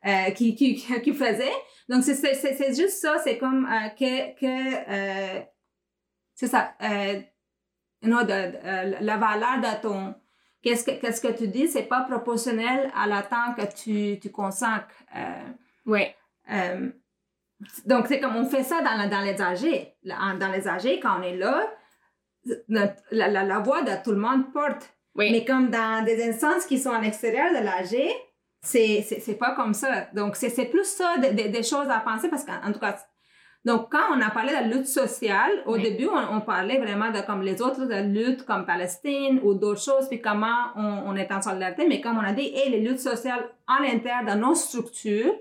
euh, 0.04 0.30
qui, 0.32 0.54
qui, 0.54 0.74
qui 1.02 1.12
faisaient. 1.14 1.52
Donc, 1.88 2.02
c'est 2.04 2.74
juste 2.74 2.98
ça, 3.00 3.18
c'est 3.22 3.38
comme 3.38 3.64
euh, 3.66 3.88
que, 3.90 4.34
que 4.38 5.36
euh, 5.38 5.42
c'est 6.34 6.48
ça, 6.48 6.74
non, 8.02 8.22
de, 8.22 8.26
de- 8.26 9.04
la 9.04 9.16
valeur 9.16 9.58
de 9.60 9.80
ton, 9.82 10.14
qu'est-ce 10.62 10.84
que, 10.84 10.90
qu'est-ce 11.00 11.20
que 11.20 11.32
tu 11.32 11.48
dis, 11.48 11.68
c'est 11.68 11.84
pas 11.84 12.02
proportionnel 12.02 12.90
à 12.94 13.06
la 13.06 13.22
temps 13.22 13.54
que 13.56 13.64
tu, 13.74 14.18
tu 14.20 14.30
consacres. 14.30 14.94
Oui. 15.86 16.02
donc, 17.86 18.06
c'est 18.08 18.20
comme 18.20 18.36
on 18.36 18.44
fait 18.44 18.64
ça 18.64 18.82
dans, 18.82 19.08
dans 19.08 19.20
les 19.22 19.40
en- 20.12 20.34
Dans 20.38 20.52
les 20.52 20.68
AG, 20.68 21.00
quand 21.00 21.20
on 21.20 21.22
est 21.22 21.36
là, 21.36 21.66
notre- 22.68 23.02
la, 23.10 23.28
la, 23.28 23.44
la 23.44 23.58
voix 23.60 23.82
de 23.82 23.92
tout 24.04 24.10
le 24.12 24.18
monde 24.18 24.52
porte. 24.52 24.92
Oui. 25.14 25.30
Mais 25.32 25.44
comme 25.44 25.70
dans 25.70 26.04
des 26.04 26.28
instances 26.28 26.66
qui 26.66 26.78
sont 26.78 26.90
à 26.90 27.00
l'extérieur 27.00 27.50
de 27.50 27.64
l'AG, 27.64 27.96
c'est, 28.62 29.02
c'est, 29.06 29.20
c'est 29.20 29.34
pas 29.36 29.54
comme 29.54 29.74
ça. 29.74 30.06
Donc, 30.14 30.36
c'est, 30.36 30.48
c'est 30.48 30.66
plus 30.66 30.84
ça, 30.84 31.16
de- 31.18 31.28
de- 31.42 31.48
des 31.48 31.62
choses 31.62 31.88
à 31.88 32.00
penser 32.00 32.28
parce 32.28 32.44
qu'en 32.44 32.60
en 32.68 32.72
tout 32.72 32.80
cas, 32.80 32.96
donc 33.64 33.90
quand 33.90 34.14
on 34.16 34.20
a 34.20 34.30
parlé 34.30 34.50
de 34.50 34.54
la 34.54 34.62
lutte 34.62 34.86
sociale, 34.86 35.50
au 35.66 35.74
Oui. 35.74 35.82
début, 35.82 36.06
on, 36.08 36.36
on 36.36 36.40
parlait 36.40 36.78
vraiment 36.78 37.10
de 37.10 37.20
comme 37.26 37.42
les 37.42 37.60
autres 37.60 37.84
de 37.86 38.00
luttes 38.12 38.44
comme 38.44 38.64
Palestine 38.64 39.40
ou 39.42 39.54
d'autres 39.54 39.82
choses, 39.82 40.08
puis 40.08 40.20
comment 40.20 40.56
on, 40.76 41.02
on 41.06 41.16
est 41.16 41.32
en 41.32 41.42
solidarité. 41.42 41.86
Mais 41.88 42.00
comme 42.00 42.16
on 42.16 42.24
a 42.24 42.32
dit, 42.32 42.46
et 42.54 42.70
les 42.70 42.80
luttes 42.80 43.00
sociales 43.00 43.44
en 43.66 43.82
l'intérieur 43.82 44.24
de 44.24 44.38
nos 44.40 44.54
structures, 44.54 45.34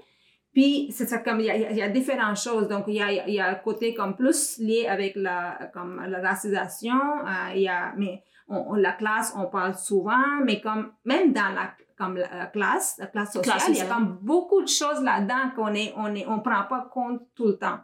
puis 0.54 0.90
c'est 0.92 1.06
ça 1.06 1.20
comme 1.20 1.40
il 1.40 1.46
y 1.48 1.52
a, 1.52 1.56
il 1.72 1.78
y 1.78 1.82
a 1.84 1.90
différentes 1.90 2.38
choses. 2.38 2.68
Donc 2.68 2.86
il 2.88 2.96
y 2.96 3.02
a, 3.02 3.12
il 3.28 3.34
y 3.34 3.40
a 3.40 3.50
un 3.50 3.56
côté 3.56 3.94
comme 3.94 4.16
plus 4.16 4.58
lié 4.58 4.88
avec 4.88 5.16
la 5.16 5.70
comme 5.74 6.04
la 6.08 6.20
racisation. 6.22 6.94
euh, 7.28 7.54
il 7.56 7.62
y 7.62 7.68
a 7.68 7.94
mais 7.98 8.24
on, 8.48 8.58
on- 8.70 8.74
la 8.76 8.94
classe 8.94 9.34
on 9.38 9.46
parle 9.48 9.76
souvent, 9.76 10.42
mais 10.44 10.62
comme 10.62 10.94
même 11.04 11.32
dans 11.34 11.50
la 11.54 11.74
comme 11.98 12.18
la, 12.18 12.28
la 12.36 12.46
classe 12.48 12.98
la 12.98 13.08
classe 13.08 13.34
sociale, 13.34 13.58
Classe 13.58 13.70
il 13.70 13.78
y 13.78 13.82
a 13.82 13.86
comme 13.86 14.18
beaucoup 14.22 14.62
de 14.62 14.68
choses 14.68 15.02
là-dedans 15.02 15.52
qu'on 15.56 15.74
est 15.74 15.94
on 15.98 16.14
est 16.14 16.26
on 16.28 16.40
prend 16.40 16.64
pas 16.64 16.90
compte 16.94 17.22
tout 17.36 17.48
le 17.48 17.58
temps. 17.58 17.80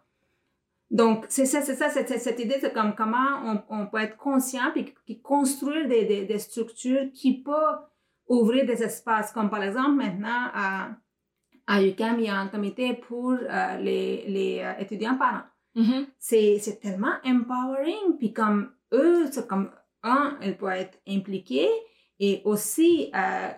Donc, 0.92 1.26
c'est 1.30 1.46
ça, 1.46 1.62
c'est 1.62 1.76
ça, 1.76 1.90
cette 1.90 2.40
idée 2.42 2.60
de 2.60 2.68
comme 2.68 2.94
comment 2.96 3.40
on, 3.46 3.64
on 3.70 3.88
peut 3.88 4.00
être 4.00 4.18
conscient 4.18 4.72
puis, 4.74 4.94
puis 5.06 5.22
construire 5.22 5.88
des, 5.88 6.04
des, 6.04 6.26
des 6.26 6.40
structures 6.40 7.10
qui 7.14 7.42
peuvent 7.42 7.80
ouvrir 8.28 8.66
des 8.66 8.84
espaces. 8.84 9.32
Comme 9.32 9.50
par 9.50 9.64
exemple, 9.64 9.92
maintenant, 9.92 10.50
à, 10.54 10.90
à 11.66 11.82
UQAM, 11.82 12.20
il 12.20 12.26
y 12.26 12.30
a 12.30 12.38
un 12.38 12.48
comité 12.48 12.94
pour 12.94 13.32
euh, 13.32 13.78
les, 13.78 14.26
les 14.28 14.60
euh, 14.60 14.74
étudiants 14.80 15.16
parents. 15.16 15.44
Mhm. 15.76 16.08
C'est 16.20 16.60
c'est 16.60 16.82
tellement 16.82 17.14
empowering. 17.24 18.18
Puis 18.20 18.34
comme 18.34 18.72
eux, 18.92 19.28
c'est 19.32 19.48
comme, 19.48 19.72
un, 20.04 20.38
ils 20.42 20.58
peuvent 20.58 20.72
être 20.72 21.00
impliqués 21.08 21.70
et 22.20 22.42
aussi 22.44 23.12
euh, 23.16 23.50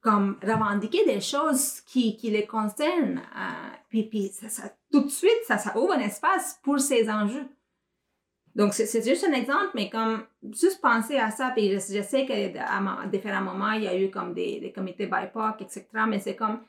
comme 0.00 0.38
revendiquer 0.42 1.04
des 1.04 1.20
choses 1.20 1.80
qui, 1.82 2.16
les 2.22 2.46
concernent. 2.46 3.18
Euh, 3.18 3.76
puis 3.88 4.04
puis 4.04 4.30
tout 4.92 5.00
de 5.00 5.08
suite, 5.08 5.44
ça, 5.46 5.56
ouvre 5.76 5.92
un 5.92 6.00
espace 6.00 6.60
pour 6.62 6.78
ces 6.78 7.10
enjeux. 7.10 7.46
Donc, 8.54 8.74
c'est 8.74 9.06
juste 9.06 9.24
un 9.24 9.32
exemple, 9.32 9.70
mais 9.74 9.88
comme 9.88 10.24
juste 10.52 10.80
penser 10.80 11.16
à 11.16 11.30
ça, 11.30 11.52
puis 11.54 11.70
je, 11.70 12.02
sais 12.02 12.26
qu'à 12.26 13.06
différents 13.06 13.42
moments, 13.42 13.72
il 13.72 13.84
y 13.84 13.88
a 13.88 13.96
eu 13.96 14.10
comme 14.10 14.34
des, 14.34 14.72
comités 14.74 15.06
BIPOC, 15.06 15.62
etc., 15.62 15.86
mais 16.08 16.18
c'est 16.18 16.34
comme 16.34 16.60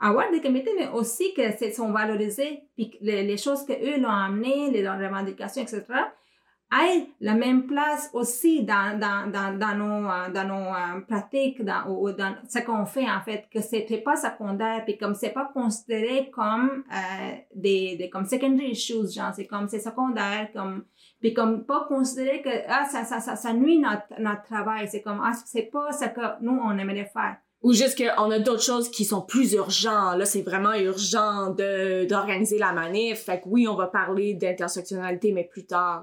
avoir 0.00 0.30
des 0.30 0.40
comités, 0.40 0.72
mais 0.76 0.88
aussi 0.88 1.34
que 1.34 1.72
sont 1.72 1.92
valorisés, 1.92 2.64
puis 2.74 2.96
les, 3.00 3.22
les 3.22 3.36
choses 3.36 3.64
que 3.64 3.72
eux 3.72 4.00
l'ont 4.00 4.08
amené, 4.08 4.70
les 4.70 4.82
leurs 4.82 4.98
revendications, 4.98 5.62
etc., 5.62 5.84
aient 6.72 7.06
la 7.20 7.34
même 7.34 7.66
place 7.66 8.10
aussi 8.12 8.64
dans, 8.64 8.98
dans, 8.98 9.30
dans, 9.30 9.56
dans 9.58 9.74
nos, 9.76 10.08
euh, 10.08 10.30
dans 10.32 10.48
nos 10.48 10.74
euh, 10.74 11.00
pratiques, 11.06 11.64
dans, 11.64 11.88
ou, 11.88 12.10
dans 12.10 12.34
ce 12.48 12.58
qu'on 12.58 12.86
fait, 12.86 13.08
en 13.08 13.20
fait, 13.20 13.44
que 13.52 13.60
c'était 13.60 13.98
pas 13.98 14.16
secondaire, 14.16 14.82
puis 14.84 14.98
comme 14.98 15.14
c'est 15.14 15.30
pas 15.30 15.48
considéré 15.54 16.30
comme 16.30 16.84
euh, 16.92 17.36
des, 17.54 17.96
des, 17.96 18.10
comme 18.10 18.26
secondary 18.26 18.70
issues, 18.70 19.12
genre, 19.14 19.32
c'est 19.34 19.46
comme 19.46 19.68
c'est 19.68 19.80
secondaire, 19.80 20.48
comme, 20.52 20.84
puis 21.20 21.32
comme 21.32 21.64
pas 21.64 21.86
considéré 21.88 22.42
que, 22.42 22.50
ah, 22.68 22.84
ça, 22.84 23.04
ça, 23.04 23.36
ça, 23.36 23.52
nuit 23.52 23.78
notre, 23.78 24.20
notre 24.20 24.42
travail, 24.42 24.88
c'est 24.88 25.02
comme, 25.02 25.20
ah, 25.22 25.32
c'est 25.44 25.70
pas 25.70 25.92
ce 25.92 26.06
que 26.06 26.42
nous, 26.42 26.58
on 26.62 26.76
aimerait 26.78 27.10
faire. 27.12 27.36
Ou 27.62 27.72
juste 27.72 27.96
qu'on 27.98 28.30
a 28.30 28.38
d'autres 28.38 28.62
choses 28.62 28.90
qui 28.90 29.04
sont 29.04 29.22
plus 29.22 29.54
urgentes. 29.54 30.18
Là, 30.18 30.24
c'est 30.24 30.42
vraiment 30.42 30.74
urgent 30.74 31.50
d'organiser 31.50 32.58
la 32.58 32.72
manif. 32.72 33.24
Fait 33.24 33.40
que 33.40 33.44
oui, 33.46 33.66
on 33.66 33.74
va 33.74 33.86
parler 33.86 34.34
d'intersectionnalité, 34.34 35.32
mais 35.32 35.44
plus 35.44 35.66
tard. 35.66 36.02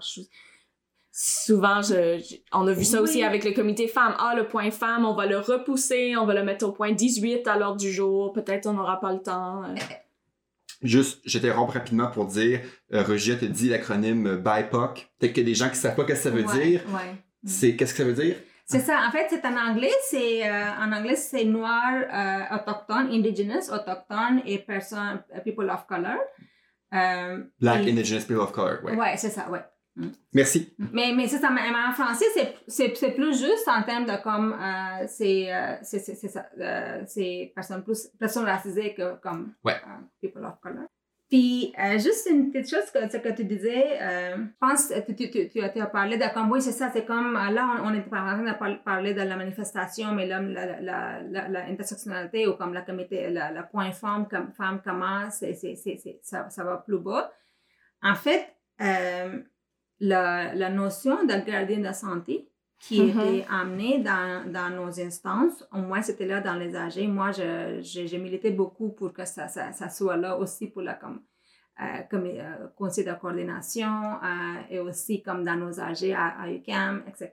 Souvent, 1.16 1.84
je, 1.84 2.18
je- 2.28 2.38
on 2.52 2.66
a 2.68 2.74
vu 2.74 2.84
ça 2.84 3.00
aussi 3.00 3.22
avec 3.24 3.44
le 3.44 3.52
comité 3.52 3.88
femmes. 3.88 4.16
Ah, 4.18 4.34
le 4.36 4.48
point 4.48 4.72
femme, 4.72 5.06
on 5.06 5.14
va 5.14 5.28
le 5.28 5.38
repousser, 5.38 6.16
on 6.18 6.26
va 6.26 6.34
le 6.34 6.44
mettre 6.44 6.66
au 6.66 6.72
point 6.72 6.92
18 6.92 7.48
à 7.48 7.56
l'ordre 7.58 7.78
du 7.78 7.92
jour. 7.92 8.34
Peut-être 8.34 8.66
on 8.66 8.74
n'aura 8.74 9.00
pas 9.00 9.14
le 9.14 9.20
temps. 9.22 9.64
euh. 9.64 9.76
Juste, 10.82 11.22
je 11.26 11.38
t'interromps 11.38 11.72
rapidement 11.72 12.08
pour 12.08 12.26
dire, 12.26 12.62
euh, 12.94 13.04
Rogia 13.04 13.36
te 13.36 13.46
dit 13.46 13.70
l'acronyme 13.70 14.26
euh, 14.28 14.38
BIPOC. 14.38 15.08
Peut-être 15.20 15.34
qu'il 15.34 15.44
y 15.44 15.46
a 15.46 15.50
des 15.50 15.56
gens 15.56 15.70
qui 15.70 15.76
savent 15.76 15.96
pas 15.96 16.02
ce 16.02 16.08
que 16.08 16.16
ça 16.16 16.30
veut 16.32 16.44
Ouais, 16.46 16.62
dire. 16.68 16.82
ouais. 16.90 17.16
C'est 17.46 17.76
qu'est-ce 17.76 17.94
que 17.94 18.00
ça 18.00 18.04
veut 18.06 18.14
dire? 18.14 18.36
C'est 18.66 18.80
ça. 18.80 19.02
En 19.08 19.12
fait, 19.12 19.28
c'est 19.30 19.46
en 19.46 19.56
anglais. 19.56 19.92
C'est 20.10 20.50
euh, 20.50 20.72
en 20.82 20.92
anglais, 20.92 21.16
c'est 21.16 21.44
noir, 21.46 21.94
euh, 21.94 22.56
autochtone, 22.56 23.10
indigenous, 23.12 23.70
autochtone 23.72 24.42
et 24.48 24.58
person, 24.58 25.20
people 25.46 25.70
of 25.70 25.86
color. 25.86 26.18
Euh, 26.94 27.44
Black 27.60 27.86
et- 27.86 27.92
Indigenous 27.92 28.22
People 28.22 28.40
of 28.40 28.52
Color. 28.52 28.84
Ouais. 28.84 28.96
Ouais, 28.96 29.14
c'est 29.18 29.30
ça. 29.30 29.50
Ouais. 29.50 29.60
Merci. 30.34 30.74
Mais 30.92 31.14
mais 31.16 31.28
c'est 31.28 31.38
ça. 31.38 31.50
Mais 31.52 31.70
mais 31.72 31.86
en 31.90 31.92
français, 31.94 32.26
c'est 32.68 33.14
plus 33.14 33.40
juste 33.40 33.68
en 33.68 33.84
termes 33.84 34.06
de 34.06 34.22
comme 34.24 34.54
euh, 34.54 35.06
c'est 35.08 35.54
euh, 35.54 35.76
ça. 35.84 36.46
euh, 36.60 37.04
personnes 37.56 37.84
plus 37.84 38.08
personnes 38.20 38.46
racisées 38.46 38.94
que 38.96 39.16
comme 39.22 39.54
Ouais. 39.64 39.74
euh, 39.76 40.02
people 40.22 40.44
of 40.46 40.60
color. 40.62 40.86
Puis, 41.30 41.74
euh, 41.80 41.94
juste 41.98 42.28
une 42.30 42.52
petite 42.52 42.70
chose 42.70 42.92
que, 42.92 43.10
ce 43.10 43.18
que 43.18 43.30
tu 43.34 43.44
disais, 43.46 44.00
euh, 44.00 44.36
je 44.38 44.52
pense 44.60 44.88
que 44.90 45.00
tu, 45.00 45.16
tu, 45.16 45.32
tu, 45.50 45.50
tu 45.50 45.82
as- 45.82 45.86
parlé 45.88 46.18
de 46.18 46.32
comme, 46.32 46.52
oui, 46.52 46.62
c'est 46.62 46.74
ça, 46.74 46.92
c'est 46.94 47.06
comme, 47.06 47.36
euh, 47.36 47.50
là, 47.50 47.78
on, 47.82 47.88
on 47.88 47.94
était 47.96 48.08
en 48.16 48.38
train 48.38 48.44
de 48.44 48.54
par- 48.56 48.84
parler 48.84 49.16
de 49.16 49.22
la 49.22 49.36
manifestation, 49.36 50.12
mais 50.12 50.28
là, 50.28 50.40
la, 50.42 50.80
la, 50.80 51.22
la, 51.24 51.48
la 51.48 51.66
intersectionnalité 51.66 52.46
ou 52.46 52.54
comme 52.54 52.74
la 52.74 52.82
comité, 52.84 53.32
la, 53.32 53.52
la 53.52 53.64
point 53.64 53.92
femme, 53.94 54.28
comme 54.28 54.52
femme, 54.52 54.80
comment, 54.84 55.32
ça, 55.32 56.50
ça 56.50 56.64
va 56.64 56.78
plus 56.78 57.00
bas. 57.00 57.34
En 58.04 58.14
fait, 58.14 58.54
euh, 58.82 59.40
la, 60.04 60.54
la 60.54 60.70
notion 60.70 61.24
de 61.24 61.36
gardien 61.46 61.80
de 61.80 61.94
santé 61.94 62.50
qui 62.80 63.02
Mhm. 63.02 63.10
était 63.10 63.46
amenée 63.50 64.00
dans, 64.00 64.52
dans 64.52 64.70
nos 64.70 65.00
instances, 65.00 65.66
au 65.72 65.78
moins 65.78 66.02
c'était 66.02 66.26
là 66.26 66.42
dans 66.42 66.56
les 66.56 66.76
AG. 66.76 67.08
Moi, 67.08 67.32
j'ai 67.32 68.18
milité 68.20 68.52
beaucoup 68.52 68.90
pour 68.90 69.14
que 69.14 69.24
ça, 69.26 69.48
ça, 69.48 69.72
ça 69.72 69.88
soit 69.90 70.18
là 70.18 70.38
aussi 70.38 70.68
pour 70.68 70.82
la 70.82 70.96
comme 70.96 71.22
euh, 71.82 72.02
comme 72.10 72.26
euh, 72.26 72.68
conseil 72.76 73.04
de 73.06 73.14
coordination 73.14 73.88
euh, 74.22 74.74
et 74.74 74.80
aussi 74.80 75.24
comme 75.24 75.44
dans 75.44 75.56
nos 75.56 75.80
AG 75.80 76.12
à, 76.12 76.42
à 76.42 76.50
UQAM, 76.52 77.04
etc. 77.08 77.32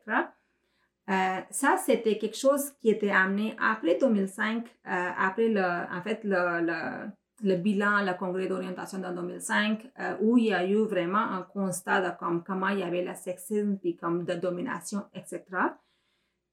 Ça, 1.50 1.76
c'était 1.84 2.16
quelque 2.18 2.36
chose 2.36 2.70
qui 2.80 2.88
était 2.90 3.10
amené 3.10 3.56
après 3.60 3.98
2005, 3.98 4.64
euh, 4.86 5.10
après 5.18 5.48
le, 5.48 5.60
en 5.60 6.00
fait, 6.02 6.20
le, 6.22 6.60
le, 6.68 7.10
le 7.42 7.56
bilan, 7.56 8.02
le 8.02 8.14
congrès 8.14 8.46
d'orientation 8.46 8.98
de 8.98 9.08
2005, 9.08 9.90
euh, 9.98 10.16
où 10.20 10.38
il 10.38 10.46
y 10.46 10.52
a 10.52 10.66
eu 10.66 10.84
vraiment 10.84 11.18
un 11.18 11.42
constat 11.42 12.00
de 12.00 12.18
comme, 12.18 12.42
comment 12.44 12.68
il 12.68 12.80
y 12.80 12.82
avait 12.82 13.04
le 13.04 13.14
sexisme, 13.14 13.78
puis 13.78 13.96
comme 13.96 14.24
de 14.24 14.34
domination, 14.34 15.04
etc. 15.14 15.42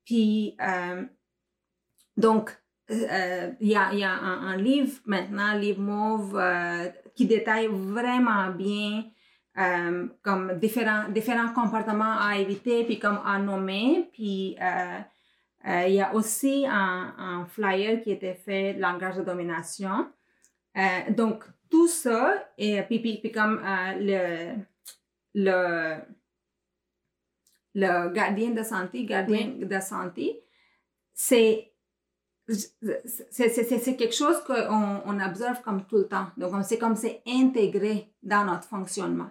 Puis, 0.05 0.55
euh, 0.61 1.03
donc, 2.15 2.57
euh, 2.89 3.51
il 3.59 3.69
y 3.69 3.75
a, 3.75 4.11
un, 4.11 4.55
livre 4.55 4.99
maintenant, 5.05 5.53
livre 5.53 5.81
mauve, 5.81 6.41
qui 7.15 7.25
détaille 7.25 7.67
vraiment 7.67 8.49
bien 8.51 9.03
comme 10.21 10.53
différents, 10.59 11.53
comportements 11.53 12.17
à 12.19 12.37
éviter, 12.37 12.85
puis 12.85 12.99
comme 12.99 13.19
à 13.25 13.39
nommer. 13.39 14.09
Puis 14.13 14.55
il 15.65 15.93
y 15.93 16.01
a 16.01 16.13
aussi 16.13 16.65
un, 16.69 17.13
un 17.17 17.45
flyer 17.45 18.01
qui 18.01 18.11
était 18.11 18.35
fait, 18.35 18.73
langage 18.73 19.17
de 19.17 19.23
domination. 19.23 20.07
Euh, 20.77 21.11
donc, 21.11 21.43
tout 21.69 21.87
ça, 21.87 22.49
et 22.57 22.81
puis, 22.83 22.99
puis, 22.99 23.19
puis 23.19 23.31
comme 23.31 23.59
euh, 23.59 23.93
le, 23.99 24.55
le, 25.33 25.97
le 27.73 28.09
gardien 28.13 28.51
de 28.51 28.63
santé, 28.63 29.03
gardien 29.05 29.47
de 29.59 29.79
santé, 29.79 30.43
c'est 31.13 31.73
c'est 32.49 33.95
quelque 33.97 34.15
chose 34.15 34.41
qu'on 34.45 35.01
on 35.05 35.19
observe 35.19 35.61
comme 35.61 35.85
tout 35.85 35.97
le 35.97 36.07
temps. 36.07 36.27
Donc, 36.37 36.53
on- 36.53 36.63
c'est 36.63 36.77
comme 36.77 36.95
c'est 36.95 37.21
intégré 37.27 38.13
dans 38.23 38.45
notre 38.45 38.67
fonctionnement. 38.69 39.29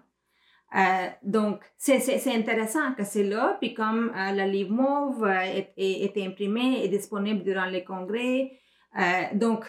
Euh, 0.76 1.08
donc, 1.22 1.62
c'est 1.78 2.34
intéressant 2.34 2.92
que 2.94 3.04
c'est 3.04 3.22
là. 3.24 3.56
Puis 3.60 3.72
comme 3.72 4.10
euh, 4.14 4.32
le 4.32 4.50
livre 4.50 4.72
mauve 4.72 5.24
euh, 5.24 5.40
est, 5.40 5.72
est, 5.78 6.14
est 6.16 6.26
imprimé 6.26 6.84
et 6.84 6.88
disponible 6.88 7.42
durant 7.42 7.66
les 7.66 7.84
congrès. 7.84 8.52
Euh, 8.98 9.22
donc, 9.34 9.64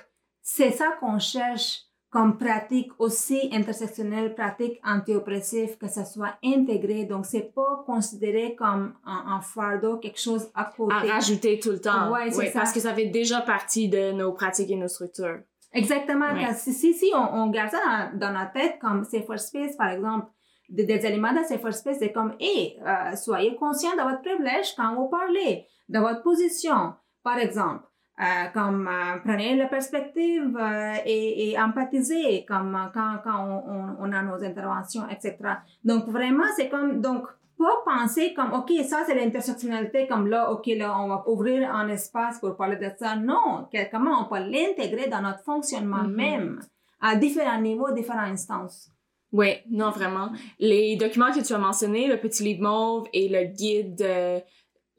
c'est 0.49 0.71
ça 0.71 0.93
qu'on 1.01 1.19
cherche 1.19 1.81
comme 2.09 2.37
pratique 2.37 2.89
aussi 2.99 3.49
intersectionnelle, 3.51 4.33
pratique 4.33 4.79
anti-oppressive, 4.85 5.77
que 5.77 5.89
ça 5.89 6.05
soit 6.05 6.35
intégré. 6.41 7.03
Donc, 7.03 7.25
c'est 7.25 7.53
pas 7.53 7.83
considéré 7.85 8.55
comme 8.55 8.93
un, 9.05 9.25
un 9.35 9.41
fardeau, 9.41 9.97
quelque 9.97 10.21
chose 10.21 10.49
à 10.55 10.63
côté. 10.63 10.95
À 10.95 11.15
rajouter 11.15 11.59
tout 11.59 11.71
le 11.71 11.81
temps. 11.81 12.13
Ouais, 12.13 12.31
c'est 12.31 12.37
Oui, 12.37 12.47
ça. 12.47 12.59
Parce 12.59 12.71
que 12.71 12.79
ça 12.79 12.93
fait 12.93 13.07
déjà 13.07 13.41
partie 13.41 13.89
de 13.89 14.13
nos 14.13 14.31
pratiques 14.31 14.71
et 14.71 14.77
nos 14.77 14.87
structures. 14.87 15.41
Exactement. 15.73 16.27
Si, 16.55 16.71
si, 16.71 16.93
si 16.93 17.11
on, 17.13 17.41
on 17.41 17.47
garde 17.49 17.71
ça 17.71 17.79
dans, 18.13 18.17
dans 18.17 18.39
notre 18.39 18.53
tête, 18.53 18.79
comme 18.79 19.03
Safer 19.03 19.37
Space, 19.37 19.75
par 19.75 19.89
exemple, 19.89 20.27
des, 20.69 20.85
des 20.85 21.05
éléments 21.05 21.33
de 21.33 21.43
Safer 21.43 21.73
Space, 21.73 21.97
c'est 21.99 22.13
comme, 22.13 22.35
hé, 22.39 22.77
euh, 22.87 23.17
soyez 23.17 23.53
conscient 23.57 23.97
de 23.97 24.01
votre 24.01 24.21
privilège 24.21 24.73
quand 24.77 24.95
vous 24.95 25.09
parlez, 25.09 25.65
de 25.89 25.99
votre 25.99 26.23
position, 26.23 26.93
par 27.21 27.37
exemple. 27.37 27.83
Euh, 28.19 28.23
comme 28.51 28.87
euh, 28.87 29.19
prenez 29.23 29.55
la 29.55 29.67
perspective 29.67 30.57
euh, 30.59 30.93
et, 31.05 31.51
et 31.51 31.59
empathisez 31.59 32.45
comme 32.47 32.73
euh, 32.75 32.87
quand, 32.91 33.17
quand 33.23 33.45
on, 33.45 33.71
on, 33.71 33.95
on 33.99 34.11
a 34.11 34.23
nos 34.23 34.43
interventions, 34.43 35.07
etc. 35.07 35.35
Donc 35.83 36.07
vraiment, 36.07 36.45
c'est 36.55 36.67
comme, 36.67 36.99
donc, 36.99 37.27
pas 37.59 37.75
penser 37.85 38.33
comme, 38.33 38.53
OK, 38.53 38.71
ça 38.87 39.03
c'est 39.05 39.13
l'intersectionnalité, 39.13 40.07
comme 40.07 40.27
là, 40.27 40.51
OK, 40.51 40.65
là, 40.65 40.99
on 40.99 41.07
va 41.09 41.23
ouvrir 41.27 41.71
un 41.71 41.87
espace 41.89 42.39
pour 42.39 42.55
parler 42.55 42.77
de 42.77 42.89
ça. 42.97 43.15
Non, 43.15 43.67
que- 43.71 43.89
comment 43.91 44.21
on 44.21 44.25
peut 44.25 44.39
l'intégrer 44.49 45.07
dans 45.09 45.21
notre 45.21 45.43
fonctionnement 45.43 46.03
Mhm. 46.03 46.15
même, 46.15 46.59
à 46.99 47.15
différents 47.15 47.61
niveaux, 47.61 47.91
différentes 47.91 48.31
instances. 48.31 48.89
Oui, 49.31 49.57
non, 49.69 49.91
vraiment. 49.91 50.29
Les 50.57 50.95
documents 50.95 51.31
que 51.31 51.45
tu 51.45 51.53
as 51.53 51.57
mentionnés, 51.59 52.07
le 52.07 52.17
petit 52.17 52.43
livre 52.43 52.63
mauve 52.63 53.07
et 53.13 53.27
le 53.29 53.43
guide 53.43 54.01
euh, 54.01 54.39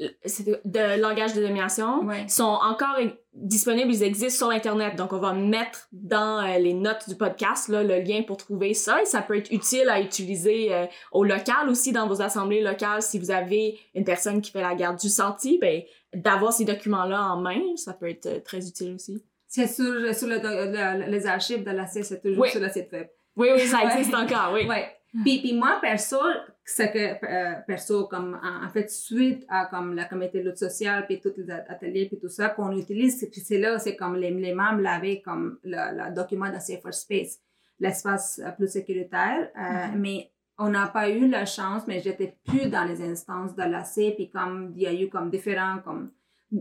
de 0.01 1.01
langage 1.01 1.35
de 1.35 1.43
domination, 1.43 2.05
Ouais. 2.05 2.27
sont 2.29 2.45
encore 2.45 2.97
disponibles, 3.35 3.93
ils 3.93 4.03
existent 4.03 4.47
sur 4.47 4.55
Internet. 4.55 4.97
Donc, 4.97 5.13
on 5.13 5.19
va 5.19 5.33
mettre 5.33 5.89
dans 5.93 6.41
euh, 6.45 6.59
les 6.59 6.73
notes 6.75 7.09
du 7.09 7.17
podcast 7.17 7.69
là, 7.69 7.83
le 7.83 8.01
lien 8.01 8.23
pour 8.23 8.37
trouver 8.37 8.75
ça. 8.75 9.03
Et 9.03 9.05
ça 9.05 9.23
peut 9.23 9.37
être 9.37 9.51
utile 9.53 9.89
à 9.89 10.01
utiliser 10.01 10.73
euh, 10.75 10.87
au 11.13 11.25
local 11.25 11.69
aussi, 11.69 11.93
dans 11.93 12.07
vos 12.07 12.21
assemblées 12.23 12.63
locales. 12.63 13.03
Si 13.03 13.19
vous 13.19 13.31
avez 13.31 13.79
une 13.95 14.05
personne 14.05 14.41
qui 14.41 14.51
fait 14.51 14.61
la 14.63 14.75
garde 14.75 14.99
du 14.99 15.09
senti, 15.09 15.59
ben, 15.61 15.83
d'avoir 16.15 16.53
ces 16.53 16.65
documents-là 16.65 17.21
en 17.33 17.41
main, 17.41 17.61
ça 17.77 17.93
peut 17.93 18.09
être 18.09 18.27
euh, 18.27 18.41
très 18.41 18.67
utile 18.69 18.95
aussi. 18.95 19.23
C'est 19.47 19.67
sur, 19.67 19.85
sur 20.15 20.29
le, 20.29 20.37
le- 20.37 21.11
les 21.11 21.27
archives 21.27 21.65
de 21.65 21.71
la 21.71 21.87
C, 21.87 22.03
c'est 22.03 22.21
toujours 22.21 22.43
Oui. 22.43 22.51
sur 22.51 22.61
web. 22.61 23.09
Oui, 23.37 23.49
oui, 23.55 23.61
ça 23.67 23.83
existe 23.93 24.15
encore, 24.15 24.51
oui. 24.53 24.67
Ouais. 24.67 24.89
Puis, 25.25 25.39
puis 25.41 25.55
moi, 25.55 25.79
perso, 25.81 26.19
ce 26.69 26.83
que, 26.83 27.25
euh, 27.25 27.61
perso, 27.67 28.07
comme, 28.09 28.39
en, 28.43 28.67
en 28.67 28.69
fait, 28.69 28.91
suite 28.91 29.47
à, 29.49 29.67
comme, 29.67 29.95
la 29.95 30.05
comité 30.05 30.41
de 30.41 30.51
lutte 30.51 30.59
sociale, 30.59 31.07
puis 31.07 31.19
tous 31.19 31.33
les 31.39 31.51
ateliers, 31.51 32.07
puis 32.07 32.19
tout 32.19 32.29
ça, 32.29 32.51
qu'on 32.51 32.73
utilise, 32.73 33.27
puis 33.33 33.41
c'est 33.41 33.59
là, 33.59 33.79
c'est 33.79 33.97
comme 33.97 34.17
les, 34.17 34.31
les 34.31 34.53
membres 34.53 34.83
l'avaient 34.83 35.23
comme 35.23 35.59
le, 35.65 36.11
le 36.11 36.15
document 36.15 36.51
de 36.51 36.59
Safer 36.59 36.93
Space, 36.93 37.39
l'espace 37.81 38.39
euh, 38.45 38.51
plus 38.51 38.71
sécuritaire, 38.71 39.49
euh, 39.57 39.97
mais 39.97 40.31
on 40.59 40.69
n'a 40.69 40.89
pas 40.89 41.09
eu 41.09 41.27
la 41.27 41.47
chance, 41.47 41.85
mais 41.87 42.01
j'étais 42.01 42.37
plus 42.47 42.69
dans 42.69 42.85
les 42.85 43.01
instances 43.01 43.55
de 43.55 43.63
l'AC, 43.63 44.17
puis 44.17 44.29
comme 44.29 44.75
il 44.77 44.83
y 44.83 44.87
a 44.87 44.93
eu 44.93 45.09
comme 45.09 45.31
différents, 45.31 45.79
comme, 45.83 46.11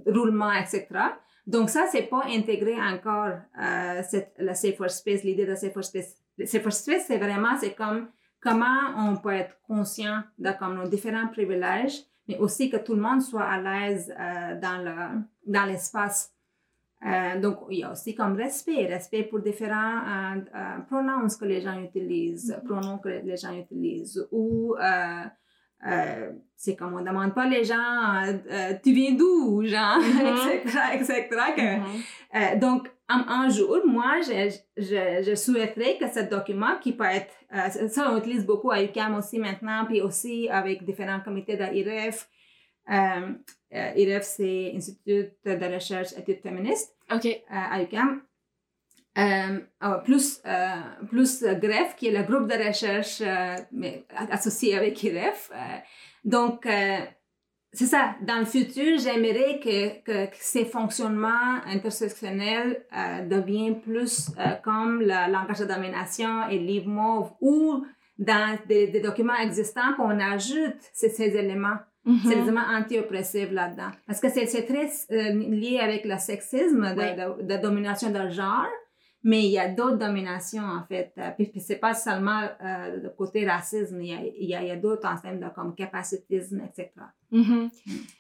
roulements, 0.06 0.54
etc. 0.54 0.88
Donc 1.46 1.70
ça, 1.70 1.86
c'est 1.92 2.04
pas 2.04 2.24
intégré 2.28 2.76
encore, 2.80 3.40
euh, 3.62 4.02
cette, 4.08 4.34
la 4.38 4.54
Safer 4.54 4.90
Space, 4.90 5.24
l'idée 5.24 5.46
de 5.46 5.56
Safer 5.56 5.84
Space. 5.84 6.16
Safer 6.46 6.72
Space, 6.72 7.06
c'est 7.08 7.18
vraiment, 7.18 7.58
c'est 7.60 7.74
comme 7.74 8.08
comment 8.48 9.10
on 9.10 9.18
peut 9.18 9.34
être 9.34 9.56
conscient 9.68 10.22
de 10.40 10.52
comme 10.60 10.76
nos 10.76 10.88
différents 10.88 11.28
privilèges, 11.28 11.98
mais 12.28 12.38
aussi 12.38 12.70
que 12.70 12.78
tout 12.78 12.96
le 12.96 13.02
monde 13.02 13.22
soit 13.22 13.44
à 13.44 13.60
l'aise 13.62 14.14
euh, 14.20 14.60
dans 14.60 14.78
le 14.84 14.98
dans 15.46 15.66
l'espace. 15.66 16.34
Euh, 17.06 17.40
donc, 17.40 17.58
il 17.70 17.80
y 17.80 17.84
a 17.84 17.92
aussi 17.92 18.16
comme 18.16 18.36
respect, 18.36 18.88
respect 18.88 19.24
pour 19.24 19.40
différents 19.40 20.02
euh, 20.06 20.80
pronoms 20.90 21.28
que 21.40 21.46
les 21.46 21.62
gens 21.62 21.80
utilisent, 21.80 22.60
pronoms 22.66 22.98
que 22.98 23.10
les 23.10 23.38
gens 23.38 23.54
utilisent, 23.54 24.28
ou 24.32 24.76
c'est 26.56 26.76
comme 26.76 26.96
on 26.96 27.02
demande 27.04 27.36
pas 27.36 27.46
les 27.48 27.64
gens, 27.64 28.24
tu 28.84 28.92
viens 28.94 29.14
d'où, 29.14 29.64
genre, 29.64 30.00
Mhm. 30.00 30.50
etc., 30.54 30.80
etc., 30.96 31.20
que, 31.56 32.58
donc, 32.60 32.90
un, 33.10 33.50
jour, 33.50 33.80
moi, 33.86 34.20
je, 34.22 34.58
je, 34.76 35.24
je 35.26 35.36
souhaiterais 35.36 35.98
que 35.98 36.08
ce 36.10 36.20
document 36.22 36.78
qui 36.82 36.92
peut 36.92 37.06
être, 37.06 37.34
euh, 37.54 37.88
ça 37.88 38.12
on 38.12 38.18
utilise 38.18 38.46
beaucoup 38.46 38.72
à 38.72 38.84
UQAM 38.84 39.16
aussi 39.16 39.40
maintenant, 39.40 39.86
puis 39.86 40.02
aussi 40.02 40.50
avec 40.50 40.84
différents 40.84 41.22
comités 41.22 41.56
de 41.56 41.64
IREF. 41.64 42.30
Euh, 42.90 43.34
euh, 43.74 43.92
IREF, 43.96 44.24
c'est 44.24 44.74
Institut 44.76 45.32
de 45.46 45.74
recherche 45.74 46.14
études 46.18 46.42
féministes 46.42 46.96
OK. 47.12 47.26
euh, 47.26 47.40
à 47.50 47.82
UQAM. 47.82 48.22
Euh, 49.18 49.60
euh, 49.84 49.98
plus, 50.04 50.42
plus 51.10 51.44
GREF, 51.44 51.96
qui 51.96 52.08
est 52.08 52.12
le 52.12 52.24
groupe 52.24 52.48
de 52.48 52.68
recherche 52.68 53.22
mais, 53.72 54.06
associé 54.30 54.78
avec. 54.78 55.04
Euh, 55.04 55.78
donc, 56.24 56.68
c'est 57.74 57.86
ça. 57.86 58.16
Dans 58.22 58.40
le 58.40 58.46
futur, 58.46 58.98
j'aimerais 58.98 59.60
que, 59.60 60.02
que, 60.04 60.26
que 60.28 60.38
ces 60.40 60.66
fonctionnements 60.66 61.56
intersectionnels 61.66 62.84
euh, 62.96 63.26
deviennent 63.28 63.82
plus 63.82 64.32
euh, 64.40 64.54
comme 64.64 65.00
le 65.02 65.32
langage 65.32 65.60
de 65.60 65.66
domination 65.66 66.48
et 66.50 66.60
le 66.60 66.66
livre 66.66 66.88
mauve 66.90 67.32
ou 67.42 67.86
dans 68.18 68.58
des, 68.68 68.88
des 68.88 69.00
documents 69.02 69.36
existants 69.36 69.94
qu'on 69.96 70.20
ajoute 70.20 70.76
ces, 70.94 71.10
ces 71.10 71.36
éléments, 71.36 71.78
Mhm. 72.06 72.20
ces 72.24 72.38
éléments 72.38 72.62
anti-oppressifs 72.74 73.52
là-dedans. 73.52 73.92
Parce 74.08 74.22
que 74.22 74.30
c'est 74.30 74.46
très 74.46 74.90
euh, 75.12 75.34
lié 75.34 75.80
avec 75.82 76.06
le 76.06 76.18
sexisme, 76.18 76.96
de, 76.96 77.42
de, 77.44 77.56
de 77.56 77.62
domination 77.62 78.10
de 78.12 78.30
genre, 78.30 78.66
mais 79.24 79.44
il 79.44 79.52
y 79.52 79.60
a 79.60 79.68
d'autres 79.68 79.98
dominations 79.98 80.64
en 80.64 80.84
fait. 80.88 81.12
Euh, 81.18 81.32
Puis, 81.36 81.48
puis 81.48 81.60
c'est 81.60 81.78
pas 81.78 81.94
seulement 81.94 82.48
euh, 82.64 82.98
le 82.98 83.10
côté 83.10 83.48
racisme, 83.48 84.02
il 84.02 84.10
y 84.10 84.14
a, 84.14 84.22
il 84.22 84.48
y 84.48 84.56
a, 84.56 84.62
il 84.62 84.68
y 84.68 84.72
a 84.72 84.76
d'autres 84.76 85.08
en 85.08 85.18
termes 85.18 85.40
de 85.40 85.50
comme 85.54 85.76
capacitisme, 85.76 86.62
etc. 86.62 86.92
Mhm. 87.32 87.70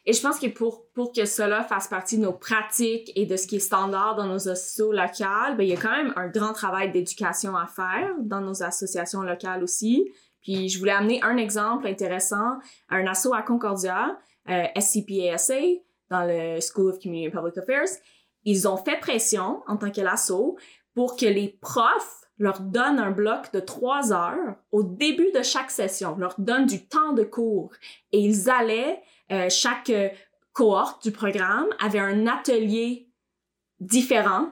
Et 0.05 0.13
je 0.13 0.21
pense 0.21 0.39
que 0.39 0.47
pour, 0.47 0.87
pour 0.93 1.13
que 1.13 1.25
cela 1.25 1.63
fasse 1.63 1.87
partie 1.87 2.17
de 2.17 2.23
nos 2.23 2.33
pratiques 2.33 3.11
et 3.15 3.25
de 3.25 3.37
ce 3.37 3.47
qui 3.47 3.57
est 3.57 3.59
standard 3.59 4.15
dans 4.15 4.25
nos 4.25 4.49
associations 4.49 4.91
locales, 4.91 5.55
ben, 5.55 5.63
il 5.63 5.69
y 5.69 5.73
a 5.73 5.77
quand 5.77 5.95
même 5.95 6.13
un 6.15 6.27
grand 6.27 6.53
travail 6.53 6.91
d'éducation 6.91 7.55
à 7.55 7.67
faire 7.67 8.13
dans 8.19 8.41
nos 8.41 8.63
associations 8.63 9.21
locales 9.21 9.63
aussi. 9.63 10.11
Puis 10.41 10.69
je 10.69 10.79
voulais 10.79 10.91
amener 10.91 11.21
un 11.23 11.37
exemple 11.37 11.87
intéressant, 11.87 12.57
un 12.89 13.05
asso 13.05 13.33
à 13.33 13.43
Concordia, 13.43 14.17
euh, 14.49 14.65
SCPASA, 14.79 15.83
dans 16.09 16.25
le 16.25 16.59
School 16.61 16.89
of 16.89 16.99
Community 16.99 17.27
and 17.27 17.39
Public 17.39 17.57
Affairs. 17.57 17.89
Ils 18.43 18.67
ont 18.67 18.77
fait 18.77 18.97
pression 18.97 19.61
en 19.67 19.75
tant 19.75 19.91
que 19.91 19.99
l'asso 19.99 20.55
pour 20.97 21.15
que 21.15 21.27
les 21.27 21.49
profs 21.61 22.23
leur 22.39 22.59
donnent 22.59 22.97
un 22.97 23.11
bloc 23.11 23.53
de 23.53 23.59
trois 23.59 24.11
heures 24.11 24.55
au 24.71 24.81
début 24.81 25.31
de 25.31 25.43
chaque 25.43 25.69
session, 25.69 26.15
leur 26.17 26.33
donnent 26.39 26.65
du 26.65 26.87
temps 26.87 27.13
de 27.13 27.21
cours 27.21 27.71
et 28.11 28.19
ils 28.19 28.49
allaient, 28.49 28.99
euh, 29.31 29.47
chaque 29.47 29.91
euh, 29.91 30.09
cohorte 30.53 31.03
du 31.03 31.11
programme 31.11 31.67
avait 31.79 31.99
un 31.99 32.25
atelier 32.25 33.11
différent 33.79 34.49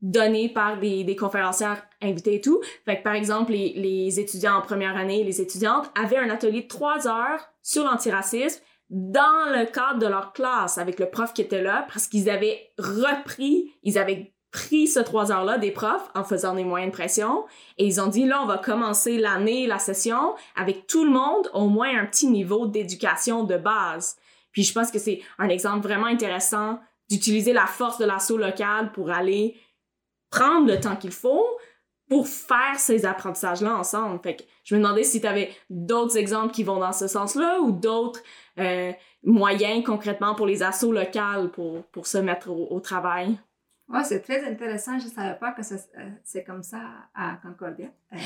donné 0.00 0.48
par 0.48 0.78
des, 0.78 1.02
des 1.02 1.16
conférencières 1.16 1.84
invités 2.00 2.36
et 2.36 2.40
tout. 2.40 2.60
Fait 2.84 3.02
par 3.02 3.14
exemple, 3.14 3.50
les, 3.50 3.72
les 3.72 4.20
étudiants 4.20 4.54
en 4.54 4.62
première 4.62 4.96
année, 4.96 5.24
les 5.24 5.40
étudiantes 5.40 5.90
avaient 6.00 6.18
un 6.18 6.30
atelier 6.30 6.62
de 6.62 6.68
trois 6.68 7.08
heures 7.08 7.40
sur 7.60 7.82
l'antiracisme 7.82 8.62
dans 8.88 9.50
le 9.50 9.66
cadre 9.66 9.98
de 9.98 10.06
leur 10.06 10.32
classe 10.32 10.78
avec 10.78 11.00
le 11.00 11.10
prof 11.10 11.32
qui 11.32 11.42
était 11.42 11.60
là 11.60 11.88
parce 11.88 12.06
qu'ils 12.06 12.30
avaient 12.30 12.70
repris, 12.78 13.72
ils 13.82 13.98
avaient 13.98 14.32
pris 14.50 14.86
ce 14.86 15.00
trois 15.00 15.30
heures-là 15.30 15.58
des 15.58 15.70
profs 15.70 16.10
en 16.14 16.24
faisant 16.24 16.54
des 16.54 16.64
moyens 16.64 16.90
de 16.90 16.96
pression 16.96 17.44
et 17.76 17.86
ils 17.86 18.00
ont 18.00 18.06
dit 18.06 18.24
là 18.24 18.40
on 18.42 18.46
va 18.46 18.58
commencer 18.58 19.18
l'année, 19.18 19.66
la 19.66 19.78
session 19.78 20.34
avec 20.56 20.86
tout 20.86 21.04
le 21.04 21.10
monde 21.10 21.50
au 21.52 21.68
moins 21.68 21.98
un 21.98 22.06
petit 22.06 22.28
niveau 22.28 22.66
d'éducation 22.66 23.44
de 23.44 23.56
base. 23.56 24.16
Puis 24.52 24.62
je 24.62 24.72
pense 24.72 24.90
que 24.90 24.98
c'est 24.98 25.20
un 25.38 25.48
exemple 25.48 25.86
vraiment 25.86 26.06
intéressant 26.06 26.80
d'utiliser 27.10 27.52
la 27.52 27.66
force 27.66 27.98
de 27.98 28.04
l'assaut 28.04 28.38
local 28.38 28.92
pour 28.92 29.10
aller 29.10 29.56
prendre 30.30 30.66
le 30.66 30.80
temps 30.80 30.96
qu'il 30.96 31.12
faut 31.12 31.46
pour 32.08 32.26
faire 32.26 32.78
ces 32.78 33.04
apprentissages-là 33.04 33.76
ensemble. 33.76 34.18
Fait 34.22 34.36
que 34.36 34.42
je 34.64 34.74
me 34.74 34.80
demandais 34.80 35.04
si 35.04 35.20
tu 35.20 35.26
avais 35.26 35.50
d'autres 35.68 36.16
exemples 36.16 36.52
qui 36.52 36.64
vont 36.64 36.78
dans 36.78 36.92
ce 36.92 37.06
sens-là 37.06 37.60
ou 37.60 37.72
d'autres 37.72 38.20
euh, 38.58 38.92
moyens 39.22 39.84
concrètement 39.84 40.34
pour 40.34 40.46
les 40.46 40.62
assauts 40.62 40.92
locales 40.92 41.50
pour, 41.50 41.82
pour 41.84 42.06
se 42.06 42.16
mettre 42.18 42.50
au, 42.50 42.66
au 42.70 42.80
travail. 42.80 43.38
Ouais, 43.88 44.04
c'est 44.04 44.20
très 44.20 44.44
intéressant. 44.46 44.98
Je 44.98 45.06
ne 45.06 45.10
savais 45.10 45.38
pas 45.38 45.52
que 45.52 45.62
euh, 45.62 46.10
c'est 46.24 46.44
comme 46.44 46.62
ça 46.62 46.80
à 47.14 47.38
Concordia. 47.42 47.88
Euh, 48.12 48.16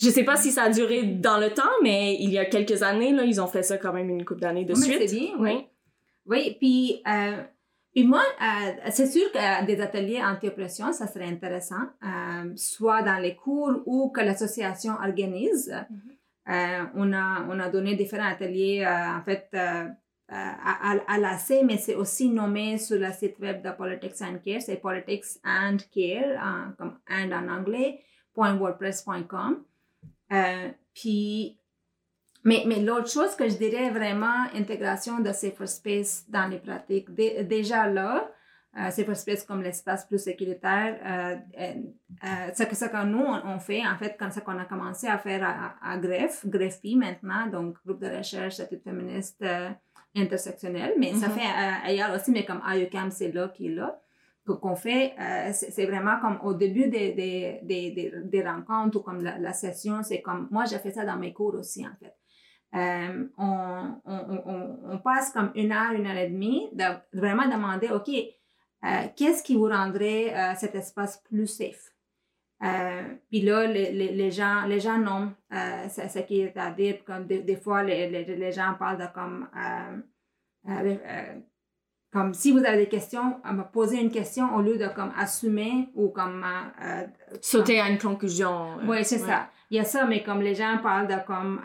Je 0.00 0.08
sais 0.08 0.24
pas 0.24 0.36
si 0.36 0.50
ça 0.52 0.64
a 0.64 0.70
duré 0.70 1.02
dans 1.02 1.38
le 1.38 1.50
temps, 1.50 1.62
mais 1.82 2.16
il 2.20 2.30
y 2.30 2.38
a 2.38 2.44
quelques 2.44 2.82
années, 2.82 3.12
là, 3.12 3.24
ils 3.24 3.40
ont 3.40 3.46
fait 3.48 3.62
ça 3.62 3.76
quand 3.76 3.92
même 3.92 4.08
une 4.08 4.24
couple 4.24 4.40
d'années 4.40 4.64
de 4.64 4.74
mais 4.74 4.80
suite. 4.80 5.08
c'est 5.08 5.16
bien, 5.16 5.30
oui. 5.38 5.50
Oui. 5.50 5.66
Oui, 6.26 6.56
puis, 6.60 7.02
euh, 7.08 7.42
puis 7.92 8.04
moi, 8.04 8.22
euh, 8.40 8.72
c'est 8.90 9.06
sûr 9.06 9.32
que 9.32 9.64
des 9.66 9.80
ateliers 9.80 10.22
anti-oppression, 10.22 10.92
ça 10.92 11.08
serait 11.08 11.24
intéressant, 11.26 11.82
euh, 12.04 12.52
soit 12.54 13.02
dans 13.02 13.18
les 13.18 13.34
cours 13.34 13.82
ou 13.86 14.10
que 14.10 14.20
l'association 14.20 14.94
organise. 15.02 15.74
Euh, 16.48 16.84
on, 16.94 17.12
a, 17.12 17.46
on 17.48 17.58
a 17.58 17.68
donné 17.68 17.96
différents 17.96 18.28
ateliers, 18.28 18.86
en 18.86 19.22
fait, 19.24 19.48
à, 20.30 20.92
à, 20.92 20.96
à 21.14 21.18
l'AC, 21.18 21.62
mais 21.64 21.76
c'est 21.76 21.94
aussi 21.94 22.30
nommé 22.30 22.78
sur 22.78 22.98
le 22.98 23.10
site 23.12 23.38
web 23.40 23.62
de 23.62 23.70
Politics 23.70 24.20
and 24.22 24.38
Care, 24.44 24.62
c'est 24.62 24.76
Politics 24.76 25.24
and 25.44 25.78
Care, 25.94 26.40
and 27.10 27.32
en 27.32 27.48
anglais, 27.48 28.00
.wordpress.com. 28.36 29.64
Euh, 30.32 30.68
puis, 30.94 31.58
mais, 32.44 32.62
mais 32.66 32.80
l'autre 32.80 33.10
chose 33.10 33.34
que 33.36 33.48
je 33.48 33.56
dirais 33.56 33.90
vraiment, 33.90 34.44
intégration 34.54 35.18
de 35.20 35.32
Space 35.66 36.24
dans 36.28 36.46
les 36.48 36.58
pratiques. 36.58 37.12
Dé- 37.12 37.42
déjà 37.44 37.86
là, 37.88 38.30
euh, 38.78 38.90
Space 39.14 39.42
comme 39.42 39.62
l'espace 39.62 40.06
plus 40.06 40.20
sécuritaire, 40.20 40.96
euh, 41.04 41.36
euh, 41.60 41.74
euh, 42.24 42.52
ce 42.54 42.62
que, 42.62 42.76
ce 42.76 42.84
que 42.84 43.04
nous, 43.04 43.24
on, 43.44 43.58
fait, 43.58 43.84
en 43.84 43.96
fait, 43.98 44.16
quand 44.18 44.30
ça 44.30 44.42
qu'on 44.42 44.58
a 44.58 44.64
commencé 44.64 45.08
à 45.08 45.18
faire 45.18 45.42
à, 45.42 45.74
à, 45.82 45.94
à 45.94 45.98
GREF, 45.98 46.46
GREFI 46.46 46.94
maintenant, 46.96 47.48
donc 47.48 47.76
groupe 47.84 48.00
de 48.00 48.16
recherche 48.16 48.60
études 48.60 48.84
féministes 48.84 49.44
intersectionnelles, 50.16 50.94
mais 50.98 51.14
ça 51.14 51.28
Mhm. 51.28 51.34
fait 51.34 51.46
euh, 51.46 51.88
ailleurs 51.88 52.14
aussi, 52.14 52.30
mais 52.30 52.44
comme 52.44 52.60
IUCAM, 52.66 53.10
c'est 53.10 53.32
là 53.32 53.48
qui 53.48 53.66
est 53.68 53.74
là 53.74 54.00
qu'on 54.56 54.74
fait, 54.74 55.14
euh, 55.20 55.50
c'est 55.52 55.86
vraiment 55.86 56.18
comme 56.20 56.38
au 56.42 56.54
début 56.54 56.88
des, 56.88 57.12
des, 57.12 57.60
des, 57.62 58.12
des, 58.24 58.42
rencontres 58.42 58.98
ou 58.98 59.00
comme 59.02 59.22
la, 59.22 59.38
la 59.38 59.52
session, 59.52 60.02
c'est 60.02 60.22
comme, 60.22 60.48
moi 60.50 60.64
j'ai 60.64 60.78
fait 60.78 60.90
ça 60.90 61.04
dans 61.04 61.16
mes 61.16 61.32
cours 61.32 61.54
aussi 61.54 61.86
en 61.86 61.94
fait. 62.00 62.14
Euh, 62.74 63.26
on, 63.36 64.00
on, 64.04 64.42
on, 64.46 64.78
on 64.92 64.98
passe 64.98 65.32
comme 65.32 65.50
une 65.54 65.72
heure, 65.72 65.92
une 65.92 66.06
heure 66.06 66.16
et 66.16 66.28
demie 66.28 66.68
de 66.72 66.84
vraiment 67.12 67.46
demander, 67.48 67.90
OK, 67.90 68.08
euh, 68.08 68.88
qu'est-ce 69.16 69.42
qui 69.42 69.56
vous 69.56 69.68
rendrait 69.68 70.54
cet 70.56 70.74
espace 70.74 71.18
plus 71.28 71.46
safe? 71.46 71.92
Euh, 72.62 73.02
puis 73.30 73.40
là, 73.40 73.66
les, 73.66 73.90
les, 73.92 74.12
les 74.12 74.30
gens, 74.30 74.66
les 74.66 74.80
gens 74.80 74.98
nomment 74.98 75.32
euh, 75.52 75.88
ce, 75.88 76.18
qui 76.20 76.40
est 76.40 76.56
à 76.56 76.70
dire. 76.70 76.98
Comme 77.06 77.26
des, 77.26 77.40
des 77.40 77.56
fois, 77.56 77.82
les, 77.82 78.08
les, 78.10 78.24
les 78.24 78.52
gens 78.52 78.74
parlent 78.78 78.98
de 78.98 79.06
comme, 79.14 79.48
euh, 79.56 79.96
euh, 80.68 80.96
euh, 81.06 81.34
comme 82.12 82.34
si 82.34 82.52
vous 82.52 82.58
avez 82.58 82.76
des 82.76 82.88
questions, 82.88 83.40
poser 83.72 84.00
une 84.00 84.10
question 84.10 84.54
au 84.54 84.60
lieu 84.60 84.76
de 84.76 84.88
comme 84.88 85.12
assumer 85.16 85.88
ou 85.94 86.08
comme 86.10 86.44
Sauter 87.40 87.80
à 87.80 87.88
une 87.88 87.98
conclusion. 87.98 88.76
oui, 88.86 89.04
c'est 89.04 89.20
ouais. 89.20 89.26
ça. 89.26 89.48
Il 89.70 89.76
y 89.76 89.80
a 89.80 89.84
ça, 89.84 90.04
mais 90.04 90.22
comme 90.22 90.42
les 90.42 90.54
gens 90.54 90.78
parlent 90.82 91.06
de 91.06 91.24
comme 91.26 91.60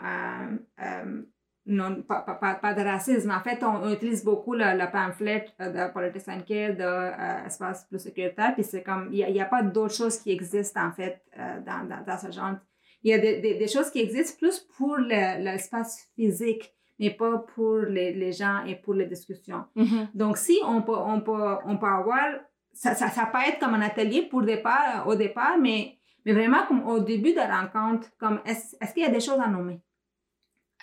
non, 1.66 2.02
pas, 2.02 2.20
pas, 2.20 2.54
pas, 2.54 2.74
de 2.74 2.82
racisme. 2.82 3.30
En 3.30 3.40
fait, 3.40 3.62
on, 3.62 3.82
on 3.84 3.92
utilise 3.92 4.24
beaucoup 4.24 4.54
le, 4.54 4.78
le 4.78 4.90
pamphlet 4.90 5.46
euh, 5.60 5.70
de 5.70 5.92
Politics 5.92 6.28
and 6.28 6.42
Care 6.46 6.76
de 6.76 6.82
euh, 6.82 7.46
Espace 7.46 7.84
plus 7.88 7.98
sécuritaire, 7.98 8.54
puis 8.54 8.62
c'est 8.64 8.82
comme, 8.82 9.08
il 9.12 9.26
n'y 9.32 9.40
a, 9.40 9.44
a, 9.44 9.48
pas 9.48 9.62
d'autres 9.62 9.94
choses 9.94 10.18
qui 10.18 10.30
existent, 10.30 10.80
en 10.86 10.92
fait, 10.92 11.20
euh, 11.38 11.60
dans, 11.66 11.84
dans, 11.88 12.04
dans 12.04 12.18
ce 12.18 12.30
genre. 12.30 12.54
Il 13.02 13.10
y 13.10 13.14
a 13.14 13.18
des, 13.18 13.40
des, 13.40 13.54
des 13.54 13.68
choses 13.68 13.90
qui 13.90 14.00
existent 14.00 14.36
plus 14.38 14.60
pour 14.76 14.96
l'espace 14.96 16.08
physique, 16.14 16.72
mais 16.98 17.10
pas 17.10 17.38
pour 17.54 17.78
les, 17.78 18.12
les 18.12 18.32
gens 18.32 18.64
et 18.64 18.76
pour 18.76 18.94
les 18.94 19.06
discussions. 19.06 19.64
Mm 19.74 19.84
-hmm. 19.84 20.06
Donc, 20.14 20.38
si 20.38 20.56
on 20.64 20.82
peut, 20.82 21.00
on 21.14 21.20
peut, 21.20 21.56
on 21.66 21.76
peut 21.78 21.92
avoir, 22.00 22.28
ça, 22.72 22.94
ça, 22.94 23.08
ça 23.08 23.26
peut 23.32 23.44
être 23.48 23.58
comme 23.60 23.74
un 23.74 23.82
atelier 23.82 24.22
pour 24.30 24.42
départ, 24.42 25.06
au 25.06 25.14
départ, 25.14 25.56
mais, 25.60 25.80
mais 26.24 26.32
vraiment 26.32 26.62
comme 26.68 26.82
au 26.88 27.00
début 27.00 27.32
de 27.32 27.42
la 27.44 27.60
rencontre, 27.60 28.06
comme 28.18 28.38
est-ce 28.44 28.76
est 28.80 28.92
qu'il 28.92 29.02
y 29.02 29.06
a 29.06 29.10
des 29.10 29.24
choses 29.28 29.40
à 29.40 29.48
nommer? 29.48 29.80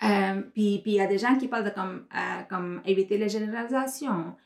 Euh, 0.02 0.42
puis, 0.52 0.82
il 0.84 0.92
y 0.92 1.00
a 1.00 1.06
des 1.06 1.18
gens 1.18 1.36
qui 1.36 1.48
parlent 1.48 1.64
de 1.64 1.70
comme, 1.70 2.06
euh, 2.14 2.42
comme 2.48 2.82
éviter 2.84 3.16
les 3.16 3.28
généralisations. 3.28 4.36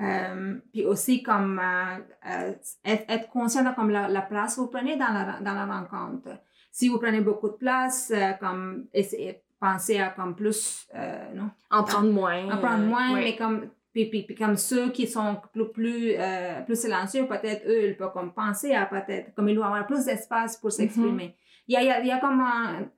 Euh, 0.00 0.58
puis 0.72 0.86
aussi 0.86 1.22
comme 1.22 1.60
euh, 1.60 2.52
être, 2.84 3.04
être, 3.06 3.28
conscient 3.28 3.62
de 3.62 3.74
comme 3.74 3.90
la, 3.90 4.08
la, 4.08 4.22
place 4.22 4.54
que 4.54 4.60
vous 4.60 4.68
prenez 4.68 4.96
dans 4.96 5.12
la, 5.12 5.40
dans 5.40 5.54
la 5.54 5.66
rencontre. 5.66 6.28
Si 6.72 6.88
vous 6.88 6.98
prenez 6.98 7.20
beaucoup 7.20 7.48
de 7.48 7.54
place, 7.54 8.10
euh, 8.14 8.32
comme 8.40 8.86
essayer, 8.94 9.42
penser 9.58 9.98
à 9.98 10.08
comme 10.08 10.34
plus, 10.34 10.86
euh, 10.94 11.34
non? 11.34 11.50
En 11.70 11.82
prendre 11.84 12.10
moins. 12.10 12.50
En 12.50 12.56
prendre 12.58 12.84
moins, 12.84 13.12
oui. 13.12 13.20
mais 13.24 13.36
comme 13.36 13.68
puis, 13.92 14.08
puis, 14.10 14.22
puis, 14.22 14.36
comme 14.36 14.56
ceux 14.56 14.90
qui 14.90 15.06
sont 15.06 15.36
plus, 15.52 15.68
plus, 15.72 16.14
euh, 16.16 16.62
plus 16.62 16.80
silencieux, 16.80 17.26
peut-être 17.26 17.66
eux, 17.66 17.88
ils 17.88 17.96
peuvent 17.96 18.12
comme 18.12 18.32
penser 18.32 18.72
à 18.72 18.86
peut-être, 18.86 19.34
comme 19.34 19.48
ils 19.48 19.54
doivent 19.54 19.72
avoir 19.72 19.86
plus 19.86 20.04
d'espace 20.04 20.56
pour 20.60 20.70
s'exprimer. 20.70 21.28
Mm 21.28 21.30
-hmm. 21.30 21.68
il, 21.68 21.74
y 21.74 21.76
a, 21.76 21.82
il, 21.82 21.88
y 21.88 21.90
a, 21.90 22.00
il 22.00 22.06
y 22.06 22.12
a 22.12 22.18
comme 22.20 22.40
un, 22.40 22.90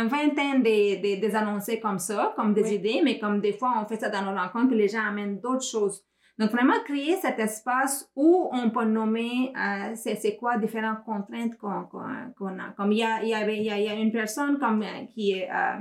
un 0.00 0.06
vingtaine 0.06 0.62
des, 0.62 0.96
des, 1.04 1.16
des 1.24 1.34
annoncés 1.34 1.78
comme 1.80 1.98
ça, 1.98 2.20
comme 2.36 2.52
des 2.54 2.66
oui. 2.68 2.74
idées, 2.78 3.00
mais 3.06 3.18
comme 3.18 3.40
des 3.40 3.54
fois, 3.58 3.70
on 3.80 3.86
fait 3.90 4.00
ça 4.02 4.08
dans 4.10 4.24
nos 4.28 4.36
rencontres, 4.42 4.68
puis 4.68 4.78
les 4.84 4.88
gens 4.94 5.06
amènent 5.12 5.40
d'autres 5.40 5.68
choses. 5.76 5.98
Donc, 6.38 6.50
vraiment 6.50 6.78
créer 6.84 7.16
cet 7.24 7.38
espace 7.48 7.94
où 8.14 8.28
on 8.60 8.68
peut 8.76 8.84
nommer 8.84 9.34
euh, 9.64 9.94
c'est 9.94 10.36
quoi 10.40 10.52
différentes 10.58 11.02
contraintes 11.10 11.56
qu'on 11.60 11.84
qu 11.92 11.96
qu 12.36 12.44
a. 12.64 12.68
Comme 12.76 12.92
il 12.92 12.98
y 13.04 13.06
a, 13.10 13.22
il 13.22 13.30
y, 13.34 13.34
avait, 13.42 13.56
il 13.62 13.66
y, 13.68 13.70
a, 13.74 13.78
il 13.82 13.86
y 13.88 13.92
a 13.94 13.94
une 13.94 14.12
personne 14.12 14.54
comme, 14.58 14.84
qui 15.12 15.24
est... 15.32 15.48
Euh, 15.50 15.80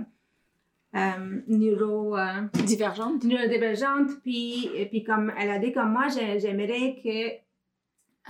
euh, 0.95 1.41
neuro 1.47 2.17
euh, 2.17 2.41
divergente 2.65 3.23
neurodivergente 3.25 4.11
puis 4.23 4.69
puis 4.89 5.03
comme 5.03 5.31
elle 5.37 5.49
a 5.49 5.59
dit 5.59 5.73
comme 5.73 5.91
moi 5.91 6.07
j'aimerais 6.07 6.95
que 7.03 7.45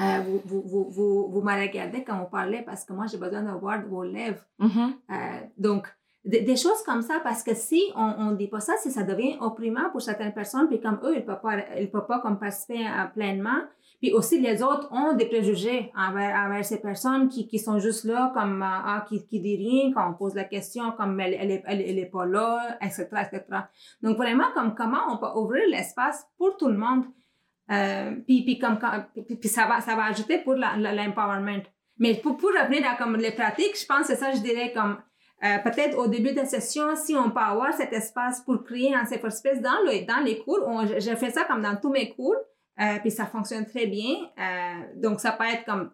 euh, 0.02 0.20
vous, 0.26 0.42
vous, 0.46 0.62
vous, 0.66 0.90
vous, 0.90 1.30
vous 1.32 1.42
me 1.42 1.54
regardez 1.54 2.04
quand 2.04 2.18
vous 2.18 2.30
parlez 2.30 2.64
parce 2.64 2.84
que 2.84 2.94
moi 2.94 3.06
j'ai 3.06 3.18
besoin 3.18 3.44
de 3.44 3.52
voir 3.52 3.82
vos 3.88 4.04
lèvres 4.04 4.44
mm 4.58 4.68
-hmm. 4.68 4.90
donc 5.58 5.84
des, 6.32 6.42
des, 6.42 6.56
choses 6.56 6.82
comme 6.88 7.04
ça 7.10 7.20
parce 7.28 7.44
que 7.44 7.54
si 7.54 7.82
on, 7.96 8.10
on 8.26 8.32
dit 8.42 8.48
pas 8.48 8.62
ça 8.68 8.74
si 8.84 8.90
ça 8.92 9.04
devient 9.04 9.38
opprimant 9.42 9.88
pour 9.92 10.02
certaines 10.02 10.34
personnes 10.34 10.68
puis 10.68 10.80
comme 10.86 11.00
eux 11.06 11.16
ils 11.20 11.26
peuvent 11.30 11.44
pas 11.48 11.56
ils 11.84 11.92
peuvent 11.94 12.10
pas 12.14 12.20
comme 12.24 12.38
participer 12.46 12.82
pleinement 13.18 13.62
puis 14.00 14.12
aussi, 14.14 14.40
les 14.40 14.62
autres 14.62 14.90
ont 14.92 15.14
des 15.14 15.26
préjugés 15.26 15.92
envers, 15.96 16.36
envers 16.36 16.66
ces 16.66 16.82
personnes 16.82 17.30
qui, 17.30 17.48
qui 17.48 17.60
sont 17.60 17.80
juste 17.80 18.04
là, 18.04 18.32
comme, 18.34 18.62
ah, 18.64 19.06
qui, 19.08 19.26
qui 19.26 19.40
dit 19.40 19.56
rien, 19.56 19.94
quand 19.94 20.10
on 20.10 20.14
pose 20.14 20.36
la 20.36 20.44
question, 20.44 20.92
comme 20.92 21.20
elle, 21.20 21.36
elle, 21.40 21.52
est, 21.52 21.64
elle, 21.66 21.82
elle 21.82 22.00
est 22.00 22.06
pas 22.06 22.26
là, 22.26 22.78
etc., 22.82 23.08
etc. 23.14 23.44
Donc, 24.02 24.18
vraiment, 24.18 24.52
comme 24.54 24.76
comment 24.76 25.02
on 25.10 25.18
peut 25.18 25.40
ouvrir 25.40 25.64
l'espace 25.70 26.28
pour 26.38 26.58
tout 26.58 26.68
le 26.68 26.78
monde. 26.78 27.06
Euh, 27.72 28.16
puis, 28.28 28.44
puis, 28.44 28.60
comme, 28.60 28.80
puis, 29.14 29.36
puis, 29.36 29.50
ça 29.50 29.66
va, 29.66 29.82
ça 29.82 29.96
va 29.96 30.06
ajouter 30.06 30.40
pour 30.40 30.54
l'empowerment. 30.54 31.64
Mais 31.98 32.16
pour, 32.16 32.38
pour 32.38 32.50
revenir 32.50 32.88
à 32.90 32.96
comme 32.96 33.16
les 33.16 33.32
pratiques, 33.32 33.80
je 33.80 33.86
pense 33.86 34.08
que 34.08 34.16
ça, 34.16 34.32
je 34.34 34.42
dirais 34.42 34.74
comme, 34.74 34.98
euh, 35.44 35.58
peut-être 35.64 35.98
au 35.98 36.08
début 36.08 36.32
de 36.32 36.38
la 36.38 36.46
session, 36.46 36.96
si 36.96 37.16
on 37.16 37.30
peut 37.30 37.40
avoir 37.40 37.74
cet 37.74 37.94
espace 37.94 38.42
pour 38.42 38.64
créer 38.64 38.94
un 38.94 39.06
safe 39.06 39.28
space 39.30 39.62
dans, 39.62 39.82
le, 39.86 40.06
dans 40.06 40.24
les 40.24 40.40
cours, 40.40 40.60
on, 40.66 40.86
je 40.86 41.16
fais 41.16 41.30
ça 41.30 41.44
comme 41.46 41.62
dans 41.62 41.76
tous 41.76 41.90
mes 41.90 42.10
cours, 42.10 42.36
euh, 42.80 43.00
puis 43.00 43.12
ça 43.12 43.26
fonctionne 43.26 43.66
très 43.66 43.88
bien. 43.88 44.16
Euh, 44.38 44.84
donc, 44.96 45.20
ça 45.20 45.32
peut 45.32 45.46
être 45.46 45.66
comme 45.66 45.92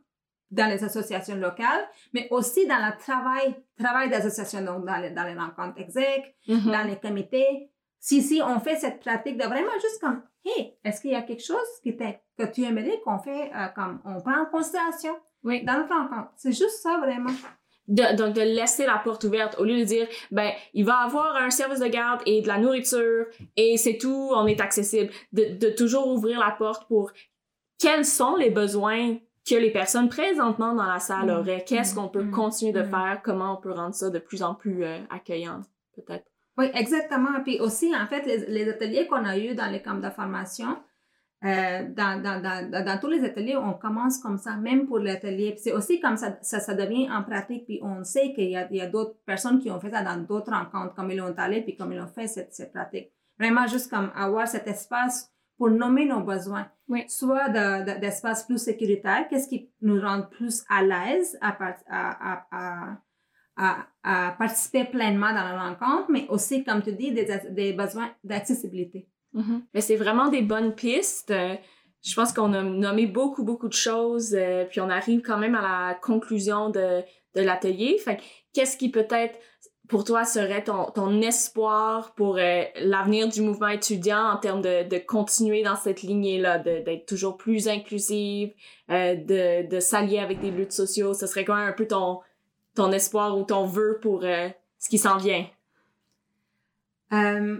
dans 0.49 0.67
les 0.69 0.83
associations 0.83 1.37
locales, 1.37 1.87
mais 2.13 2.27
aussi 2.29 2.67
dans 2.67 2.77
le 2.85 2.97
travail, 2.97 3.55
travail 3.77 4.09
d'association, 4.09 4.61
donc 4.61 4.85
dans 4.85 4.97
les, 4.97 5.11
dans 5.11 5.23
les 5.23 5.35
rencontres 5.35 5.79
exec, 5.79 6.35
mm 6.47 6.55
-hmm. 6.55 6.71
dans 6.71 6.87
les 6.89 6.97
comités. 6.99 7.69
Si, 7.99 8.21
si 8.21 8.41
on 8.41 8.59
fait 8.59 8.77
cette 8.77 8.99
pratique 8.99 9.37
de 9.37 9.45
vraiment 9.45 9.77
juste 9.85 9.99
comme, 10.01 10.21
hey, 10.43 10.75
est-ce 10.83 10.99
qu'il 11.01 11.11
y 11.11 11.15
a 11.15 11.21
quelque 11.21 11.43
chose 11.43 11.69
qui 11.83 11.95
que 11.95 12.45
tu 12.53 12.63
aimerais 12.63 12.99
qu'on 13.03 13.19
fait, 13.19 13.51
euh, 13.55 13.67
comme 13.75 14.01
on 14.05 14.19
prend 14.21 14.41
en 14.41 14.47
considération 14.47 15.15
oui. 15.43 15.63
dans 15.63 15.77
notre 15.79 15.95
rencontre? 15.95 16.31
C'est 16.35 16.51
juste 16.51 16.81
ça, 16.81 16.97
vraiment. 16.97 17.35
De, 17.87 18.15
donc 18.15 18.35
de 18.35 18.41
laisser 18.41 18.85
la 18.85 18.97
porte 19.03 19.23
ouverte 19.23 19.55
au 19.59 19.65
lieu 19.65 19.77
de 19.79 19.83
dire 19.83 20.07
ben 20.29 20.51
il 20.73 20.85
va 20.85 20.97
avoir 20.99 21.35
un 21.35 21.49
service 21.49 21.79
de 21.79 21.87
garde 21.87 22.21
et 22.27 22.41
de 22.41 22.47
la 22.47 22.57
nourriture 22.59 23.25
et 23.57 23.75
c'est 23.75 23.97
tout 23.97 24.29
on 24.33 24.45
est 24.45 24.61
accessible 24.61 25.11
de, 25.33 25.57
de 25.57 25.69
toujours 25.71 26.07
ouvrir 26.07 26.39
la 26.39 26.51
porte 26.51 26.87
pour 26.87 27.11
quels 27.79 28.05
sont 28.05 28.35
les 28.35 28.51
besoins 28.51 29.17
que 29.49 29.55
les 29.55 29.71
personnes 29.71 30.09
présentement 30.09 30.75
dans 30.75 30.85
la 30.85 30.99
salle 30.99 31.25
Mm. 31.25 31.39
auraient? 31.39 31.63
Qu'est-ce 31.67 31.93
Mm. 31.93 31.97
qu'on 31.97 32.07
peut 32.07 32.23
Mm. 32.23 32.31
continuer 32.31 32.71
de 32.71 32.83
faire? 32.83 33.19
Comment 33.23 33.53
on 33.57 33.61
peut 33.61 33.71
rendre 33.71 33.95
ça 33.95 34.11
de 34.11 34.19
plus 34.19 34.43
en 34.43 34.53
plus 34.53 34.85
euh, 34.85 34.99
accueillant, 35.09 35.61
peut-être? 35.95 36.25
Oui, 36.59 36.67
exactement. 36.75 37.41
Puis 37.43 37.59
aussi, 37.59 37.91
en 37.95 38.05
fait, 38.05 38.23
les, 38.27 38.45
les 38.47 38.69
ateliers 38.69 39.07
qu'on 39.07 39.25
a 39.25 39.37
eus 39.39 39.55
dans 39.55 39.65
les 39.71 39.81
camps 39.81 39.95
de 39.95 40.09
formation, 40.11 40.77
euh, 41.43 41.89
dans, 41.89 42.21
dans, 42.21 42.41
dans, 42.41 42.85
dans, 42.85 42.99
tous 42.99 43.07
les 43.07 43.23
ateliers, 43.23 43.57
on 43.57 43.73
commence 43.73 44.19
comme 44.19 44.37
ça, 44.37 44.55
même 44.57 44.85
pour 44.85 44.99
l'atelier. 44.99 45.55
C'est 45.57 45.71
aussi 45.73 45.99
comme 45.99 46.17
ça, 46.17 46.37
ça, 46.41 46.59
ça 46.59 46.73
devient 46.75 47.09
en 47.11 47.23
pratique. 47.23 47.65
Puis 47.65 47.79
on 47.81 48.03
sait 48.03 48.33
qu'il 48.33 48.49
y 48.49 48.55
a, 48.55 48.67
il 48.69 48.77
y 48.77 48.81
a 48.81 48.87
d'autres 48.87 49.15
personnes 49.25 49.59
qui 49.59 49.71
ont 49.71 49.79
fait 49.79 49.89
ça 49.91 50.03
dans 50.03 50.17
d'autres 50.21 50.51
rencontres, 50.51 50.93
comme 50.93 51.09
ils 51.11 51.17
l'ont 51.17 51.33
allé, 51.37 51.61
puis 51.61 51.75
comme 51.75 51.93
ils 51.93 51.99
ont 52.01 52.07
fait 52.07 52.27
cette, 52.27 52.53
cette 52.53 52.71
pratique. 52.71 53.11
Vraiment, 53.39 53.65
juste 53.65 53.89
comme 53.89 54.11
avoir 54.15 54.47
cet 54.47 54.67
espace 54.67 55.31
pour 55.57 55.69
nommer 55.71 56.05
nos 56.05 56.21
besoins. 56.21 56.67
Oui. 56.87 57.05
Soit 57.07 57.49
de- 57.49 57.85
de- 57.95 57.99
d'espace 57.99 58.45
plus 58.45 58.57
sécuritaire, 58.59 59.27
qu'est-ce 59.29 59.47
qui 59.47 59.69
nous 59.81 59.99
rend 59.99 60.23
plus 60.23 60.63
à 60.69 60.83
l'aise 60.83 61.37
à, 61.41 61.57
à, 61.89 62.97
à, 63.57 63.77
à 64.03 64.31
participer 64.37 64.85
pleinement 64.85 65.29
dans 65.29 65.43
la 65.43 65.69
rencontre, 65.69 66.09
mais 66.11 66.25
aussi, 66.29 66.63
comme 66.63 66.81
tu 66.81 66.93
dis, 66.93 67.11
des, 67.11 67.27
des 67.49 67.73
besoins 67.73 68.09
d'accessibilité. 68.23 69.07
Mais 69.73 69.81
c'est 69.81 69.95
vraiment 69.95 70.27
des 70.27 70.41
bonnes 70.41 70.75
pistes. 70.75 71.31
Euh, 71.31 71.55
je 72.03 72.15
pense 72.15 72.33
qu'on 72.33 72.53
a 72.53 72.63
nommé 72.63 73.05
beaucoup, 73.05 73.43
beaucoup 73.43 73.67
de 73.67 73.73
choses, 73.73 74.33
euh, 74.33 74.65
puis 74.65 74.81
on 74.81 74.89
arrive 74.89 75.21
quand 75.21 75.37
même 75.37 75.55
à 75.55 75.61
la 75.61 75.93
conclusion 75.93 76.69
de, 76.69 77.01
de 77.35 77.41
l'atelier. 77.41 77.97
Fait 77.99 78.19
qu'est-ce 78.53 78.75
qui 78.75 78.89
peut-être 78.89 79.37
pour 79.87 80.03
toi 80.03 80.23
serait 80.23 80.63
ton, 80.63 80.85
ton 80.91 81.21
espoir 81.21 82.13
pour 82.15 82.37
euh, 82.37 82.63
l'avenir 82.81 83.27
du 83.27 83.41
mouvement 83.41 83.67
étudiant 83.67 84.23
en 84.31 84.37
termes 84.37 84.61
de, 84.61 84.87
de 84.87 84.97
continuer 84.97 85.63
dans 85.63 85.75
cette 85.75 86.01
lignée-là, 86.01 86.59
de- 86.59 86.81
d'être 86.83 87.05
toujours 87.05 87.37
plus 87.37 87.67
inclusive, 87.67 88.53
euh, 88.89 89.15
de, 89.15 89.67
de 89.67 89.79
s'allier 89.79 90.19
avec 90.19 90.39
des 90.39 90.49
luttes 90.49 90.71
sociaux? 90.71 91.13
Ce 91.13 91.27
serait 91.27 91.45
quoi 91.45 91.57
un 91.57 91.73
peu 91.73 91.87
ton, 91.87 92.19
ton 92.73 92.91
espoir 92.91 93.37
ou 93.37 93.43
ton 93.43 93.65
vœu 93.65 93.99
pour 94.01 94.23
euh, 94.23 94.49
ce 94.79 94.89
qui 94.89 94.97
s'en 94.97 95.17
vient? 95.17 95.45
Euh, 97.13 97.59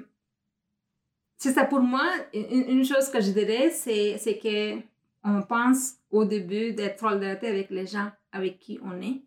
c'est 1.42 1.54
ça 1.54 1.66
pour 1.66 1.80
moi, 1.80 2.08
une, 2.36 2.70
une 2.70 2.86
chose 2.86 3.10
que 3.10 3.20
je 3.20 3.32
dirais, 3.32 3.72
c'est, 3.72 4.20
c'est 4.20 4.38
que 4.38 4.80
on 5.24 5.42
pense 5.42 5.96
au 6.12 6.24
début 6.24 6.74
d'être 6.74 7.00
solidarité 7.00 7.48
avec 7.48 7.72
les 7.72 7.88
gens 7.88 8.12
avec 8.32 8.60
qui 8.60 8.80
on 8.84 9.02
est, 9.02 9.24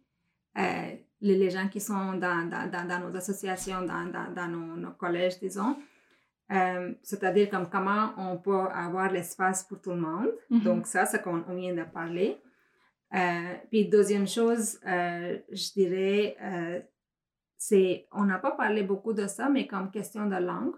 euh, 0.56 0.94
les, 1.20 1.36
les 1.36 1.50
gens 1.50 1.66
qui 1.66 1.80
sont 1.80 2.14
dans, 2.14 2.48
dans, 2.48 2.70
dans, 2.70 2.86
dans 2.86 3.00
nos 3.00 3.16
associations, 3.16 3.82
dans, 3.82 4.48
nos, 4.48 4.76
nos 4.76 4.92
collèges, 4.92 5.40
disons. 5.40 5.76
Euh, 6.52 6.94
c'est-à-dire 7.02 7.50
comme 7.50 7.68
comment 7.68 8.12
on 8.16 8.36
peut 8.36 8.68
avoir 8.72 9.10
l'espace 9.10 9.64
pour 9.64 9.80
tout 9.80 9.90
le 9.90 10.00
monde. 10.00 10.30
Donc 10.50 10.86
ça, 10.86 11.06
c'est 11.06 11.20
qu'on 11.20 11.42
on 11.48 11.56
vient 11.56 11.74
de 11.74 11.82
parler. 11.82 12.40
Euh, 13.12 13.54
puis 13.70 13.88
deuxième 13.88 14.28
chose, 14.28 14.78
je 14.84 15.72
dirais, 15.72 16.36
c'est, 17.56 18.06
on 18.12 18.24
n'a 18.24 18.38
pas 18.38 18.52
parlé 18.52 18.84
beaucoup 18.84 19.14
de 19.14 19.26
ça, 19.26 19.48
mais 19.48 19.66
comme 19.66 19.90
question 19.90 20.26
de 20.26 20.36
langue. 20.36 20.76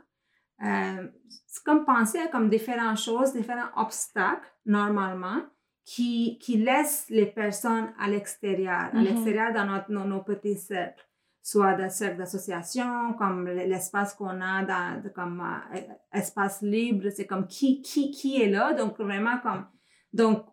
Euh, 0.65 1.09
c'est 1.47 1.63
comme 1.65 1.85
penser 1.85 2.19
à 2.19 2.29
comme 2.29 2.49
différentes 2.49 2.99
choses, 2.99 3.33
différents 3.33 3.69
obstacles, 3.77 4.51
normalement, 4.65 5.43
qui, 5.85 6.39
qui 6.39 6.57
laissent 6.57 7.07
les 7.11 7.27
personnes 7.27 7.93
à 7.99 8.09
l'extérieur, 8.09 8.91
à 8.93 8.95
Mhm. 8.95 9.05
l'extérieur 9.05 9.53
dans 9.53 9.65
notre, 9.67 9.91
nos, 9.91 10.05
nos 10.05 10.23
petits 10.23 10.57
cercles, 10.57 11.07
soit 11.43 11.75
des 11.75 11.91
cercles 11.91 12.17
d'association, 12.19 13.13
comme 13.15 13.47
l'espace 13.47 14.15
qu'on 14.15 14.41
a 14.41 14.65
dans, 14.65 15.03
comme 15.15 15.41
euh, 15.75 15.81
espace 16.13 16.63
libre, 16.63 17.09
c'est 17.11 17.27
comme 17.27 17.47
qui, 17.47 17.83
qui, 17.83 18.11
qui 18.11 18.41
est 18.43 18.49
là, 18.49 18.73
donc 18.73 18.99
vraiment 18.99 19.39
comme, 19.39 19.67
donc, 20.13 20.45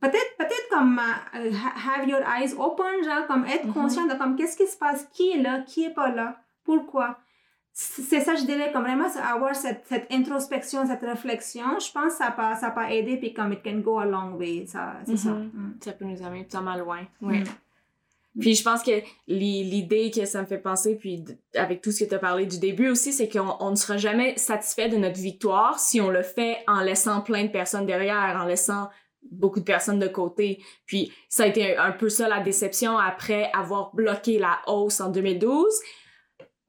peut-être, 0.00 0.36
peut-être 0.38 0.68
comme 0.70 0.98
ha- 0.98 1.96
have 1.96 2.08
your 2.08 2.20
eyes 2.22 2.54
open, 2.58 3.02
genre 3.04 3.26
comme 3.26 3.44
être 3.46 3.66
Mhm. 3.66 3.72
conscient 3.72 4.06
de 4.06 4.14
comme 4.14 4.36
qu'est-ce 4.36 4.56
qui 4.56 4.66
se 4.66 4.76
passe, 4.76 5.06
qui 5.12 5.30
est 5.32 5.42
là, 5.42 5.60
qui 5.60 5.84
est 5.84 5.94
pas 5.94 6.10
là, 6.10 6.36
pourquoi? 6.64 7.18
C'est 7.74 8.20
ça, 8.20 8.34
je 8.34 8.44
dirais, 8.44 8.70
comme 8.70 8.82
vraiment 8.82 9.08
avoir 9.24 9.56
cette, 9.56 9.84
cette 9.88 10.06
introspection, 10.12 10.86
cette 10.86 11.00
réflexion, 11.00 11.64
je 11.80 11.90
pense 11.90 12.12
que 12.12 12.18
ça 12.18 12.30
peut, 12.30 12.42
ça 12.60 12.70
peut 12.70 12.84
aider, 12.90 13.16
puis 13.16 13.32
comme 13.32 13.52
it 13.54 13.62
can 13.64 13.78
go 13.78 13.98
a 13.98 14.04
long 14.04 14.34
way, 14.34 14.66
ça, 14.66 14.96
c'est 15.06 15.16
ça. 15.16 15.30
Mhm. 15.30 15.50
Mm. 15.54 15.74
Ça 15.82 15.92
peut 15.92 16.04
nous 16.04 16.22
amener 16.22 16.46
tellement 16.46 16.76
loin. 16.76 17.00
Oui. 17.22 17.38
Mm. 17.40 17.44
Puis 18.40 18.54
je 18.56 18.62
pense 18.62 18.82
que 18.82 19.02
l'i- 19.26 19.64
l'idée 19.64 20.10
que 20.10 20.24
ça 20.26 20.40
me 20.42 20.46
fait 20.46 20.58
penser, 20.58 20.96
puis 20.96 21.24
avec 21.54 21.80
tout 21.82 21.92
ce 21.92 22.04
que 22.04 22.08
tu 22.08 22.14
as 22.14 22.18
parlé 22.18 22.44
du 22.46 22.58
début 22.58 22.88
aussi, 22.90 23.12
c'est 23.12 23.28
qu'on 23.28 23.56
on 23.60 23.70
ne 23.70 23.76
sera 23.76 23.96
jamais 23.96 24.36
satisfait 24.36 24.88
de 24.90 24.96
notre 24.98 25.18
victoire 25.20 25.78
si 25.78 26.00
on 26.00 26.08
le 26.10 26.22
fait 26.22 26.58
en 26.66 26.80
laissant 26.80 27.20
plein 27.22 27.44
de 27.44 27.50
personnes 27.50 27.86
derrière, 27.86 28.38
en 28.40 28.44
laissant 28.46 28.88
beaucoup 29.30 29.60
de 29.60 29.64
personnes 29.64 29.98
de 29.98 30.08
côté. 30.08 30.62
Puis 30.86 31.12
ça 31.28 31.44
a 31.44 31.46
été 31.46 31.76
un, 31.76 31.84
un 31.84 31.92
peu 31.92 32.08
ça 32.08 32.26
la 32.28 32.40
déception 32.40 32.98
après 32.98 33.50
avoir 33.54 33.94
bloqué 33.94 34.38
la 34.38 34.58
hausse 34.66 35.00
en 35.00 35.10
2012. 35.10 35.66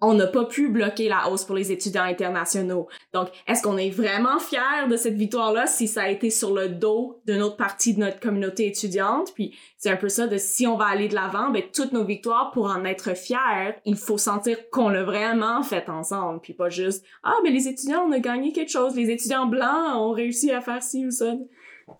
On 0.05 0.13
n'a 0.13 0.27
pas 0.27 0.43
pu 0.43 0.67
bloquer 0.67 1.07
la 1.07 1.29
hausse 1.29 1.45
pour 1.45 1.55
les 1.55 1.71
étudiants 1.71 2.03
internationaux. 2.03 2.89
Donc, 3.13 3.29
est-ce 3.47 3.63
qu'on 3.63 3.77
est 3.77 3.89
vraiment 3.89 4.37
fier 4.37 4.89
de 4.89 4.97
cette 4.97 5.15
victoire-là 5.15 5.65
si 5.65 5.87
ça 5.87 6.03
a 6.03 6.09
été 6.09 6.29
sur 6.29 6.53
le 6.53 6.67
dos 6.67 7.21
d'une 7.25 7.41
autre 7.41 7.55
partie 7.55 7.93
de 7.93 8.01
notre 8.01 8.19
communauté 8.19 8.67
étudiante? 8.67 9.33
Puis 9.33 9.55
c'est 9.77 9.89
un 9.89 9.95
peu 9.95 10.09
ça 10.09 10.27
de 10.27 10.37
si 10.37 10.67
on 10.67 10.75
va 10.75 10.87
aller 10.87 11.07
de 11.07 11.15
l'avant, 11.15 11.51
ben 11.51 11.63
toutes 11.73 11.93
nos 11.93 12.03
victoires 12.03 12.51
pour 12.51 12.65
en 12.65 12.83
être 12.83 13.15
fiers, 13.15 13.75
il 13.85 13.95
faut 13.95 14.17
sentir 14.17 14.69
qu'on 14.71 14.89
l'a 14.89 15.03
vraiment 15.03 15.63
fait 15.63 15.87
ensemble, 15.87 16.41
puis 16.41 16.53
pas 16.53 16.69
juste 16.69 17.05
ah 17.23 17.35
ben 17.43 17.53
les 17.53 17.67
étudiants 17.67 18.05
on 18.07 18.11
a 18.11 18.19
gagné 18.19 18.51
quelque 18.51 18.71
chose, 18.71 18.95
les 18.95 19.09
étudiants 19.09 19.45
blancs 19.45 19.95
ont 19.95 20.11
réussi 20.11 20.51
à 20.51 20.59
faire 20.59 20.83
ci 20.83 21.05
ou 21.05 21.11
ça. 21.11 21.33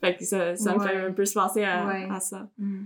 Fait 0.02 0.16
que 0.16 0.26
ça, 0.26 0.56
ça 0.56 0.76
me 0.76 0.80
fait 0.80 0.96
un 0.98 1.12
peu 1.12 1.26
se 1.26 1.34
penser 1.34 1.64
à, 1.64 1.86
Ouais. 1.86 2.08
à 2.10 2.20
ça. 2.20 2.48
Mm. 2.58 2.86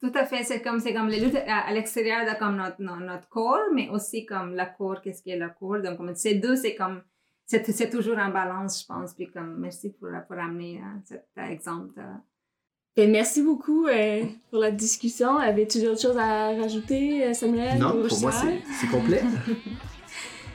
Tout 0.00 0.12
à 0.14 0.24
fait, 0.24 0.42
c'est 0.44 0.62
comme, 0.62 0.80
c'est 0.80 0.94
comme 0.94 1.08
les 1.08 1.20
luttes 1.20 1.36
à, 1.46 1.66
à 1.68 1.72
l'extérieur 1.72 2.24
de 2.24 2.38
comme 2.38 2.56
notre, 2.56 2.80
notre, 2.80 3.00
notre 3.00 3.28
corps, 3.28 3.68
mais 3.74 3.88
aussi 3.90 4.24
comme 4.26 4.54
la 4.54 4.66
corps, 4.66 5.00
qu'est-ce 5.02 5.22
qui 5.22 5.30
est 5.30 5.38
le 5.38 5.50
corps. 5.58 5.80
Donc, 5.82 5.96
comme 5.98 6.14
ces 6.14 6.34
deux, 6.36 6.56
c'est 6.56 6.74
comme, 6.74 7.02
c'est, 7.46 7.70
c'est 7.70 7.90
toujours 7.90 8.18
en 8.18 8.30
balance, 8.30 8.80
je 8.82 8.86
pense. 8.86 9.14
Puis 9.14 9.30
comme, 9.30 9.56
merci 9.58 9.90
pour, 9.90 10.08
pour 10.26 10.38
amener 10.38 10.78
euh, 10.78 10.98
cet 11.04 11.26
exemple. 11.50 11.94
de- 11.96 12.02
Ben, 12.96 13.10
merci 13.10 13.42
beaucoup 13.42 13.86
euh, 13.86 14.24
pour 14.50 14.58
la 14.60 14.70
discussion. 14.70 15.36
Avais-tu 15.38 15.80
d'autres 15.82 16.00
choses 16.00 16.18
à 16.18 16.48
rajouter, 16.56 17.24
euh, 17.26 17.32
Samuel? 17.34 17.78
Non, 17.78 17.94
ou 18.00 18.08
pour 18.08 18.20
moi, 18.20 18.32
c'est 18.32 18.86
complet. 18.88 19.22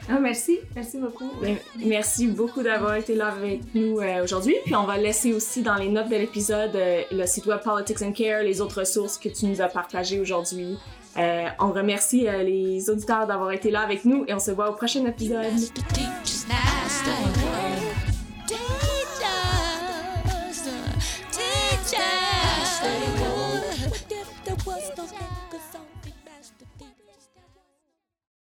Ah, 0.09 0.19
merci, 0.19 0.59
merci 0.75 0.97
beaucoup. 0.97 1.31
Ben, 1.41 1.57
merci 1.77 2.27
beaucoup 2.27 2.61
d'avoir 2.61 2.95
été 2.95 3.15
là 3.15 3.27
avec 3.27 3.61
nous 3.73 3.99
euh, 3.99 4.23
aujourd'hui. 4.23 4.55
Puis 4.65 4.75
on 4.75 4.85
va 4.85 4.97
laisser 4.97 5.33
aussi 5.33 5.61
dans 5.61 5.75
les 5.75 5.87
notes 5.87 6.09
de 6.09 6.15
l'épisode 6.15 6.75
euh, 6.75 7.01
le 7.11 7.25
site 7.25 7.45
web 7.45 7.59
Politics 7.63 8.01
and 8.01 8.11
Care, 8.11 8.43
les 8.43 8.59
autres 8.61 8.79
ressources 8.79 9.17
que 9.17 9.29
tu 9.29 9.45
nous 9.45 9.61
as 9.61 9.67
partagées 9.67 10.19
aujourd'hui. 10.19 10.77
Euh, 11.17 11.47
on 11.59 11.71
remercie 11.71 12.27
euh, 12.27 12.41
les 12.43 12.89
auditeurs 12.89 13.27
d'avoir 13.27 13.51
été 13.51 13.69
là 13.69 13.81
avec 13.81 14.03
nous 14.03 14.25
et 14.27 14.33
on 14.33 14.39
se 14.39 14.51
voit 14.51 14.69
au 14.69 14.73
prochain 14.73 15.05
épisode. 15.05 15.53